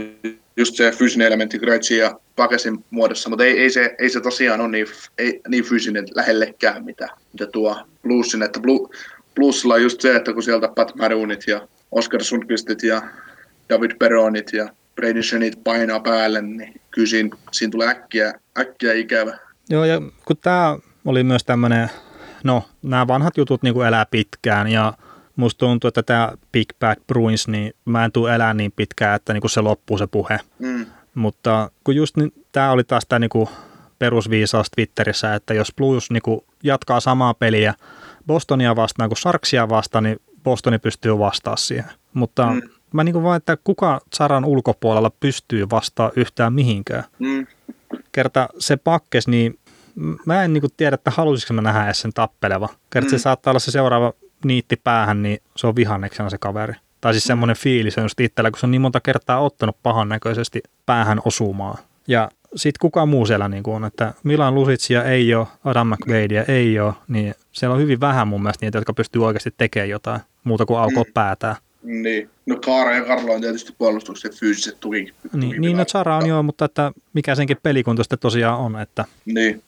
just 0.58 0.75
se 0.75 0.91
fyysinen 0.91 1.27
elementti 1.27 1.60
Greitsin 1.60 1.97
ja 1.97 2.19
Pagesin 2.36 2.86
muodossa, 2.89 3.30
mutta 3.30 3.45
ei, 3.45 3.60
ei, 3.60 3.69
se, 3.69 3.95
ei 3.99 4.10
se 4.10 4.21
tosiaan 4.21 4.62
ole 4.62 4.69
niin, 4.69 4.88
ei, 5.17 5.41
niin 5.47 5.63
fyysinen 5.63 6.06
lähellekään, 6.15 6.86
mitä, 6.86 7.10
mitä 7.34 7.45
tuo 7.45 7.77
Bluesin, 8.03 8.43
että 8.43 8.60
Blue, 8.60 8.89
Bluesilla 9.36 9.73
on 9.73 9.84
just 9.84 10.01
se, 10.01 10.15
että 10.15 10.34
kun 10.34 10.43
sieltä 10.43 10.69
Pat 10.75 10.95
Maroonit 10.95 11.43
ja 11.47 11.67
Oscar 11.91 12.23
Sundqvistit 12.23 12.84
ja 12.84 13.01
David 13.69 13.91
Peronit 13.99 14.53
ja 14.53 14.69
Brady 14.95 15.23
Shenit 15.23 15.63
painaa 15.63 15.99
päälle, 15.99 16.41
niin 16.41 16.82
kyllä 16.91 17.08
siinä, 17.08 17.38
siinä 17.51 17.71
tulee 17.71 17.88
äkkiä, 17.88 18.34
äkkiä 18.60 18.93
ikävä. 18.93 19.38
Joo, 19.70 19.86
ja 19.86 20.02
kun 20.26 20.38
tämä 20.41 20.78
oli 21.06 21.24
myös 21.24 21.43
tämmöinen, 21.43 21.89
no 22.43 22.63
nämä 22.82 23.08
vanhat 23.08 23.38
jutut 23.38 23.63
niin 23.63 23.74
kuin 23.74 23.88
elää 23.88 24.06
pitkään 24.12 24.67
ja 24.67 24.93
musta 25.36 25.60
tuntuu, 25.60 25.88
että 25.88 26.04
tämä 26.04 26.32
Big 26.52 26.70
Bad 26.80 26.96
Bruins, 27.08 27.48
niin 27.48 27.74
mä 27.86 28.06
en 28.06 28.12
tule 28.12 28.36
elää 28.36 28.54
niin 28.54 28.72
pitkään, 28.76 29.15
että 29.15 29.34
niin 29.34 29.41
kuin 29.41 29.52
se 29.52 29.62
loppuu 29.62 29.98
se 29.98 30.08
puhe. 30.08 30.39
Mm. 30.60 30.86
Mutta 31.15 31.72
kun 31.84 31.96
just 31.96 32.17
niin, 32.17 32.34
tämä 32.52 32.72
oli 32.72 32.84
taas 32.84 33.04
tämä 33.10 33.20
niin 33.20 33.30
kuin 33.30 33.50
perusviisaus 34.00 34.72
Twitterissä, 34.72 35.36
että 35.36 35.54
jos 35.54 35.74
Blues 35.76 36.12
niin 36.12 36.22
kuin 36.22 36.41
jatkaa 36.63 37.00
samaa 37.00 37.34
peliä 37.34 37.74
Bostonia 38.28 38.76
vastaan 38.76 39.10
kuin 39.10 39.17
Sarksia 39.17 39.70
vastaan, 39.70 40.04
niin 40.04 40.20
Bostoni 40.43 40.80
pystyy 40.80 41.20
vastaamaan 41.20 41.58
siihen. 41.58 41.91
Mutta 42.13 42.52
mm 42.52 42.62
mä 42.93 43.04
niin 43.04 43.24
vaan, 43.24 43.38
että 43.38 43.58
kuka 43.63 44.02
Saran 44.13 44.46
ulkopuolella 44.46 45.12
pystyy 45.20 45.70
vastaa 45.70 46.12
yhtään 46.15 46.54
mihinkään. 46.54 47.04
Mm. 47.20 47.48
Kerta 48.12 48.50
se 48.60 48.78
pakkes, 48.78 49.28
niin 49.28 49.60
mä 50.26 50.43
en 50.43 50.54
niin 50.54 50.63
tiedä, 50.78 50.93
että 50.93 51.12
haluaisinko 51.12 51.54
mä 51.54 51.62
nähdä 51.62 51.86
edes 51.86 52.02
sen 52.02 52.13
tappeleva. 52.13 52.69
Kerta 52.89 53.08
mm. 53.08 53.12
se 53.12 53.17
saattaa 53.17 53.52
olla 53.52 53.60
se 53.60 53.71
seuraava 53.71 54.13
niitti 54.43 54.76
päähän, 54.84 55.23
niin 55.23 55.39
se 55.56 55.67
on 55.67 55.76
vihanneksena 55.76 56.30
se 56.30 56.38
kaveri. 56.38 56.73
Tai 57.02 57.13
siis 57.13 57.26
mm. 57.26 57.28
semmoinen 57.28 57.56
fiilis 57.56 57.97
on 57.97 58.04
just 58.04 58.19
itsellä, 58.19 58.52
kun 58.52 58.60
se 58.60 58.65
on 58.65 58.71
niin 58.71 58.82
monta 58.82 59.00
kertaa 59.00 59.39
ottanut 59.39 59.78
pahan 59.84 60.10
näköisesti 60.10 60.62
päähän 60.86 61.21
osumaan. 61.26 61.78
Ja 62.08 62.32
sitten 62.56 62.80
kuka 62.82 63.06
muu 63.06 63.26
siellä 63.26 63.47
niin 63.50 63.63
on, 63.67 63.86
että 63.86 64.13
Milan 64.23 64.56
Lusitsia 64.56 65.04
ei 65.04 65.36
ole, 65.36 65.47
Adam 65.65 65.88
McVadea 65.88 66.43
ei 66.47 66.80
ole, 66.80 66.93
niin 67.08 67.36
siellä 67.52 67.73
on 67.73 67.82
hyvin 67.82 68.00
vähän 68.00 68.28
mun 68.28 68.43
mielestä 68.43 68.65
niitä, 68.65 68.78
jotka 68.78 68.93
pystyy 68.93 69.26
oikeasti 69.26 69.54
tekemään 69.58 69.89
jotain 69.89 70.21
muuta 70.43 70.65
kuin 70.65 70.80
alkoa 70.80 71.04
mm. 71.04 71.13
päätään. 71.13 71.56
Niin. 71.88 72.30
No 72.45 72.58
Kaara 72.65 72.95
ja 72.95 73.06
Karlo 73.06 73.34
on 73.34 73.41
tietysti 73.41 73.76
puolustukset 73.78 74.36
fyysiset 74.36 74.80
tuki. 74.80 75.13
Niin, 75.34 75.62
niin 75.62 75.78
no 75.78 75.86
Zara 75.86 76.17
on 76.17 76.28
joo, 76.28 76.43
mutta 76.43 76.65
että 76.65 76.91
mikä 77.13 77.36
senkin 77.36 77.58
pelikunto 77.63 78.04
sitten 78.04 78.19
tosiaan 78.19 78.60
on. 78.60 78.80
Että... 78.80 79.06
Niin. 79.26 79.63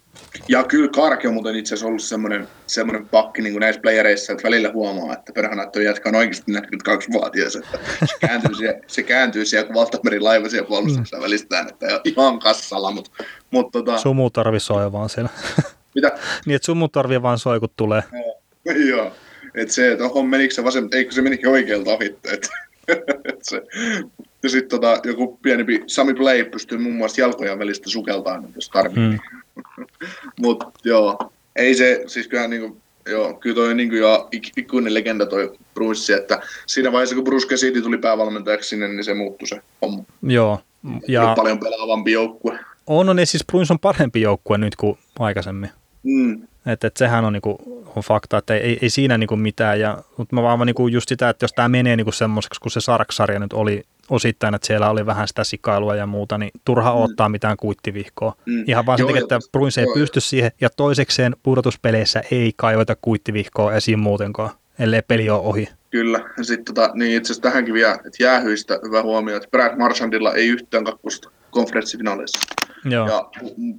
Ja 0.48 0.64
kyllä 0.64 0.90
Karki 0.90 1.28
on 1.28 1.34
muuten 1.34 1.56
itse 1.56 1.74
asiassa 1.74 1.88
ollut 1.88 2.02
semmoinen, 2.02 2.48
semmoinen 2.68 3.10
pakki 3.10 3.42
niin 3.42 3.54
kuin 3.54 3.62
näissä 3.62 3.82
playereissa, 3.82 4.34
että 4.34 4.44
välillä 4.44 4.72
huomaa, 4.72 5.14
että 5.14 5.34
perhana, 5.34 5.64
että 5.64 5.82
jätkä 5.82 6.10
on 6.10 6.16
oikeasti 6.16 6.52
42-vuotias, 6.52 7.56
että 7.56 7.80
se 8.06 8.16
kääntyy 8.20 8.56
siellä, 8.56 8.80
se 8.88 9.04
kääntyy 9.04 9.46
siellä 9.46 9.68
kun 9.68 9.76
Valtamerin 9.76 10.24
laiva 10.24 10.50
siellä 10.50 10.68
puolustuksessa 10.68 11.18
mm. 11.18 11.24
välistään, 11.24 11.70
että 11.70 12.02
ihan 12.06 12.40
kassalla, 12.40 12.92
mutta, 12.92 13.12
mutta 13.52 13.72
tota... 13.72 13.98
Sumutarvi 13.98 14.60
soi 14.60 14.92
vaan 14.92 15.10
siellä. 15.10 15.30
Mitä? 15.96 16.12
niin, 16.46 16.56
että 16.56 16.66
sumutarvi 16.66 17.22
vaan 17.22 17.40
soi, 17.40 17.60
kun 17.60 17.70
tulee. 17.76 18.04
Joo. 18.90 19.12
Että 19.62 19.74
se, 19.74 19.92
että 19.92 20.06
oho, 20.06 20.24
menikö 20.24 20.54
se 20.54 20.64
vasen, 20.64 20.90
eikö 20.92 21.12
se 21.12 21.22
menikin 21.22 21.50
oikealta 21.50 21.92
ohi, 21.92 22.06
että 22.06 22.50
et 23.26 23.40
se, 23.42 23.62
ja 24.44 24.50
sitten 24.50 24.70
tota, 24.70 25.02
joku 25.04 25.40
pienempi 25.42 25.84
Sami 25.88 26.14
Play 26.14 26.44
pystyy 26.44 26.78
muun 26.78 26.96
muassa 26.96 27.22
jalkojen 27.22 27.60
välistä 27.60 27.90
sukeltaan, 27.90 28.48
jos 28.56 28.70
tarvitsee. 28.70 29.20
Mm. 29.56 29.64
Mutta 30.42 30.72
joo, 30.84 31.32
ei 31.56 31.76
se, 31.76 32.04
siis 32.08 32.28
kyllä 32.28 32.48
niinku, 32.48 32.78
joo, 33.10 33.34
kyllä 33.34 33.56
toi 33.56 33.76
niinku 33.76 33.96
jo 33.96 34.28
ikuinen 34.58 34.94
legenda 34.94 35.26
toi 35.26 35.58
Bruce, 35.74 36.14
että 36.14 36.42
siinä 36.66 36.92
vaiheessa 36.92 37.16
kun 37.16 37.24
Bruce 37.24 37.48
Cassidy 37.48 37.82
tuli 37.82 37.98
päävalmentajaksi 37.98 38.70
sinne, 38.70 38.88
niin 38.88 39.04
se 39.04 39.14
muuttui 39.14 39.48
se 39.48 39.62
homma. 39.82 40.04
Joo. 40.24 40.60
Ja... 41.08 41.34
paljon 41.38 41.60
pelaavampi 41.60 42.12
joukkue. 42.12 42.60
On, 42.88 43.10
on, 43.10 43.18
siis 43.24 43.46
Bruce 43.46 43.74
on 43.74 43.80
parempi 43.80 44.22
joukkue 44.22 44.58
nyt 44.58 44.76
kuin 44.76 44.98
aikaisemmin. 45.20 45.70
Mm. 46.04 46.48
Että 46.66 46.88
et 46.88 46.98
sehän 46.98 47.26
on, 47.26 47.34
niinku, 47.34 47.79
on 47.96 48.04
fakta, 48.04 48.38
että 48.38 48.56
ei, 48.56 48.80
ei 48.82 48.90
siinä 48.90 49.18
niinku 49.18 49.36
mitään. 49.36 49.80
Ja, 49.80 49.98
mutta 50.18 50.36
mä 50.36 50.44
vaan 50.44 50.66
niinku 50.66 50.88
just 50.88 51.10
sitä, 51.10 51.30
että 51.30 51.44
jos 51.44 51.54
tämä 51.54 51.70
menee 51.70 51.96
niinku 51.96 52.12
semmoiseksi, 52.12 52.60
kun 52.60 52.72
se 52.72 52.82
Sark-sarja 52.82 53.40
nyt 53.40 53.54
oli 53.54 53.84
osittain, 54.10 54.56
että 54.56 54.68
siellä 54.68 54.90
oli 54.90 55.06
vähän 55.06 55.28
sitä 55.28 55.44
sikailua 55.44 55.96
ja 55.96 56.06
muuta, 56.06 56.38
niin 56.38 56.52
turha 56.66 56.96
mm. 56.96 57.02
ottaa 57.02 57.30
mitään 57.30 57.58
kuittivihkoa. 57.58 58.36
Mm. 58.46 58.64
Ihan 58.68 58.86
vaan 58.86 58.98
sen 58.98 59.18
että 59.18 59.40
Bruins 59.52 59.78
ei 59.78 59.84
joo, 59.84 59.94
pysty 59.94 60.22
siihen, 60.22 60.52
ja 60.62 60.70
toisekseen 60.70 61.36
pudotuspeleissä 61.44 62.22
ei 62.32 62.54
kaivata 62.56 62.96
kuittivihkoa 63.02 63.74
esiin 63.74 64.00
muutenkaan, 64.00 64.50
ellei 64.80 65.02
peli 65.02 65.30
ole 65.30 65.40
ohi. 65.40 65.70
Kyllä, 65.90 66.20
ja 66.38 66.44
sitten 66.44 66.76
tota, 66.76 66.92
niin 66.94 67.18
itse 67.18 67.34
asiassa 67.34 67.50
tähänkin 67.50 67.74
vielä, 67.74 67.94
että 67.94 68.24
jäähyistä 68.24 68.80
hyvä 68.86 69.02
huomio, 69.02 69.38
että 69.38 69.50
Brad 69.52 69.78
Marchandilla 69.78 70.34
ei 70.34 70.48
yhtään 70.48 70.84
kakkosta 70.84 71.30
konferenssifinaaleissa. 71.52 72.40
Joo. 72.86 73.08
Ja 73.08 73.30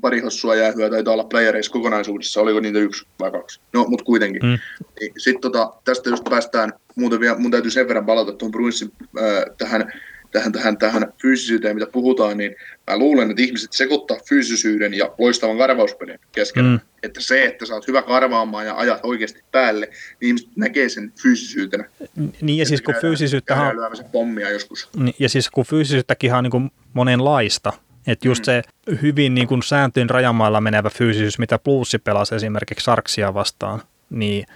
pari 0.01 0.21
hossua 0.21 0.55
jäähyä 0.55 0.91
taitaa 0.91 1.15
olla 1.15 1.25
playereissa 1.25 1.73
kokonaisuudessa, 1.73 2.41
oliko 2.41 2.61
niitä 2.61 2.79
yksi 2.79 3.07
vai 3.21 3.31
kaksi? 3.31 3.61
No, 3.73 3.85
mutta 3.85 4.05
kuitenkin. 4.05 4.43
Mm. 4.43 4.59
Niin, 5.01 5.13
Sitten 5.19 5.41
tota, 5.41 5.73
tästä 5.85 6.11
just 6.11 6.25
päästään, 6.31 6.73
muuten 6.95 7.21
vielä, 7.21 7.39
mun 7.39 7.51
täytyy 7.51 7.71
sen 7.71 7.89
verran 7.89 8.07
palata 8.07 8.33
tuon 8.33 8.51
Bruinsin 8.51 8.93
äh, 9.01 9.45
tähän, 9.59 9.93
tähän, 10.33 10.53
tähän, 10.53 10.79
tähän 10.79 11.13
fyysisyyteen, 11.23 11.77
mitä 11.77 11.87
puhutaan, 11.93 12.39
niin 12.39 12.57
mä 12.91 12.99
luulen, 12.99 13.31
että 13.31 13.43
ihmiset 13.43 13.73
sekoittaa 13.73 14.17
fyysisyyden 14.29 14.95
ja 14.95 15.15
loistavan 15.19 15.59
karvauspelin 15.59 16.19
kesken. 16.33 16.65
Mm. 16.65 16.81
Että 17.03 17.21
se, 17.21 17.45
että 17.45 17.67
sä 17.67 17.75
oot 17.75 17.89
hyvä 17.89 18.03
karvaamaan 18.03 18.67
ja 18.67 18.77
ajat 18.77 19.01
oikeasti 19.03 19.45
päälle, 19.53 19.87
niin 19.87 20.29
ihmiset 20.29 20.49
näkee 20.57 20.89
sen 20.89 21.13
fyysisyytenä. 21.23 21.85
Niin 22.41 22.59
ja 22.59 22.67
siis 22.67 22.83
kun 22.83 22.95
fyysisyyttä... 23.01 23.57
pommia 24.13 24.51
joskus. 24.51 24.89
Niin, 24.97 25.15
ja 25.19 25.29
siis 25.29 25.51
kun 25.51 25.65
fyysisyyttäkin 25.67 26.35
on 26.35 26.45
niin 26.45 26.71
monenlaista, 26.93 27.73
että 28.13 28.29
just 28.29 28.41
mm. 28.41 28.45
se 28.45 28.63
hyvin 29.03 29.35
niin 29.35 29.49
kuin 29.49 29.63
sääntöjen 29.63 30.11
rajamailla 30.11 30.61
menevä 30.61 30.91
fyysisyys, 30.91 31.39
mitä 31.39 31.59
plussi 31.59 31.99
pelasi 31.99 32.35
esimerkiksi 32.35 32.85
Sarksia 32.85 33.35
vastaan, 33.35 33.83
niin 34.11 34.47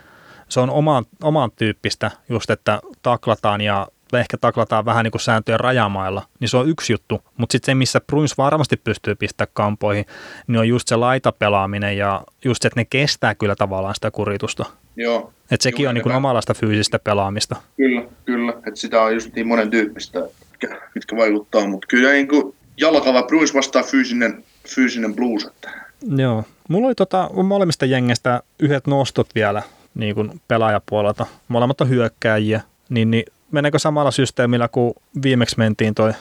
se 0.48 0.60
on 0.60 0.70
oman, 0.70 1.04
oman 1.22 1.50
tyyppistä 1.56 2.10
just, 2.28 2.50
että 2.50 2.80
taklataan 3.02 3.60
ja 3.60 3.88
ehkä 4.12 4.36
taklataan 4.36 4.84
vähän 4.84 5.04
niin 5.04 5.10
kuin 5.10 5.20
sääntöjen 5.20 5.60
rajamailla, 5.60 6.22
niin 6.40 6.48
se 6.48 6.56
on 6.56 6.68
yksi 6.68 6.92
juttu. 6.92 7.22
Mutta 7.36 7.52
sitten 7.52 7.72
se, 7.72 7.74
missä 7.74 8.00
Bruins 8.00 8.38
varmasti 8.38 8.76
pystyy 8.76 9.14
pistämään 9.14 9.50
kampoihin, 9.54 10.06
niin 10.46 10.58
on 10.58 10.68
just 10.68 10.88
se 10.88 10.96
laitapelaaminen 10.96 11.96
ja 11.96 12.24
just 12.44 12.62
se, 12.62 12.68
että 12.68 12.80
ne 12.80 12.84
kestää 12.84 13.34
kyllä 13.34 13.56
tavallaan 13.56 13.94
sitä 13.94 14.10
kuritusta. 14.10 14.64
Joo. 14.96 15.32
Että 15.50 15.62
sekin 15.62 15.82
Joo, 15.82 15.88
on 15.88 15.94
niin 15.94 16.02
kuin 16.02 16.14
omanlaista 16.14 16.54
fyysistä 16.54 16.98
pelaamista. 16.98 17.56
Kyllä, 17.76 18.02
kyllä. 18.24 18.52
Että 18.52 18.80
sitä 18.80 19.02
on 19.02 19.14
just 19.14 19.34
niin 19.34 19.48
monen 19.48 19.70
tyyppistä, 19.70 20.20
mitkä, 20.50 20.80
mitkä 20.94 21.16
vaikuttaa. 21.16 21.66
Mutta 21.66 21.86
kyllä 21.86 22.10
niin 22.10 22.28
kuin 22.28 22.53
jalkava 22.76 23.22
Bruins 23.22 23.54
vastaa 23.54 23.82
fyysinen, 23.82 24.44
fyysinen 24.68 25.14
blues. 25.14 25.48
Joo. 26.16 26.44
Mulla 26.68 26.86
oli 26.86 26.94
tota, 26.94 27.30
molemmista 27.42 27.86
jengestä 27.86 28.42
yhdet 28.58 28.86
nostot 28.86 29.28
vielä 29.34 29.62
niin 29.94 30.14
kuin 30.14 30.40
pelaajapuolelta. 30.48 31.26
Molemmat 31.48 31.80
on 31.80 31.88
hyökkääjiä. 31.88 32.60
Niin, 32.88 33.10
niin 33.10 33.24
meneekö 33.50 33.78
samalla 33.78 34.10
systeemillä 34.10 34.68
kuin 34.68 34.94
viimeksi 35.22 35.58
mentiin 35.58 35.94
toi 35.94 36.12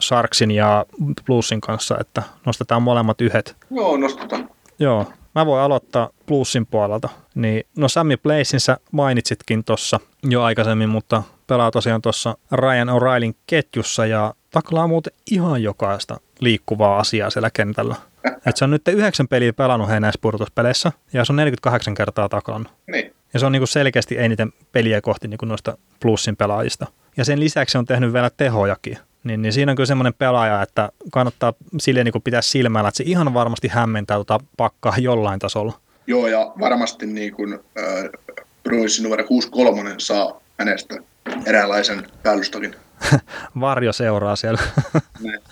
Sharksin 0.00 0.50
ja 0.50 0.86
Bluesin 1.26 1.60
kanssa, 1.60 1.96
että 2.00 2.22
nostetaan 2.46 2.82
molemmat 2.82 3.20
yhdet? 3.20 3.56
Joo, 3.70 3.96
nostetaan. 3.96 4.50
Joo, 4.78 5.12
mä 5.34 5.46
voin 5.46 5.62
aloittaa 5.62 6.10
Bluesin 6.26 6.66
puolelta. 6.66 7.08
Niin, 7.34 7.66
no 7.76 7.88
Sammy 7.88 8.16
Placein 8.16 8.78
mainitsitkin 8.92 9.64
tuossa 9.64 10.00
jo 10.22 10.42
aikaisemmin, 10.42 10.88
mutta 10.88 11.22
pelaa 11.52 11.70
tosiaan 11.70 12.02
tuossa 12.02 12.36
Ryan 12.52 12.88
O'Reillyn 12.88 13.34
ketjussa 13.46 14.06
ja 14.06 14.34
taklaa 14.50 14.86
muuten 14.86 15.12
ihan 15.30 15.62
jokaista 15.62 16.20
liikkuvaa 16.40 16.98
asiaa 16.98 17.30
siellä 17.30 17.50
kentällä. 17.50 17.96
Et 18.46 18.56
se 18.56 18.64
on 18.64 18.70
nyt 18.70 18.88
yhdeksän 18.88 19.28
peliä 19.28 19.52
pelannut 19.52 19.88
heidän 19.88 20.02
näissä 20.02 20.18
purtuspeleissä 20.22 20.92
ja 21.12 21.24
se 21.24 21.32
on 21.32 21.36
48 21.36 21.94
kertaa 21.94 22.28
taklannut. 22.28 22.72
Niin. 22.86 23.12
Ja 23.34 23.40
se 23.40 23.46
on 23.46 23.52
niinku 23.52 23.66
selkeästi 23.66 24.18
eniten 24.18 24.52
peliä 24.72 25.00
kohti 25.00 25.28
niinku 25.28 25.46
noista 25.46 25.78
plussin 26.00 26.36
pelaajista. 26.36 26.86
ja 27.16 27.24
sen 27.24 27.40
lisäksi 27.40 27.78
on 27.78 27.86
tehnyt 27.86 28.12
vielä 28.12 28.30
tehojakin. 28.36 28.98
Niin, 29.24 29.42
niin 29.42 29.52
siinä 29.52 29.72
on 29.72 29.76
kyllä 29.76 29.86
semmoinen 29.86 30.14
pelaaja, 30.14 30.62
että 30.62 30.92
kannattaa 31.10 31.52
silleen 31.80 32.04
niin 32.04 32.22
pitää 32.22 32.42
silmällä, 32.42 32.88
että 32.88 32.96
se 32.96 33.04
ihan 33.06 33.34
varmasti 33.34 33.68
hämmentää 33.68 34.16
tuota 34.16 34.40
pakkaa 34.56 34.94
jollain 34.98 35.38
tasolla. 35.38 35.72
Joo, 36.06 36.26
ja 36.26 36.52
varmasti 36.60 37.06
niin 37.06 37.32
kuin, 37.32 37.52
äh, 37.52 39.02
numero 39.02 39.24
63 39.24 39.94
saa 39.98 40.40
hänestä 40.58 41.11
eräänlaisen 41.46 42.06
päällystokin. 42.22 42.76
Varjo 43.60 43.92
seuraa 43.92 44.36
siellä. 44.36 44.60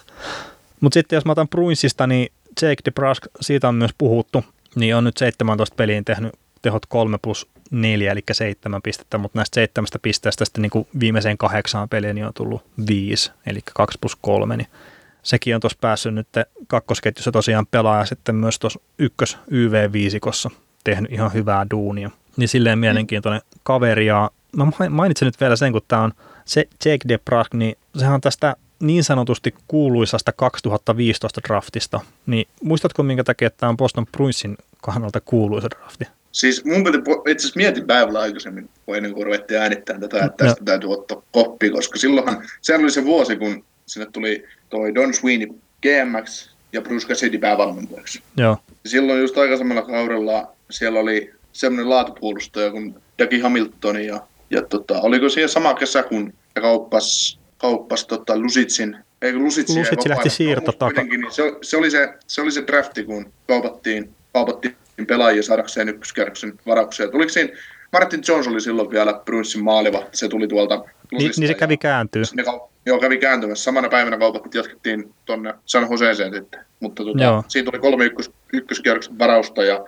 Mutta 0.81 0.95
sitten 0.95 1.17
jos 1.17 1.25
mä 1.25 1.33
otan 1.33 1.49
Bruinsista, 1.49 2.07
niin 2.07 2.33
Jake 2.63 2.83
DeBrusk, 2.85 3.27
siitä 3.41 3.69
on 3.69 3.75
myös 3.75 3.91
puhuttu, 3.99 4.45
niin 4.75 4.97
on 4.97 5.05
nyt 5.05 5.17
17 5.17 5.75
peliin 5.75 6.05
tehnyt 6.05 6.33
tehot 6.63 6.87
3 6.87 7.19
plus 7.23 7.49
4, 7.71 8.13
eli 8.13 8.23
7 8.33 8.83
pistettä, 8.83 9.19
mutta 9.19 9.39
näistä 9.39 9.55
seitsemästä 9.55 9.99
pisteestä 9.99 10.45
sitten 10.45 10.63
niin 10.63 10.71
kuin 10.71 10.89
viimeiseen 11.01 11.39
kahdeksaan 11.39 11.89
peliin 11.89 12.15
niin 12.15 12.27
on 12.27 12.35
tullut 12.35 12.63
5, 12.89 13.33
eli 13.47 13.61
2 13.75 13.99
plus 14.01 14.17
3, 14.17 14.57
niin 14.57 14.67
sekin 15.23 15.55
on 15.55 15.61
tuossa 15.61 15.79
päässyt 15.81 16.15
nyt 16.15 16.29
kakkosketjussa 16.67 17.33
tosiaan 17.33 17.67
pelaaja 17.67 18.05
sitten 18.05 18.35
myös 18.35 18.59
tuossa 18.59 18.81
ykkös 18.99 19.39
YV5-kossa 19.51 20.51
tehnyt 20.85 21.13
ihan 21.13 21.33
hyvää 21.33 21.67
duunia. 21.71 22.11
Niin 22.37 22.49
silleen 22.49 22.79
mielenkiintoinen 22.79 23.43
kaveri 23.63 24.07
ja 24.07 24.31
mä 24.57 24.67
mainitsen 24.91 25.27
nyt 25.27 25.41
vielä 25.41 25.57
sen, 25.57 25.73
kun 25.73 25.81
tämä 25.89 26.03
on 26.03 26.13
se 26.45 26.69
Jake 26.85 27.09
DeBrusk, 27.09 27.55
niin 27.55 27.77
sehän 27.97 28.15
on 28.15 28.21
tästä 28.21 28.57
niin 28.81 29.05
sanotusti 29.05 29.55
kuuluisasta 29.69 30.33
2015 30.33 31.41
draftista, 31.49 32.01
niin 32.27 32.49
muistatko 32.63 33.03
minkä 33.03 33.25
takia 33.25 33.51
tämä 33.51 33.71
on 33.71 33.77
Boston 33.77 34.07
Bruinsin 34.07 34.57
kannalta 34.83 35.21
kuuluisa 35.21 35.69
drafti? 35.71 36.05
Siis 36.33 36.65
mun 36.65 36.85
piti 36.85 36.99
itse 36.99 37.43
asiassa 37.43 37.57
mietin 37.57 37.87
päivällä 37.87 38.21
aikaisemmin, 38.21 38.69
kun 38.87 38.97
ennen 38.97 39.15
kuin 39.15 39.27
ruvettiin 39.27 39.61
äänittämään 39.61 40.01
tätä, 40.01 40.25
että 40.25 40.45
tästä 40.45 40.61
no. 40.61 40.65
täytyy 40.65 40.93
ottaa 40.93 41.23
koppi, 41.33 41.71
koska 41.71 41.99
silloinhan, 41.99 42.49
sehän 42.61 42.83
oli 42.83 42.91
se 42.91 43.05
vuosi, 43.05 43.37
kun 43.37 43.65
sinne 43.87 44.07
tuli 44.13 44.45
toi 44.71 44.95
Don 44.95 45.15
Sweeney 45.15 45.49
GMX 45.83 46.51
ja 46.73 46.83
Bruce 46.83 47.09
Cassidy 47.09 47.39
päävalmentajaksi. 47.39 48.23
Joo. 48.37 48.57
Silloin 48.87 49.21
just 49.21 49.39
aikaisemmalla 49.39 49.83
kaudella 49.83 50.53
siellä 50.71 51.01
oli 51.01 51.35
semmoinen 51.53 51.91
laatupuolustaja 51.91 52.71
kuin 52.71 52.95
Dougie 53.19 53.43
Hamilton 53.43 54.05
ja, 54.05 54.21
ja 54.51 54.63
tota, 54.63 55.01
oliko 55.01 55.29
siellä 55.29 55.49
sama 55.49 55.75
kesä, 55.75 56.03
kun 56.03 56.33
kauppas, 56.61 57.41
kauppas 57.59 58.07
tota 58.07 58.39
Lusitsin 58.39 58.97
Eikö 59.23 59.39
Lusitsi, 59.39 59.79
Lusitsi 59.79 60.09
lähti 60.09 60.31
siirto 60.31 60.73
takaa. 60.73 61.05
Niin 61.05 61.27
se, 61.31 61.43
se, 61.63 61.77
oli 61.77 61.91
se, 61.91 62.15
se 62.27 62.41
oli 62.43 62.53
se 62.53 62.67
drafti, 62.67 63.05
kun 63.05 63.33
kaupattiin, 63.49 64.11
kaupattiin 64.33 64.77
pelaajia 65.07 65.43
saadakseen 65.43 65.89
ykköskierroksen 65.89 66.53
varauksia. 66.67 67.09
Tuliko 67.09 67.29
siinä, 67.29 67.51
Martin 67.93 68.23
Jones 68.29 68.49
oli 68.49 68.61
silloin 68.61 68.91
vielä 68.91 69.21
Bruinsin 69.25 69.65
maaliva, 69.65 70.03
se 70.13 70.29
tuli 70.29 70.49
tuolta 70.49 70.85
Niin, 71.13 71.33
niin 71.37 71.49
se 71.49 71.55
kävi 71.55 71.77
kääntyä. 71.77 72.23
Ne, 72.35 72.45
joo, 72.87 72.99
kävi 72.99 73.19
kääntymässä. 73.19 73.65
Samana 73.65 73.89
päivänä 73.89 74.19
kaupat 74.19 74.55
jatkettiin 74.55 75.15
tuonne 75.25 75.55
San 75.67 75.87
Joseeseen 75.91 76.35
sitten. 76.35 76.61
Mutta 76.81 77.03
tuota, 77.03 77.45
siitä 77.49 77.71
tuli 77.71 77.81
kolme 77.81 78.05
ykkös, 78.05 78.31
ykköskierroksen 78.53 79.19
varausta 79.19 79.65
ja 79.65 79.85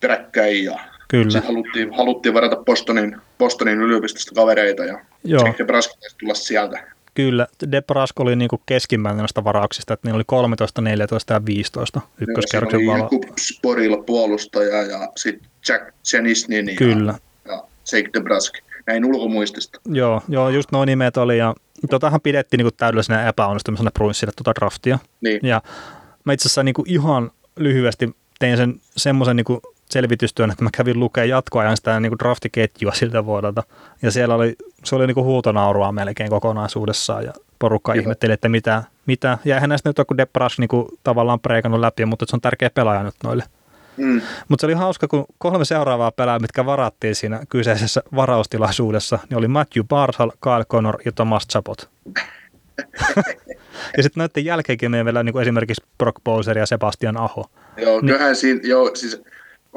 peräkkäin 0.00 0.64
ja 0.64 0.78
Kyllä. 1.08 1.30
Sitten 1.30 1.54
haluttiin, 1.54 1.94
haluttiin 1.96 2.34
varata 2.34 2.56
Bostonin, 2.56 3.16
Bostonin 3.38 3.80
yliopistosta 3.80 4.34
kavereita 4.34 4.84
ja 4.84 5.00
Joo. 5.24 5.54
Nebraska 5.58 5.94
tulla 6.20 6.34
sieltä. 6.34 6.96
Kyllä, 7.14 7.46
Debrask 7.72 8.20
oli 8.20 8.36
niin 8.36 8.50
keskimmäinen 8.66 9.18
noista 9.18 9.44
varauksista, 9.44 9.94
että 9.94 10.08
niillä 10.08 10.16
oli 10.16 10.24
13, 10.26 10.82
14 10.82 11.34
ja 11.34 11.46
15 11.46 12.00
ykköskerroksen 12.20 12.86
valo. 12.86 13.10
Sporilla 13.40 13.96
puolustaja 13.96 14.82
ja 14.82 15.12
sitten 15.16 15.50
Jack 15.68 15.94
Janisnin 16.12 16.76
Kyllä. 16.76 17.14
ja, 17.44 17.52
ja 17.52 17.62
Jake 17.92 18.10
Debrask, 18.14 18.54
näin 18.86 19.04
ulkomuistista. 19.04 19.80
Joo, 19.88 20.22
joo, 20.28 20.48
just 20.48 20.72
noin 20.72 20.86
nimet 20.86 21.16
oli 21.16 21.38
ja 21.38 21.54
totahan 21.90 22.20
pidettiin 22.20 22.58
niin 22.58 22.74
täydellisenä 22.76 23.28
epäonnistumisena 23.28 23.90
Bruinsille 23.90 24.32
tuota 24.36 24.54
draftia. 24.60 24.98
Niin. 25.20 25.40
Ja 25.42 25.62
mä 26.24 26.32
itse 26.32 26.48
asiassa 26.48 26.62
niin 26.62 26.74
ihan 26.86 27.30
lyhyesti 27.56 28.16
tein 28.38 28.56
sen 28.56 28.74
semmoisen 28.96 29.36
niin 29.36 29.60
selvitystyön, 29.90 30.50
että 30.50 30.64
mä 30.64 30.70
kävin 30.72 31.00
lukemaan 31.00 31.28
jatkoajan 31.28 31.76
sitä 31.76 32.00
niin 32.00 32.10
kuin 32.10 32.18
draftiketjua 32.18 32.92
siltä 32.92 33.26
vuodelta. 33.26 33.62
Ja 34.02 34.10
siellä 34.10 34.34
oli, 34.34 34.56
se 34.84 34.96
oli 34.96 35.06
niin 35.06 35.14
kuin 35.14 35.24
huutonaurua 35.24 35.92
melkein 35.92 36.30
kokonaisuudessaan 36.30 37.24
ja 37.24 37.32
porukka 37.58 37.94
Joo. 37.94 38.00
ihmetteli, 38.00 38.32
että 38.32 38.48
mitä, 38.48 38.82
mitä. 39.06 39.38
Ja 39.44 39.54
eihän 39.54 39.68
näistä 39.68 39.88
nyt 39.88 39.98
ole, 39.98 40.06
kun 40.06 40.16
Depras 40.16 40.58
niin 40.58 40.68
kuin 40.68 40.86
tavallaan 41.04 41.40
preikannut 41.40 41.80
läpi, 41.80 42.04
mutta 42.04 42.24
se 42.28 42.36
on 42.36 42.40
tärkeä 42.40 42.70
pelaaja 42.70 43.02
nyt 43.02 43.14
noille. 43.24 43.44
Mm. 43.96 44.20
Mutta 44.48 44.60
se 44.60 44.66
oli 44.66 44.74
hauska, 44.74 45.08
kun 45.08 45.26
kolme 45.38 45.64
seuraavaa 45.64 46.10
pelaajaa, 46.10 46.38
mitkä 46.38 46.66
varattiin 46.66 47.14
siinä 47.14 47.40
kyseisessä 47.48 48.02
varaustilaisuudessa, 48.14 49.18
niin 49.30 49.38
oli 49.38 49.48
Matthew 49.48 49.84
Barsal, 49.88 50.30
Kyle 50.42 50.64
Connor 50.64 50.98
ja 51.04 51.12
Thomas 51.12 51.48
Chapot. 51.48 51.90
ja 53.96 54.02
sitten 54.02 54.20
näiden 54.20 54.44
jälkeenkin 54.44 54.90
meillä 54.90 55.04
vielä 55.04 55.22
niin 55.22 55.32
kuin 55.32 55.42
esimerkiksi 55.42 55.84
Brock 55.98 56.24
Bowser 56.24 56.58
ja 56.58 56.66
Sebastian 56.66 57.16
Aho. 57.16 57.50
Joo, 57.76 58.00
niin, 58.00 58.06
kyllähän 58.06 58.36
siinä, 58.36 58.60
joo, 58.62 58.90
siis 58.94 59.22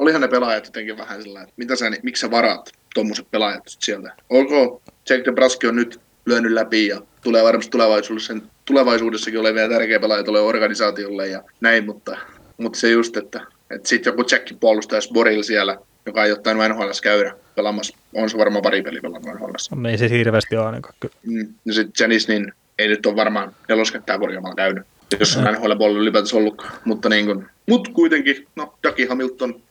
olihan 0.00 0.20
ne 0.20 0.28
pelaajat 0.28 0.64
jotenkin 0.64 0.98
vähän 0.98 1.22
sillä 1.22 1.42
että 1.42 1.54
mitä 1.56 1.76
sä, 1.76 1.90
miksi 2.02 2.20
sä 2.20 2.30
varaat 2.30 2.72
tuommoiset 2.94 3.26
pelaajat 3.30 3.62
sieltä. 3.66 4.12
Olko 4.30 4.82
Jake 5.10 5.24
DeBruski 5.24 5.66
on 5.66 5.76
nyt 5.76 6.00
lyönyt 6.26 6.52
läpi 6.52 6.86
ja 6.86 7.00
tulee 7.22 7.44
varmasti 7.44 7.70
tulevaisuudessa, 7.70 8.34
tulevaisuudessakin 8.64 9.40
ole 9.40 9.54
vielä 9.54 9.68
tärkeä 9.68 10.00
pelaaja 10.00 10.24
tulee 10.24 10.42
organisaatiolle 10.42 11.28
ja 11.28 11.42
näin, 11.60 11.84
mutta, 11.84 12.16
mutta 12.56 12.78
se 12.78 12.90
just, 12.90 13.16
että, 13.16 13.40
että 13.70 13.88
sitten 13.88 14.10
joku 14.10 14.24
Jackin 14.30 14.58
puolustaja 14.58 15.00
Boril 15.12 15.42
siellä, 15.42 15.76
joka 16.06 16.24
ei 16.24 16.32
ottanut 16.32 16.68
NHL 16.68 16.90
käydä 17.02 17.34
pelaamassa, 17.54 17.96
on 18.14 18.30
se 18.30 18.38
varmaan 18.38 18.62
pari 18.62 18.82
peli 18.82 19.00
pelannut 19.00 19.34
NHL. 19.34 19.80
No, 19.80 19.88
ei 19.88 19.98
se 19.98 20.10
hirveästi 20.10 20.56
ole 20.56 20.66
ainakaan. 20.66 20.94
Mm. 21.26 21.54
Ja 21.64 21.74
sitten 21.74 21.92
Janis, 22.00 22.28
niin 22.28 22.52
ei 22.78 22.88
nyt 22.88 23.06
ole 23.06 23.16
varmaan 23.16 23.54
neloskenttää 23.68 24.18
korjaamalla 24.18 24.54
käynyt, 24.54 24.86
jos 25.20 25.36
on 25.36 25.44
NHL 25.44 25.76
puolella 25.78 26.00
ylipäätänsä 26.00 26.36
ollut. 26.36 26.66
Mutta 26.84 27.08
niin 27.08 27.26
kuin, 27.26 27.46
mut 27.66 27.88
kuitenkin, 27.88 28.46
no 28.56 28.74
Jackie 28.84 29.06
Hamilton 29.06 29.62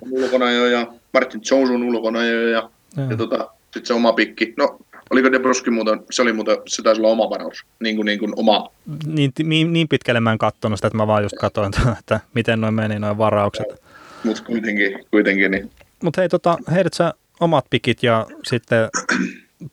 on 0.00 0.12
ulkona 0.12 0.52
jo 0.52 0.66
ja 0.66 0.86
Martin 1.12 1.40
Jones 1.50 1.70
on 1.70 1.82
ulkona 1.82 2.24
jo 2.24 2.48
ja, 2.48 2.70
ja, 2.96 3.04
ja 3.10 3.16
tota, 3.16 3.48
sitten 3.64 3.86
se 3.86 3.94
oma 3.94 4.12
pikki. 4.12 4.54
No, 4.56 4.78
oliko 5.10 5.32
De 5.32 5.38
Bruski 5.38 5.70
muuten, 5.70 6.00
se 6.10 6.22
oli 6.22 6.32
muuten, 6.32 6.56
se 6.66 6.82
taisi 6.82 7.00
olla 7.00 7.10
oma 7.10 7.30
varaus, 7.30 7.64
niin 7.80 7.96
kuin, 7.96 8.06
niin 8.06 8.18
kuin 8.18 8.32
oma. 8.36 8.70
Niin, 9.06 9.32
niin, 9.42 9.72
niin 9.72 9.88
pitkälle 9.88 10.20
mä 10.20 10.32
en 10.32 10.38
katsonut 10.38 10.78
sitä, 10.78 10.86
että 10.86 10.96
mä 10.96 11.06
vaan 11.06 11.22
just 11.22 11.36
katsoin, 11.40 11.72
että 11.98 12.20
miten 12.34 12.60
noin 12.60 12.74
meni 12.74 12.98
noin 12.98 13.18
varaukset. 13.18 13.66
Mutta 14.24 14.42
kuitenkin, 14.42 15.04
kuitenkin 15.10 15.50
niin. 15.50 15.70
Mutta 16.02 16.20
hei, 16.20 16.28
tota, 16.28 16.58
heidät 16.72 16.94
sä 16.94 17.14
omat 17.40 17.64
pikit 17.70 18.02
ja 18.02 18.26
sitten 18.44 18.88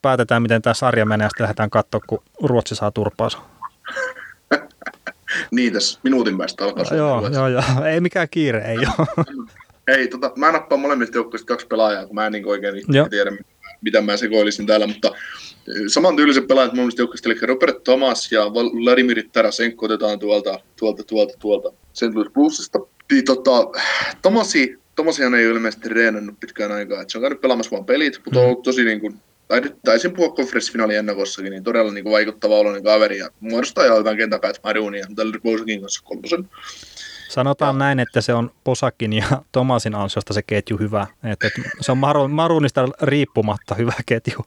päätetään, 0.01 0.41
miten 0.41 0.61
tämä 0.61 0.73
sarja 0.73 1.05
menee, 1.05 1.25
ja 1.25 1.29
sitten 1.29 1.43
lähdetään 1.43 1.69
katsoa, 1.69 2.01
kun 2.07 2.23
Ruotsi 2.43 2.75
saa 2.75 2.91
turpaansa. 2.91 3.37
Niin, 5.51 5.73
tässä 5.73 5.99
minuutin 6.03 6.37
päästä 6.37 6.63
alkaa 6.63 6.85
no, 6.91 6.97
Joo, 6.97 7.29
joo, 7.33 7.47
joo, 7.47 7.63
ei 7.85 8.01
mikään 8.01 8.27
kiire, 8.31 8.59
ei 8.59 8.77
ole. 8.77 9.27
ei, 9.97 10.07
tota, 10.07 10.31
mä 10.35 10.51
nappaan 10.51 10.81
molemmista 10.81 11.17
joukkueista 11.17 11.47
kaksi 11.47 11.67
pelaajaa, 11.67 12.05
kun 12.05 12.15
mä 12.15 12.25
en 12.25 12.31
niin 12.31 12.47
oikein 12.47 12.75
tiedä, 13.09 13.31
mitä 13.81 14.01
mä 14.01 14.17
sekoilisin 14.17 14.67
täällä, 14.67 14.87
mutta 14.87 15.11
saman 15.87 16.15
tyyliset 16.15 16.47
pelaajat 16.47 16.73
molemmista 16.73 17.01
joukkueista, 17.01 17.29
eli 17.29 17.39
Robert 17.41 17.83
Thomas 17.83 18.31
ja 18.31 18.41
Vladimir 18.53 19.23
Tarasenko 19.31 19.85
otetaan 19.85 20.19
tuolta, 20.19 20.59
tuolta, 20.79 21.03
tuolta, 21.03 21.33
tuolta 21.39 21.71
St. 21.93 22.15
Louis 22.15 22.31
Bluesista. 22.33 22.79
Niin, 23.11 23.25
tota, 23.25 23.51
Tomasi, 24.21 24.79
Tomasihan 24.95 25.35
ei 25.35 25.47
ole 25.47 25.55
ilmeisesti 25.55 25.89
reenannut 25.89 26.39
pitkään 26.39 26.71
aikaa, 26.71 27.01
että 27.01 27.11
se 27.11 27.17
on 27.17 27.21
käynyt 27.21 27.41
pelaamassa 27.41 27.71
vaan 27.71 27.85
pelit, 27.85 28.21
mutta 28.25 28.39
on 28.39 28.45
ollut 28.45 28.63
tosi 28.63 28.83
niin 28.83 28.99
kuin, 28.99 29.19
taisin 29.85 30.13
puhua 30.13 30.35
konferenssifinaalin 30.35 30.97
ennakossakin, 30.97 31.51
niin 31.51 31.63
todella 31.63 31.93
niin 31.93 32.03
kuin 32.03 32.13
vaikuttava 32.13 32.57
oloinen 32.57 32.83
kaveri 32.83 33.17
ja 33.17 33.29
muodostaa 33.39 33.85
ihan 33.85 33.99
hyvän 33.99 34.17
kentän 34.17 34.41
päät 34.41 34.59
Marunia, 34.63 35.07
tällä 35.15 35.39
Bosakin 35.43 35.81
kanssa 35.81 36.03
kolmosen. 36.03 36.49
Sanotaan 37.29 37.75
ja. 37.75 37.79
näin, 37.79 37.99
että 37.99 38.21
se 38.21 38.33
on 38.33 38.51
Posakin 38.63 39.13
ja 39.13 39.25
Tomasin 39.51 39.95
ansiosta 39.95 40.33
se 40.33 40.41
ketju 40.41 40.77
hyvä. 40.77 41.07
Että, 41.23 41.47
että 41.47 41.61
se 41.81 41.91
on 41.91 41.97
Maru, 41.97 42.27
Marunista 42.27 42.87
riippumatta 43.01 43.75
hyvä 43.75 43.93
ketju. 44.05 44.45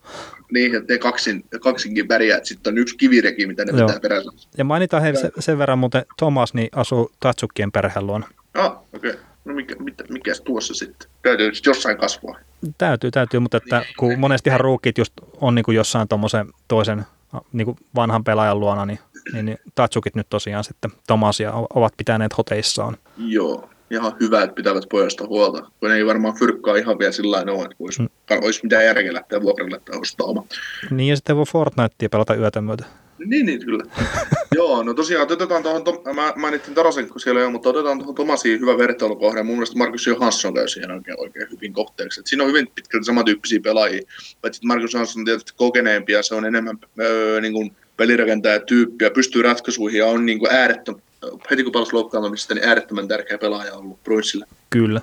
Niin, 0.52 0.74
että 0.74 0.92
ne 0.92 0.98
kaksin, 0.98 1.44
kaksinkin 1.60 2.08
väriä, 2.08 2.36
että 2.36 2.48
sitten 2.48 2.74
on 2.74 2.78
yksi 2.78 2.96
kivireki, 2.96 3.46
mitä 3.46 3.64
ne 3.64 3.72
Joo. 3.78 3.86
pitää 3.86 4.00
perässä. 4.00 4.30
Ja 4.58 4.64
mainitaan 4.64 5.02
he, 5.02 5.14
sen, 5.14 5.32
sen 5.38 5.58
verran 5.58 5.78
muuten, 5.78 6.04
Tomas 6.18 6.54
niin 6.54 6.68
asuu 6.72 7.12
Tatsukkien 7.20 7.72
perheen 7.72 8.06
luona. 8.06 8.28
Ah, 8.54 8.76
okei. 8.92 9.10
Okay. 9.10 9.22
No 9.44 9.54
mikä, 9.54 9.76
mikä, 9.78 10.04
mikäs 10.10 10.40
tuossa 10.40 10.74
sitten? 10.74 11.08
Täytyy 11.22 11.52
jossain 11.66 11.98
kasvaa. 11.98 12.38
Täytyy, 12.78 13.10
täytyy, 13.10 13.40
mutta 13.40 13.56
että 13.56 13.84
kun 13.98 14.18
monestihan 14.18 14.60
ruukit 14.60 14.98
just 14.98 15.12
on 15.40 15.54
niin 15.54 15.64
kuin 15.64 15.76
jossain 15.76 16.08
tuommoisen 16.08 16.46
toisen 16.68 17.06
niin 17.52 17.64
kuin 17.64 17.76
vanhan 17.94 18.24
pelaajan 18.24 18.60
luona, 18.60 18.86
niin, 18.86 18.98
niin, 19.32 19.46
niin 19.46 19.58
Tatsukit 19.74 20.14
nyt 20.14 20.26
tosiaan 20.30 20.64
sitten 20.64 20.90
Tomasia 21.06 21.52
ovat 21.74 21.94
pitäneet 21.96 22.38
hoteissaan. 22.38 22.96
Joo, 23.18 23.68
ihan 23.90 24.12
hyvä, 24.20 24.42
että 24.42 24.54
pitävät 24.54 24.84
pojasta 24.90 25.26
huolta, 25.26 25.70
kun 25.80 25.92
ei 25.92 26.06
varmaan 26.06 26.38
fyrkkaa 26.38 26.76
ihan 26.76 26.98
vielä 26.98 27.12
sillä 27.12 27.44
tavalla 27.44 27.64
että 27.64 27.76
olisi, 27.80 28.02
mm. 28.02 28.08
olisi 28.42 28.60
mitään 28.62 28.84
järkeä 28.84 29.14
lähteä 29.14 29.42
vuokralle 29.42 29.80
tai 29.84 29.98
ostaa 30.00 30.26
oma. 30.26 30.44
Niin, 30.90 31.08
ja 31.08 31.16
sitten 31.16 31.36
voi 31.36 31.46
Fortnitea 31.46 32.08
pelata 32.08 32.34
yötä 32.34 32.60
myötä. 32.60 32.84
Niin, 33.26 33.46
niin 33.46 33.64
kyllä. 33.64 33.84
Joo, 34.56 34.82
no 34.82 34.94
tosiaan 34.94 35.32
otetaan 35.32 35.62
tuohon, 35.62 35.84
to, 35.84 36.02
mä 36.14 36.32
mainitsin 36.36 36.74
Tarasenko 36.74 37.18
siellä 37.18 37.40
jo, 37.40 37.50
mutta 37.50 37.68
otetaan 37.68 37.98
tuohon 37.98 38.14
Tomasiin 38.14 38.60
hyvä 38.60 38.78
vertailukohde. 38.78 39.42
Mun 39.42 39.56
mielestä 39.56 39.78
Markus 39.78 40.06
Johansson 40.06 40.54
käy 40.54 40.68
siihen 40.68 40.90
oikein, 40.90 41.20
oikein 41.20 41.46
hyvin 41.50 41.72
kohteeksi. 41.72 42.20
Et 42.20 42.26
siinä 42.26 42.42
on 42.44 42.48
hyvin 42.48 42.68
pitkälti 42.74 43.04
samantyyppisiä 43.04 43.60
pelaajia, 43.60 44.02
paitsi 44.40 44.66
Markus 44.66 44.92
Johansson 44.92 45.20
on 45.20 45.24
tietysti 45.24 45.52
kokeneempi 45.56 46.12
ja 46.12 46.22
se 46.22 46.34
on 46.34 46.44
enemmän 46.44 46.78
öö, 47.00 47.40
niin 47.40 47.52
kuin 47.52 47.76
pelirakentaja 47.96 48.60
tyyppi 48.60 49.04
ja 49.04 49.10
pystyy 49.10 49.42
ratkaisuihin 49.42 49.98
ja 49.98 50.06
on 50.06 50.26
niin 50.26 50.38
kuin 50.38 50.52
äärettömän, 50.52 51.02
heti 51.50 51.62
kun 51.62 51.72
palasi 51.72 51.92
loukkaantumista, 51.92 52.54
niin 52.54 52.68
äärettömän 52.68 53.08
tärkeä 53.08 53.38
pelaaja 53.38 53.74
ollut 53.74 54.04
Bruinsille. 54.04 54.46
Kyllä. 54.70 55.00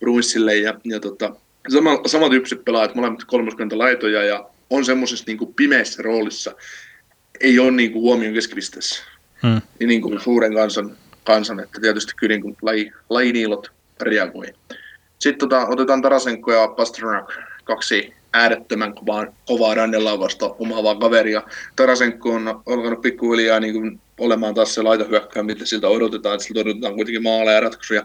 Bruinsille 0.00 0.56
ja, 0.56 0.74
ja 0.84 1.00
tota, 1.00 1.36
sama, 1.72 2.00
samantyyppiset 2.06 2.64
pelaajat, 2.64 2.94
molemmat 2.94 3.24
kolmoskanta 3.24 3.78
laitoja 3.78 4.24
ja 4.24 4.50
on 4.70 4.84
semmoisessa 4.84 5.24
niin 5.26 5.38
kuin 5.38 5.54
pimeässä 5.54 6.02
roolissa, 6.02 6.54
ei 7.40 7.58
ole 7.58 7.70
niin 7.70 7.92
kuin 7.92 8.02
huomion 8.02 8.34
keskipisteessä. 8.34 9.02
Hmm. 9.42 9.60
Niin, 9.78 9.88
niin 9.88 10.02
kuin 10.02 10.20
suuren 10.20 10.54
kansan, 10.54 10.96
kansan, 11.24 11.60
että 11.60 11.80
tietysti 11.80 12.12
kyllä 12.16 12.32
niin 12.32 12.42
kuin 12.42 12.56
laji, 12.62 12.92
lajiniilot 13.10 13.70
reagoi. 14.00 14.46
Sitten 15.18 15.38
tota, 15.38 15.66
otetaan 15.66 16.02
Tarasenko 16.02 16.52
ja 16.52 16.68
Pasternak, 16.68 17.32
kaksi 17.64 18.14
äärettömän 18.32 18.94
kovaa, 18.94 19.26
kovaa 19.46 19.74
rannelauvasta 19.74 20.54
omaavaa 20.58 20.94
kaveria. 20.94 21.42
Tarasenko 21.76 22.30
on 22.30 22.62
alkanut 22.66 23.00
pikkuhiljaa 23.00 23.60
niin 23.60 23.74
kuin 23.74 24.00
olemaan 24.18 24.54
taas 24.54 24.74
se 24.74 24.82
laitohyökkää, 24.82 25.42
mitä 25.42 25.66
siltä 25.66 25.88
odotetaan, 25.88 26.34
että 26.34 26.46
siltä 26.46 26.60
odotetaan 26.60 26.94
kuitenkin 26.94 27.22
maaleja 27.22 27.54
ja 27.54 27.60
ratkaisuja. 27.60 28.04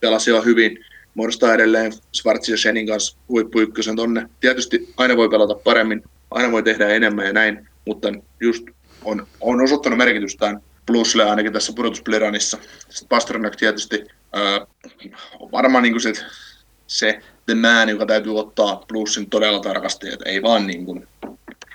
Pelasi 0.00 0.30
jo 0.30 0.42
hyvin, 0.42 0.84
muodostaa 1.14 1.54
edelleen 1.54 1.92
Schwarz 2.14 2.48
ja 2.48 2.56
Shenin 2.56 2.86
kanssa 2.86 3.16
huippuykkösen 3.28 3.96
tonne. 3.96 4.28
Tietysti 4.40 4.88
aina 4.96 5.16
voi 5.16 5.28
pelata 5.28 5.54
paremmin, 5.54 6.02
aina 6.30 6.52
voi 6.52 6.62
tehdä 6.62 6.88
enemmän 6.88 7.26
ja 7.26 7.32
näin, 7.32 7.68
mutta 7.86 8.08
just 8.40 8.64
on, 9.04 9.26
on 9.40 9.60
osoittanut 9.60 9.98
merkitystään 9.98 10.62
plussille 10.86 11.30
ainakin 11.30 11.52
tässä 11.52 11.72
pudotuspleranissa. 11.76 12.58
Sitten 12.88 13.08
Pasternak 13.08 13.56
tietysti 13.56 14.04
ää, 14.32 14.66
on 15.40 15.52
varmaan 15.52 15.82
niin 15.82 16.00
se, 16.00 16.12
se 16.86 17.20
the 17.46 17.54
man, 17.54 17.88
joka 17.88 18.06
täytyy 18.06 18.38
ottaa 18.38 18.84
plussin 18.88 19.30
todella 19.30 19.60
tarkasti, 19.60 20.08
että 20.08 20.28
ei 20.28 20.42
vaan 20.42 20.66
niin 20.66 20.84
kuin, 20.84 21.08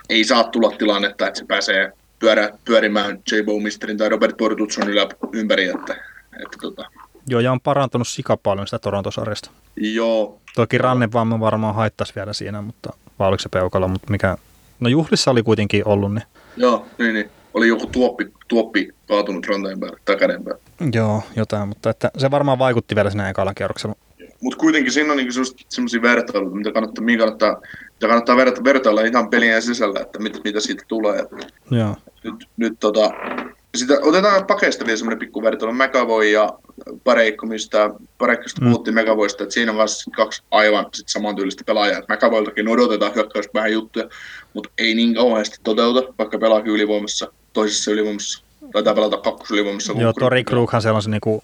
ei 0.09 0.23
saa 0.23 0.43
tulla 0.43 0.71
tilannetta, 0.71 1.27
että 1.27 1.39
se 1.39 1.45
pääsee 1.45 1.91
pyörä, 2.19 2.49
pyörimään 2.65 3.19
J. 3.31 3.35
Misterin 3.63 3.97
tai 3.97 4.09
Robert 4.09 4.37
Bortutson 4.37 4.87
ympäri, 5.33 5.65
että, 5.65 5.93
että 6.43 6.57
tota. 6.61 6.85
Joo, 7.29 7.39
ja 7.39 7.51
on 7.51 7.61
parantunut 7.61 8.07
sika 8.07 8.37
paljon 8.37 8.67
sitä 8.67 8.79
Torontosarjasta. 8.79 9.51
Joo. 9.75 10.41
Toki 10.55 10.77
ranne 10.77 11.09
vaan 11.13 11.39
varmaan 11.39 11.75
haittaisi 11.75 12.15
vielä 12.15 12.33
siinä, 12.33 12.61
mutta 12.61 12.89
vai 13.19 13.27
oliko 13.27 13.41
se 13.41 13.49
peukalo, 13.49 13.87
mutta 13.87 14.11
mikä... 14.11 14.37
No 14.79 14.89
juhlissa 14.89 15.31
oli 15.31 15.43
kuitenkin 15.43 15.87
ollut, 15.87 16.13
niin 16.13 16.23
Joo, 16.57 16.85
niin, 16.97 17.13
niin. 17.13 17.29
Oli 17.53 17.67
joku 17.67 17.87
tuoppi, 17.87 18.31
tuoppi 18.47 18.89
kaatunut 19.07 19.47
ranteen 19.47 19.79
päälle 19.79 19.99
tai 20.05 20.17
käden 20.17 20.43
päälle. 20.43 20.61
Joo, 20.93 21.23
jotain, 21.35 21.67
mutta 21.67 21.89
että 21.89 22.11
se 22.17 22.31
varmaan 22.31 22.59
vaikutti 22.59 22.95
vielä 22.95 23.09
sinä 23.09 23.29
ekalla 23.29 23.53
kierroksella. 23.53 23.95
Mutta 24.41 24.57
kuitenkin 24.59 24.91
siinä 24.91 25.11
on 25.11 25.17
niinku 25.17 25.33
sellaisia 25.69 26.01
vertailuja, 26.01 26.55
mitä 26.55 26.71
kannattaa, 26.71 27.03
mitä 27.03 27.19
kannattaa, 27.19 27.61
mitä 27.93 28.07
kannattaa 28.07 28.37
verta, 28.37 28.63
vertailla 28.63 29.01
ihan 29.01 29.29
pelien 29.29 29.61
sisällä, 29.61 29.99
että 29.99 30.19
mitä, 30.19 30.39
mitä 30.43 30.59
siitä 30.59 30.83
tulee. 30.87 31.25
Joo. 31.71 31.95
Nyt, 32.23 32.47
nyt 32.57 32.73
tota, 32.79 33.11
sitä, 33.75 33.93
otetaan 34.01 34.45
pakeista 34.45 34.85
vielä 34.85 34.97
semmoinen 34.97 35.19
pikku 35.19 35.43
vertailu. 35.43 35.73
McAvoy 35.73 36.25
ja 36.25 36.49
Pareikko, 37.03 37.45
mistä 37.45 37.89
Pareikkosta 38.17 38.61
mm. 38.61 38.71
puhuttiin 38.71 38.95
McAvoysta, 38.95 39.43
että 39.43 39.53
siinä 39.53 39.71
on 39.71 39.75
myös 39.75 40.05
kaksi 40.15 40.43
aivan 40.51 40.85
sit 40.93 41.09
samantyylistä 41.09 41.63
pelaajaa. 41.65 42.01
McAvoyltakin 42.01 42.67
odotetaan 42.67 43.15
hyökkäys 43.15 43.45
vähän 43.53 43.71
juttuja, 43.71 44.09
mutta 44.53 44.69
ei 44.77 44.95
niin 44.95 45.15
kauheasti 45.15 45.57
toteuta, 45.63 46.13
vaikka 46.17 46.37
pelaakin 46.37 46.73
ylivoimassa, 46.73 47.31
toisessa 47.53 47.91
ylivoimassa. 47.91 48.43
Taitaa 48.71 48.93
pelata 48.93 49.17
kakkosylivoimassa. 49.17 49.93
Joo, 49.97 50.13
Tori 50.13 50.43
Krughan 50.43 50.81
siellä 50.81 50.95
on 50.95 51.01
se 51.01 51.09
niinku, 51.09 51.43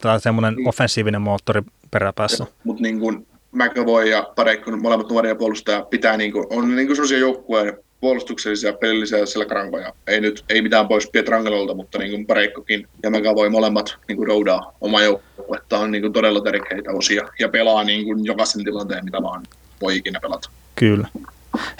tai 0.00 0.20
semmoinen 0.20 0.54
niin. 0.54 0.68
offensiivinen 0.68 1.22
moottori 1.22 1.62
peräpäässä. 1.90 2.46
Mutta 2.64 2.82
niin 2.82 3.00
kuin 3.00 3.26
McAvoy 3.52 4.04
ja 4.04 4.32
Pareikko, 4.36 4.76
molemmat 4.76 5.10
nuoria 5.10 5.34
puolustajia, 5.34 5.82
pitää 5.82 6.16
niin 6.16 6.32
kuin, 6.32 6.46
on 6.50 6.76
niin 6.76 6.86
kuin 6.86 6.96
sellaisia 6.96 7.18
joukkueen 7.18 7.78
puolustuksellisia 8.00 8.72
pelillisiä 8.72 9.26
selkärankoja. 9.26 9.92
Ei 10.06 10.20
nyt 10.20 10.44
ei 10.48 10.62
mitään 10.62 10.88
pois 10.88 11.10
Pietrangelolta, 11.10 11.74
mutta 11.74 11.98
niin 11.98 12.10
kuin 12.10 12.26
Pareikkokin 12.26 12.88
ja 13.02 13.10
McAvoy 13.10 13.48
molemmat 13.48 13.96
niin 14.08 14.16
kuin 14.16 14.26
roudaa 14.26 14.74
oma 14.80 15.02
joukkuetta 15.02 15.78
on 15.78 15.90
niin 15.90 16.02
kuin 16.02 16.12
todella 16.12 16.40
tärkeitä 16.40 16.90
osia 16.90 17.28
ja 17.38 17.48
pelaa 17.48 17.84
niin 17.84 18.04
kuin 18.04 18.24
jokaisen 18.24 18.64
tilanteen, 18.64 19.04
mitä 19.04 19.22
vaan 19.22 19.42
voi 19.80 19.96
ikinä 19.96 20.20
pelata. 20.20 20.50
Kyllä. 20.74 21.08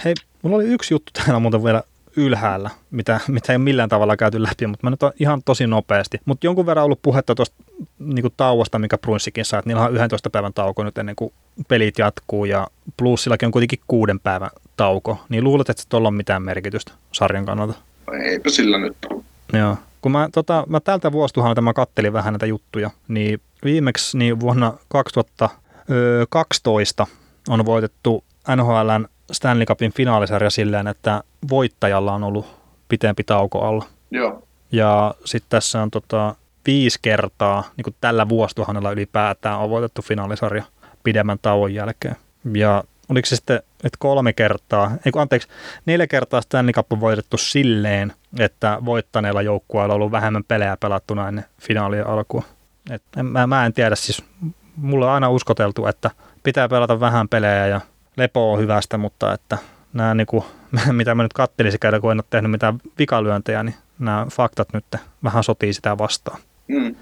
Hei, 0.05 0.13
mulla 0.41 0.55
oli 0.55 0.65
yksi 0.65 0.93
juttu 0.93 1.11
täällä 1.13 1.39
muuten 1.39 1.63
vielä 1.63 1.83
ylhäällä, 2.15 2.69
mitä, 2.91 3.19
mitä 3.27 3.53
ei 3.53 3.55
ole 3.55 3.63
millään 3.63 3.89
tavalla 3.89 4.17
käyty 4.17 4.43
läpi, 4.43 4.67
mutta 4.67 4.87
mä 4.87 4.89
nyt 4.89 5.03
on 5.03 5.11
ihan 5.19 5.41
tosi 5.45 5.67
nopeasti. 5.67 6.19
Mutta 6.25 6.47
jonkun 6.47 6.65
verran 6.65 6.85
ollut 6.85 7.01
puhetta 7.01 7.35
tuosta 7.35 7.55
niin 7.99 8.25
tauosta, 8.37 8.79
mikä 8.79 8.97
Brunssikin 8.97 9.45
saa, 9.45 9.59
että 9.59 9.69
niillä 9.69 9.83
on 9.83 9.95
11 9.95 10.29
päivän 10.29 10.53
tauko 10.53 10.83
nyt 10.83 10.97
ennen 10.97 11.15
kuin 11.15 11.33
pelit 11.67 11.99
jatkuu 11.99 12.45
ja 12.45 12.67
plussillakin 12.97 13.45
on 13.45 13.51
kuitenkin 13.51 13.79
kuuden 13.87 14.19
päivän 14.19 14.49
tauko, 14.79 15.17
niin 15.29 15.43
luulet, 15.43 15.69
että 15.69 15.83
tuolla 15.89 16.07
on 16.07 16.13
mitään 16.13 16.43
merkitystä 16.43 16.91
sarjan 17.11 17.45
kannalta? 17.45 17.73
Eipä 18.23 18.49
sillä 18.49 18.77
nyt 18.77 18.97
Joo. 19.53 19.77
Kun 20.01 20.11
mä, 20.11 20.29
tota, 20.31 20.63
mä 20.67 20.79
tältä 20.79 21.11
vuosituhannelta 21.11 21.61
mä 21.61 21.73
kattelin 21.73 22.13
vähän 22.13 22.33
näitä 22.33 22.45
juttuja, 22.45 22.89
niin 23.07 23.41
viimeksi 23.63 24.17
niin 24.17 24.39
vuonna 24.39 24.73
2012 24.87 27.07
on 27.49 27.65
voitettu 27.65 28.23
NHLn 28.55 29.07
Stanley 29.31 29.65
Cupin 29.65 29.93
finaalisarja 29.93 30.49
silleen, 30.49 30.87
että 30.87 31.23
voittajalla 31.49 32.13
on 32.13 32.23
ollut 32.23 32.45
pitempi 32.89 33.23
tauko 33.23 33.61
alla. 33.61 33.85
Joo. 34.11 34.43
Ja 34.71 35.15
sitten 35.25 35.49
tässä 35.49 35.81
on 35.81 35.91
tota, 35.91 36.35
viisi 36.65 36.99
kertaa 37.01 37.63
niin 37.77 37.83
kuin 37.83 37.95
tällä 38.01 38.29
vuosituhannella 38.29 38.91
ylipäätään 38.91 39.59
on 39.59 39.69
voitettu 39.69 40.01
finaalisarja 40.01 40.63
pidemmän 41.03 41.37
tauon 41.41 41.73
jälkeen. 41.73 42.15
Ja 42.53 42.83
oliko 43.09 43.25
se 43.25 43.35
sitten, 43.35 43.57
että 43.83 43.97
kolme 43.99 44.33
kertaa, 44.33 44.91
ei 45.05 45.11
kun 45.11 45.21
anteeksi, 45.21 45.47
neljä 45.85 46.07
kertaa 46.07 46.41
Stanley 46.41 46.73
Cup 46.73 46.93
on 46.93 46.99
voitettu 46.99 47.37
silleen, 47.37 48.13
että 48.39 48.77
voittaneella 48.85 49.41
joukkueella 49.41 49.93
on 49.93 49.95
ollut 49.95 50.11
vähemmän 50.11 50.43
pelejä 50.43 50.77
pelattuna 50.77 51.27
ennen 51.27 51.45
finaalien 51.61 52.07
alkua. 52.07 52.43
Et 52.91 53.03
mä, 53.23 53.47
mä 53.47 53.65
en 53.65 53.73
tiedä, 53.73 53.95
siis 53.95 54.23
mulla 54.75 55.05
on 55.05 55.11
aina 55.11 55.29
uskoteltu, 55.29 55.85
että 55.85 56.11
pitää 56.43 56.69
pelata 56.69 56.99
vähän 56.99 57.29
pelejä 57.29 57.67
ja 57.67 57.81
lepo 58.17 58.53
on 58.53 58.59
hyvästä, 58.59 58.97
mutta 58.97 59.33
että 59.33 59.57
nämä, 59.93 60.15
niin 60.15 60.27
kuin, 60.27 60.43
mitä 60.91 61.15
mä 61.15 61.23
nyt 61.23 61.33
kattelin 61.33 61.71
sekä 61.71 61.99
kun 61.99 62.11
en 62.11 62.17
ole 62.17 62.23
tehnyt 62.29 62.51
mitään 62.51 62.79
vikalyöntejä, 62.99 63.63
niin 63.63 63.75
nämä 63.99 64.25
faktat 64.31 64.67
nyt 64.73 64.85
vähän 65.23 65.43
sotii 65.43 65.73
sitä 65.73 65.97
vastaan. 65.97 66.39
Mm, 66.67 66.95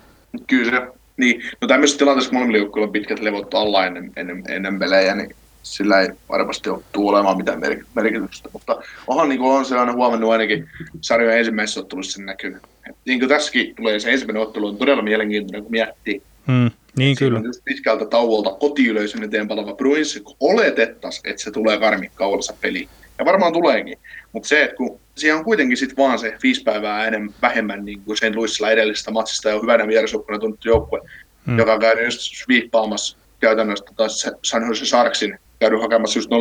kyllä 0.47 0.72
se, 0.72 0.88
niin. 1.18 1.43
No 1.62 1.68
tämmöisessä 1.68 1.99
tilanteessa 1.99 2.34
molemmilla 2.34 2.58
joukkueilla 2.58 2.88
on 2.88 2.93
pitkät 2.93 3.20
levot 3.20 3.53
alla 3.53 3.86
ennen, 3.86 4.12
ennen, 4.16 4.43
ennen 4.49 4.80
pelejä, 4.80 5.16
niin 5.16 5.36
sillä 5.76 6.01
ei 6.01 6.07
varmasti 6.30 6.70
ole 6.70 6.84
olemaan 6.97 7.38
mitään 7.38 7.61
merkitystä. 7.95 8.49
Mutta 8.53 8.82
onhan 9.07 9.30
niin 9.30 9.39
kuin 9.39 9.51
on 9.51 9.65
se 9.65 9.78
aina 9.78 9.93
huomannut 9.93 10.32
ainakin 10.32 10.70
sarjojen 11.01 11.38
ensimmäisessä 11.38 11.80
ottelussa 11.80 12.11
sen 12.11 12.26
näkyy. 12.26 12.61
niin 13.05 13.20
kuin 13.20 13.30
tässäkin 13.30 13.76
tulee 13.76 13.99
se 13.99 14.11
ensimmäinen 14.11 14.41
ottelu 14.41 14.68
on 14.68 14.78
todella 14.78 15.03
mielenkiintoinen, 15.03 15.61
kun 15.63 15.72
miettii. 15.72 16.22
Hmm, 16.47 16.72
niin 16.97 17.15
Siinä 17.15 17.30
kyllä. 17.30 17.39
On 17.39 17.45
just 17.45 17.63
pitkältä 17.65 18.05
tauolta 18.05 18.53
kotiyleisön 18.53 19.24
eteen 19.24 19.47
palava 19.47 19.74
Bruins, 19.74 20.20
kun 20.24 20.36
oletettaisiin, 20.39 21.30
että 21.30 21.43
se 21.43 21.51
tulee 21.51 21.80
karmi 21.80 22.11
kaulansa 22.15 22.53
peli. 22.61 22.89
Ja 23.20 23.26
varmaan 23.26 23.53
tuleekin. 23.53 23.97
Mutta 24.32 24.49
se, 24.49 24.63
että 24.63 24.76
kun 24.76 24.99
siellä 25.15 25.39
on 25.39 25.45
kuitenkin 25.45 25.78
sit 25.78 25.97
vaan 25.97 26.20
se 26.20 26.38
viisi 26.43 26.63
päivää 26.63 27.07
enemmän, 27.07 27.34
vähemmän 27.41 27.86
niin 27.86 28.01
kuin 28.01 28.18
sen 28.18 28.36
Luissilla 28.36 28.72
edellisestä 28.72 29.11
matsista 29.11 29.49
ja 29.49 29.55
on 29.55 29.61
hyvänä 29.61 29.88
vierasukkana 29.88 30.39
tunnettu 30.39 30.70
joukkue, 30.70 31.01
hmm. 31.45 31.57
joka 31.57 31.80
käy 31.80 32.05
just 32.05 32.20
sviippaamassa 32.22 33.18
käytännössä 33.39 33.85
taas 33.95 34.29
San 34.43 34.67
Jose 34.67 34.85
Sharksin 34.85 35.39
käynyt 35.59 35.81
hakemassa 35.81 36.19
just 36.19 36.31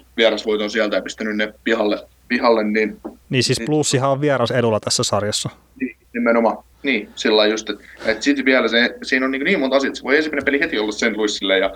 0-5 0.00 0.04
vierasvoiton 0.16 0.70
sieltä 0.70 0.96
ja 0.96 1.02
pistänyt 1.02 1.36
ne 1.36 1.54
pihalle, 1.64 2.06
pihalle 2.28 2.64
niin... 2.64 3.00
Niin 3.30 3.42
siis 3.42 3.60
plussihan 3.66 4.10
on 4.10 4.20
vieras 4.20 4.50
edulla 4.50 4.80
tässä 4.80 5.02
sarjassa. 5.02 5.50
Niin, 5.80 5.96
nimenomaan. 6.14 6.64
Niin, 6.82 7.08
sillä 7.14 7.46
just, 7.46 7.70
että, 7.70 7.84
että 8.06 8.24
sitten 8.24 8.44
vielä 8.44 8.68
se, 8.68 8.94
siinä 9.02 9.26
on 9.26 9.32
niin, 9.32 9.44
niin 9.44 9.60
monta 9.60 9.76
asiaa, 9.76 9.94
se 9.94 10.02
voi 10.02 10.16
ensimmäinen 10.16 10.44
peli 10.44 10.60
heti 10.60 10.78
olla 10.78 10.92
sen 10.92 11.16
Luissille 11.16 11.58
ja 11.58 11.74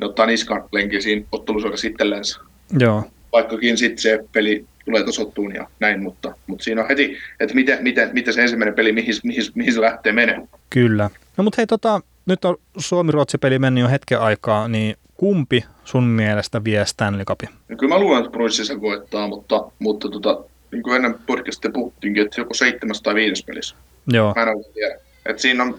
ne 0.00 0.06
ottaa 0.06 0.26
niskan 0.26 0.64
lenkin 0.72 1.02
siinä 1.02 1.26
ottelussa 1.32 1.68
joka 1.68 1.78
itsellensä. 1.84 2.40
Joo. 2.78 3.04
Vaikkakin 3.32 3.78
sitten 3.78 3.98
se 3.98 4.24
peli 4.32 4.64
tulee 4.84 5.04
tasottuun 5.04 5.54
ja 5.54 5.66
näin, 5.80 6.02
mutta, 6.02 6.34
mutta 6.46 6.64
siinä 6.64 6.82
on 6.82 6.88
heti, 6.88 7.18
että 7.40 7.54
miten, 7.54 7.82
miten, 7.82 8.10
miten 8.12 8.34
se 8.34 8.42
ensimmäinen 8.42 8.74
peli, 8.74 8.92
mihin, 8.92 9.14
mihin, 9.24 9.42
mihin 9.54 9.74
se 9.74 9.80
lähtee 9.80 10.12
menemään. 10.12 10.48
Kyllä. 10.70 11.10
No 11.36 11.44
mutta 11.44 11.56
hei, 11.56 11.66
tota, 11.66 12.00
nyt 12.26 12.44
on 12.44 12.56
Suomi-Ruotsi-peli 12.76 13.58
mennyt 13.58 13.82
jo 13.82 13.88
hetken 13.88 14.20
aikaa, 14.20 14.68
niin 14.68 14.96
kumpi 15.14 15.64
sun 15.84 16.04
mielestä 16.04 16.64
vie 16.64 16.86
Stanley 16.86 17.24
Cupin? 17.24 17.48
Ja 17.68 17.76
kyllä 17.76 17.94
mä 17.94 18.00
luulen, 18.00 18.18
että 18.18 18.32
Bruins 18.32 18.56
sen 18.56 18.80
voittaa, 18.80 19.28
mutta, 19.28 19.70
mutta 19.78 20.08
tota, 20.08 20.44
niin 20.72 20.82
kuin 20.82 20.96
ennen 20.96 21.14
podcastia 21.26 21.70
puhuttiinkin, 21.70 22.24
että 22.24 22.40
joko 22.40 22.54
seitsemäs 22.54 23.02
tai 23.02 23.14
viides 23.14 23.44
pelissä. 23.44 23.76
Joo. 24.06 24.32
Mä 24.36 24.42
en 24.42 24.48
oikein 24.48 24.74
tiedä. 24.74 24.98
Et 25.26 25.38
siinä 25.38 25.62
on, 25.62 25.78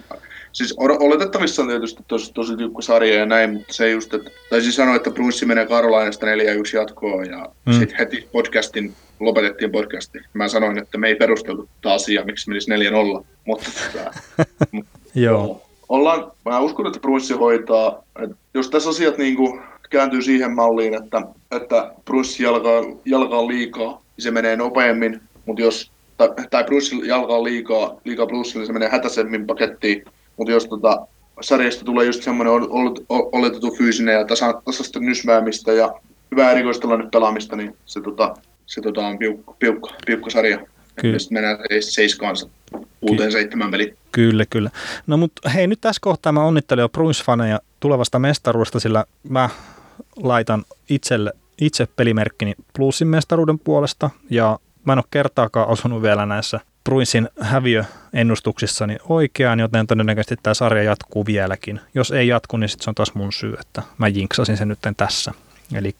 siis 0.51 0.73
oletettavissa 0.77 1.61
on 1.61 1.67
tietysti 1.67 2.03
tosi, 2.07 2.33
tosi 2.33 2.57
tiukka 2.57 2.81
sarja 2.81 3.15
ja 3.15 3.25
näin, 3.25 3.53
mutta 3.53 3.73
se 3.73 3.91
just, 3.91 4.13
että, 4.13 4.31
tai 4.49 4.61
siis 4.61 4.75
sanoa, 4.75 4.95
että 4.95 5.11
Bruins 5.11 5.45
menee 5.45 5.65
Karolainasta 5.65 6.25
4-1 6.25 6.29
jatkoon 6.75 7.29
ja 7.29 7.49
mm. 7.65 7.73
sitten 7.73 7.97
heti 7.99 8.29
podcastin 8.31 8.93
lopetettiin 9.19 9.71
podcasti. 9.71 10.19
Mä 10.33 10.47
sanoin, 10.47 10.77
että 10.77 10.97
me 10.97 11.07
ei 11.07 11.15
perusteltu 11.15 11.69
tätä 11.81 11.93
asiaa, 11.93 12.25
miksi 12.25 12.49
menisi 12.49 12.71
4-0. 13.21 13.25
Mutta 13.45 13.69
tota, 13.93 14.13
Joo. 15.15 15.64
Ollaan, 15.89 16.31
mä 16.45 16.59
uskon, 16.59 16.87
että 16.87 16.99
Brunssi 16.99 17.33
hoitaa, 17.33 18.03
että 18.23 18.35
jos 18.53 18.69
tässä 18.69 18.89
asiat 18.89 19.17
niin 19.17 19.35
kuin 19.35 19.61
kääntyy 19.89 20.21
siihen 20.21 20.51
malliin, 20.51 20.93
että, 20.93 21.21
että 21.51 21.91
Brunssi 22.05 22.43
jalkaa, 22.43 22.83
jalkaa 23.05 23.47
liikaa, 23.47 23.91
niin 23.91 24.23
se 24.23 24.31
menee 24.31 24.55
nopeammin, 24.55 25.21
mutta 25.45 25.61
jos, 25.61 25.91
tai, 26.17 26.29
tai 26.49 26.63
Brunssi 26.63 27.07
jalkaa 27.07 27.43
liikaa, 27.43 27.95
liikaa 28.05 28.25
Brunsille, 28.25 28.59
niin 28.59 28.67
se 28.67 28.73
menee 28.73 28.89
hätäisemmin 28.89 29.47
pakettiin, 29.47 30.05
mutta 30.37 30.51
jos 30.51 30.65
tota, 30.65 31.07
sarjasta 31.41 31.85
tulee 31.85 32.05
just 32.05 32.23
semmoinen 32.23 32.53
oletettu 33.09 33.75
fyysinen 33.77 34.15
ja 34.15 34.25
tasa, 34.25 34.61
tasasta 34.65 34.99
nysmäämistä 34.99 35.73
ja 35.73 35.93
hyvää 36.31 36.51
erikoistilanne 36.51 37.09
pelaamista, 37.11 37.55
niin 37.55 37.77
se, 37.85 38.01
tota, 38.01 38.35
se 38.65 38.81
tota, 38.81 39.07
on 39.07 39.17
piukka, 39.17 39.55
piukka, 39.59 39.89
piukka 40.05 40.29
sarja. 40.29 40.59
Kyllä. 40.95 41.19
Sitten 41.19 41.35
mennään 41.35 41.57
seiskaan 41.79 42.35
uuteen 43.01 43.31
seitsemän 43.31 43.71
peliin. 43.71 43.97
Kyllä, 44.11 44.45
kyllä. 44.45 44.69
No 45.07 45.17
mutta 45.17 45.49
hei, 45.49 45.67
nyt 45.67 45.81
tässä 45.81 45.99
kohtaa 46.01 46.31
mä 46.31 46.43
onnittelen 46.43 46.83
jo 46.83 46.89
Bruins-faneja 46.89 47.59
tulevasta 47.79 48.19
mestaruudesta, 48.19 48.79
sillä 48.79 49.05
mä 49.29 49.49
laitan 50.15 50.65
itselle, 50.89 51.33
itse 51.61 51.87
pelimerkkini 51.95 52.53
plussin 52.75 53.07
mestaruuden 53.07 53.59
puolesta, 53.59 54.09
ja 54.29 54.59
mä 54.85 54.93
en 54.93 54.99
ole 54.99 55.05
kertaakaan 55.11 55.67
osunut 55.67 56.01
vielä 56.01 56.25
näissä 56.25 56.59
Bruinsin 56.83 57.29
häviöennustuksissani 57.39 58.97
oikeaan, 59.09 59.59
joten 59.59 59.87
todennäköisesti 59.87 60.35
tämä 60.43 60.53
sarja 60.53 60.83
jatkuu 60.83 61.25
vieläkin. 61.25 61.79
Jos 61.95 62.11
ei 62.11 62.27
jatku, 62.27 62.57
niin 62.57 62.69
sitten 62.69 62.83
se 62.83 62.89
on 62.89 62.95
taas 62.95 63.13
mun 63.13 63.33
syy, 63.33 63.53
että 63.61 63.83
mä 63.97 64.07
jinksasin 64.07 64.57
sen 64.57 64.67
nyt 64.67 64.79
tässä. 64.97 65.33
Eli 65.73 65.95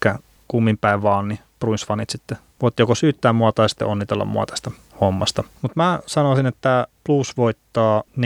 kummin 0.47 0.77
päin 0.77 1.01
vaan, 1.01 1.27
niin 1.27 1.39
Bruins-fanit 1.65 2.09
sitten 2.09 2.37
voit 2.61 2.79
joko 2.79 2.95
syyttää 2.95 3.33
mua 3.33 3.51
tai 3.51 3.69
sitten 3.69 3.87
onnitella 3.87 4.25
mua 4.25 4.45
tästä 4.45 4.71
hommasta. 5.01 5.43
Mutta 5.61 5.73
mä 5.75 5.99
sanoisin, 6.05 6.45
että 6.45 6.87
Blues 7.05 7.37
voittaa 7.37 8.03
4-2 8.17 8.21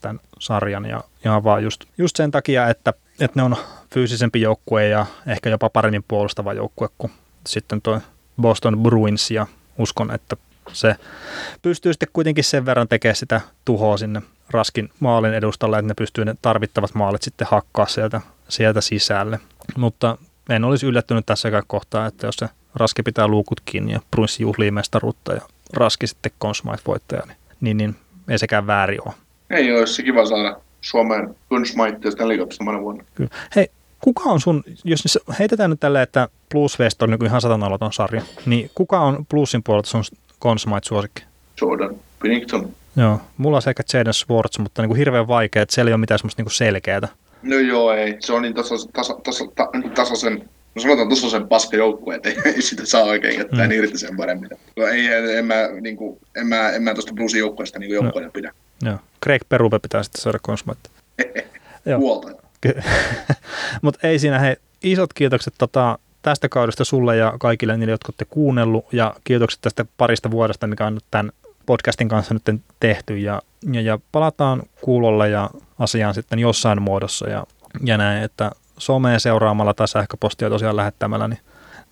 tämän 0.00 0.20
sarjan 0.38 0.84
ja 0.84 1.04
ihan 1.24 1.44
vaan 1.44 1.62
just, 1.62 1.84
just 1.98 2.16
sen 2.16 2.30
takia, 2.30 2.68
että, 2.68 2.92
että 3.20 3.40
ne 3.40 3.42
on 3.42 3.56
fyysisempi 3.94 4.40
joukkue 4.40 4.88
ja 4.88 5.06
ehkä 5.26 5.50
jopa 5.50 5.70
paremmin 5.70 6.04
puolustava 6.08 6.52
joukkue 6.52 6.88
kuin 6.98 7.12
sitten 7.46 7.82
tuo 7.82 8.00
Boston 8.40 8.78
Bruins 8.82 9.30
ja 9.30 9.46
uskon, 9.78 10.14
että 10.14 10.36
se 10.72 10.96
pystyy 11.62 11.92
sitten 11.92 12.08
kuitenkin 12.12 12.44
sen 12.44 12.66
verran 12.66 12.88
tekemään 12.88 13.16
sitä 13.16 13.40
tuhoa 13.64 13.96
sinne 13.96 14.22
raskin 14.50 14.90
maalin 15.00 15.34
edustalle, 15.34 15.78
että 15.78 15.88
ne 15.88 15.94
pystyy 15.94 16.24
ne 16.24 16.34
tarvittavat 16.42 16.94
maalit 16.94 17.22
sitten 17.22 17.46
hakkaa 17.50 17.86
sieltä, 17.86 18.20
sieltä 18.48 18.80
sisälle. 18.80 19.40
Mutta 19.76 20.18
en 20.48 20.64
olisi 20.64 20.86
yllättynyt 20.86 21.26
tässäkään 21.26 21.62
kohtaa, 21.66 22.06
että 22.06 22.26
jos 22.26 22.36
se 22.36 22.48
Raski 22.74 23.02
pitää 23.02 23.28
luukut 23.28 23.60
kiinni 23.64 23.92
ja 23.92 24.00
Bruins 24.10 24.40
juhlii 24.40 24.70
mestaruutta 24.70 25.32
ja 25.32 25.40
Raski 25.72 26.06
sitten 26.06 26.32
Consmite 26.40 26.82
voittaja, 26.86 27.22
niin, 27.26 27.36
niin, 27.60 27.76
niin 27.76 27.96
ei 28.28 28.38
sekään 28.38 28.66
väärin 28.66 29.00
ole. 29.06 29.14
Ei 29.50 29.78
olisi 29.78 30.02
kiva 30.02 30.26
saada 30.26 30.56
Suomeen 30.80 31.36
Consmite 31.50 31.98
ja 32.04 32.10
Stanley 32.10 32.38
Cup 32.38 32.52
samana 32.52 32.80
vuonna. 32.80 33.04
Kyllä. 33.14 33.30
Hei, 33.56 33.70
kuka 34.00 34.24
on 34.24 34.40
sun, 34.40 34.64
jos 34.84 35.18
heitetään 35.38 35.70
nyt 35.70 35.80
tälle, 35.80 36.02
että 36.02 36.28
Blues 36.50 36.78
West 36.78 37.02
on 37.02 37.10
niin 37.10 37.24
ihan 37.24 37.40
satanaloton 37.40 37.92
sarja, 37.92 38.22
niin 38.46 38.70
kuka 38.74 39.00
on 39.00 39.26
Bluesin 39.26 39.62
puolelta 39.62 39.88
sun 39.88 40.04
Consmite-suosikki? 40.42 41.22
Jordan 41.60 41.96
Pennington. 42.22 42.70
Joo, 42.96 43.20
mulla 43.36 43.56
on 43.56 43.62
sekä 43.62 43.82
Jaden 43.92 44.14
Swartz, 44.14 44.58
mutta 44.58 44.82
niin 44.82 44.88
kuin 44.88 44.98
hirveän 44.98 45.28
vaikea, 45.28 45.62
että 45.62 45.74
siellä 45.74 45.88
ei 45.88 45.92
ole 45.92 46.00
mitään 46.00 46.18
semmoista 46.18 46.42
niin 46.42 46.50
selkeää. 46.50 47.08
No 47.42 47.56
joo, 47.56 47.92
ei. 47.92 48.16
Se 48.20 48.32
on 48.32 48.42
niin 48.42 48.54
tasa, 48.54 48.74
tasa, 48.92 49.14
tasa, 49.24 49.44
ta, 49.54 49.68
tasaisen 49.94 50.48
no 50.74 50.82
sanotaan 50.82 51.08
tuossa 51.08 51.30
sen 51.30 51.48
paska 51.48 51.76
joukkue, 51.76 52.14
että 52.14 52.28
ei, 52.28 52.62
sitä 52.62 52.86
saa 52.86 53.02
oikein 53.02 53.38
jättää 53.38 53.66
mm. 53.66 53.72
irti 53.72 53.98
sen 53.98 54.16
paremmin. 54.16 54.50
No 54.76 54.86
ei, 54.86 55.06
en 55.36 55.44
mä, 55.44 55.54
niin 55.80 55.96
kuin, 55.96 56.18
en 56.36 56.46
mä, 56.46 56.70
en 56.70 56.82
mä 56.82 56.94
tuosta 56.94 57.14
Bluesin 57.14 57.38
joukkueesta 57.38 57.78
niin 57.78 57.92
joukkueena 57.92 58.26
no. 58.26 58.32
pidä. 58.32 58.52
Joo. 58.82 58.98
Craig 59.24 59.42
Perupe 59.48 59.78
pitää 59.78 60.02
sitten 60.02 60.22
saada 60.22 60.38
konsmoitta. 60.42 60.90
Huolta. 61.98 62.28
Mutta 63.82 64.08
ei 64.08 64.18
siinä, 64.18 64.38
hei, 64.38 64.56
isot 64.82 65.12
kiitokset 65.12 65.54
tota, 65.58 65.98
tästä 66.22 66.48
kaudesta 66.48 66.84
sulle 66.84 67.16
ja 67.16 67.34
kaikille 67.38 67.76
niille, 67.76 67.92
jotka 67.92 68.10
olette 68.10 68.24
kuunnellut, 68.24 68.84
ja 68.92 69.14
kiitokset 69.24 69.60
tästä 69.60 69.84
parista 69.96 70.30
vuodesta, 70.30 70.66
mikä 70.66 70.86
on 70.86 70.94
nyt 70.94 71.04
tämän 71.10 71.32
podcastin 71.66 72.08
kanssa 72.08 72.34
nyt 72.34 72.60
tehty, 72.80 73.18
ja, 73.18 73.42
ja, 73.72 73.80
ja 73.80 73.98
palataan 74.12 74.62
kuulolle 74.80 75.28
ja 75.28 75.50
asiaan 75.78 76.14
sitten 76.14 76.38
jossain 76.38 76.82
muodossa, 76.82 77.28
ja, 77.30 77.46
ja 77.84 77.98
näin, 77.98 78.22
että 78.22 78.50
somea 78.80 79.18
seuraamalla 79.18 79.74
tai 79.74 79.88
sähköpostia 79.88 80.50
tosiaan 80.50 80.76
lähettämällä, 80.76 81.28
niin, 81.28 81.40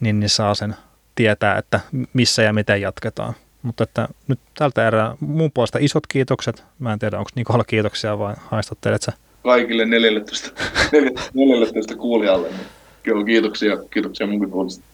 niin, 0.00 0.20
niin 0.20 0.30
saa 0.30 0.54
sen 0.54 0.74
tietää, 1.14 1.58
että 1.58 1.80
missä 2.12 2.42
ja 2.42 2.52
miten 2.52 2.80
jatketaan. 2.80 3.34
Mutta 3.62 3.84
että 3.84 4.08
nyt 4.28 4.38
tältä 4.58 4.86
erää 4.86 5.16
mun 5.20 5.52
puolesta 5.52 5.78
isot 5.80 6.06
kiitokset. 6.06 6.64
Mä 6.78 6.92
en 6.92 6.98
tiedä, 6.98 7.18
onko 7.18 7.30
Nikola 7.34 7.64
kiitoksia 7.64 8.18
vai 8.18 8.34
haistattelet 8.50 9.02
sä? 9.02 9.12
Kaikille 9.42 9.84
14, 9.84 10.50
14 11.34 11.96
kuulijalle. 12.04 12.48
Niin 12.48 12.60
kyllä 13.02 13.24
kiitoksia, 13.24 13.76
kiitoksia 13.90 14.26
munkin 14.26 14.50
puolesta. 14.50 14.84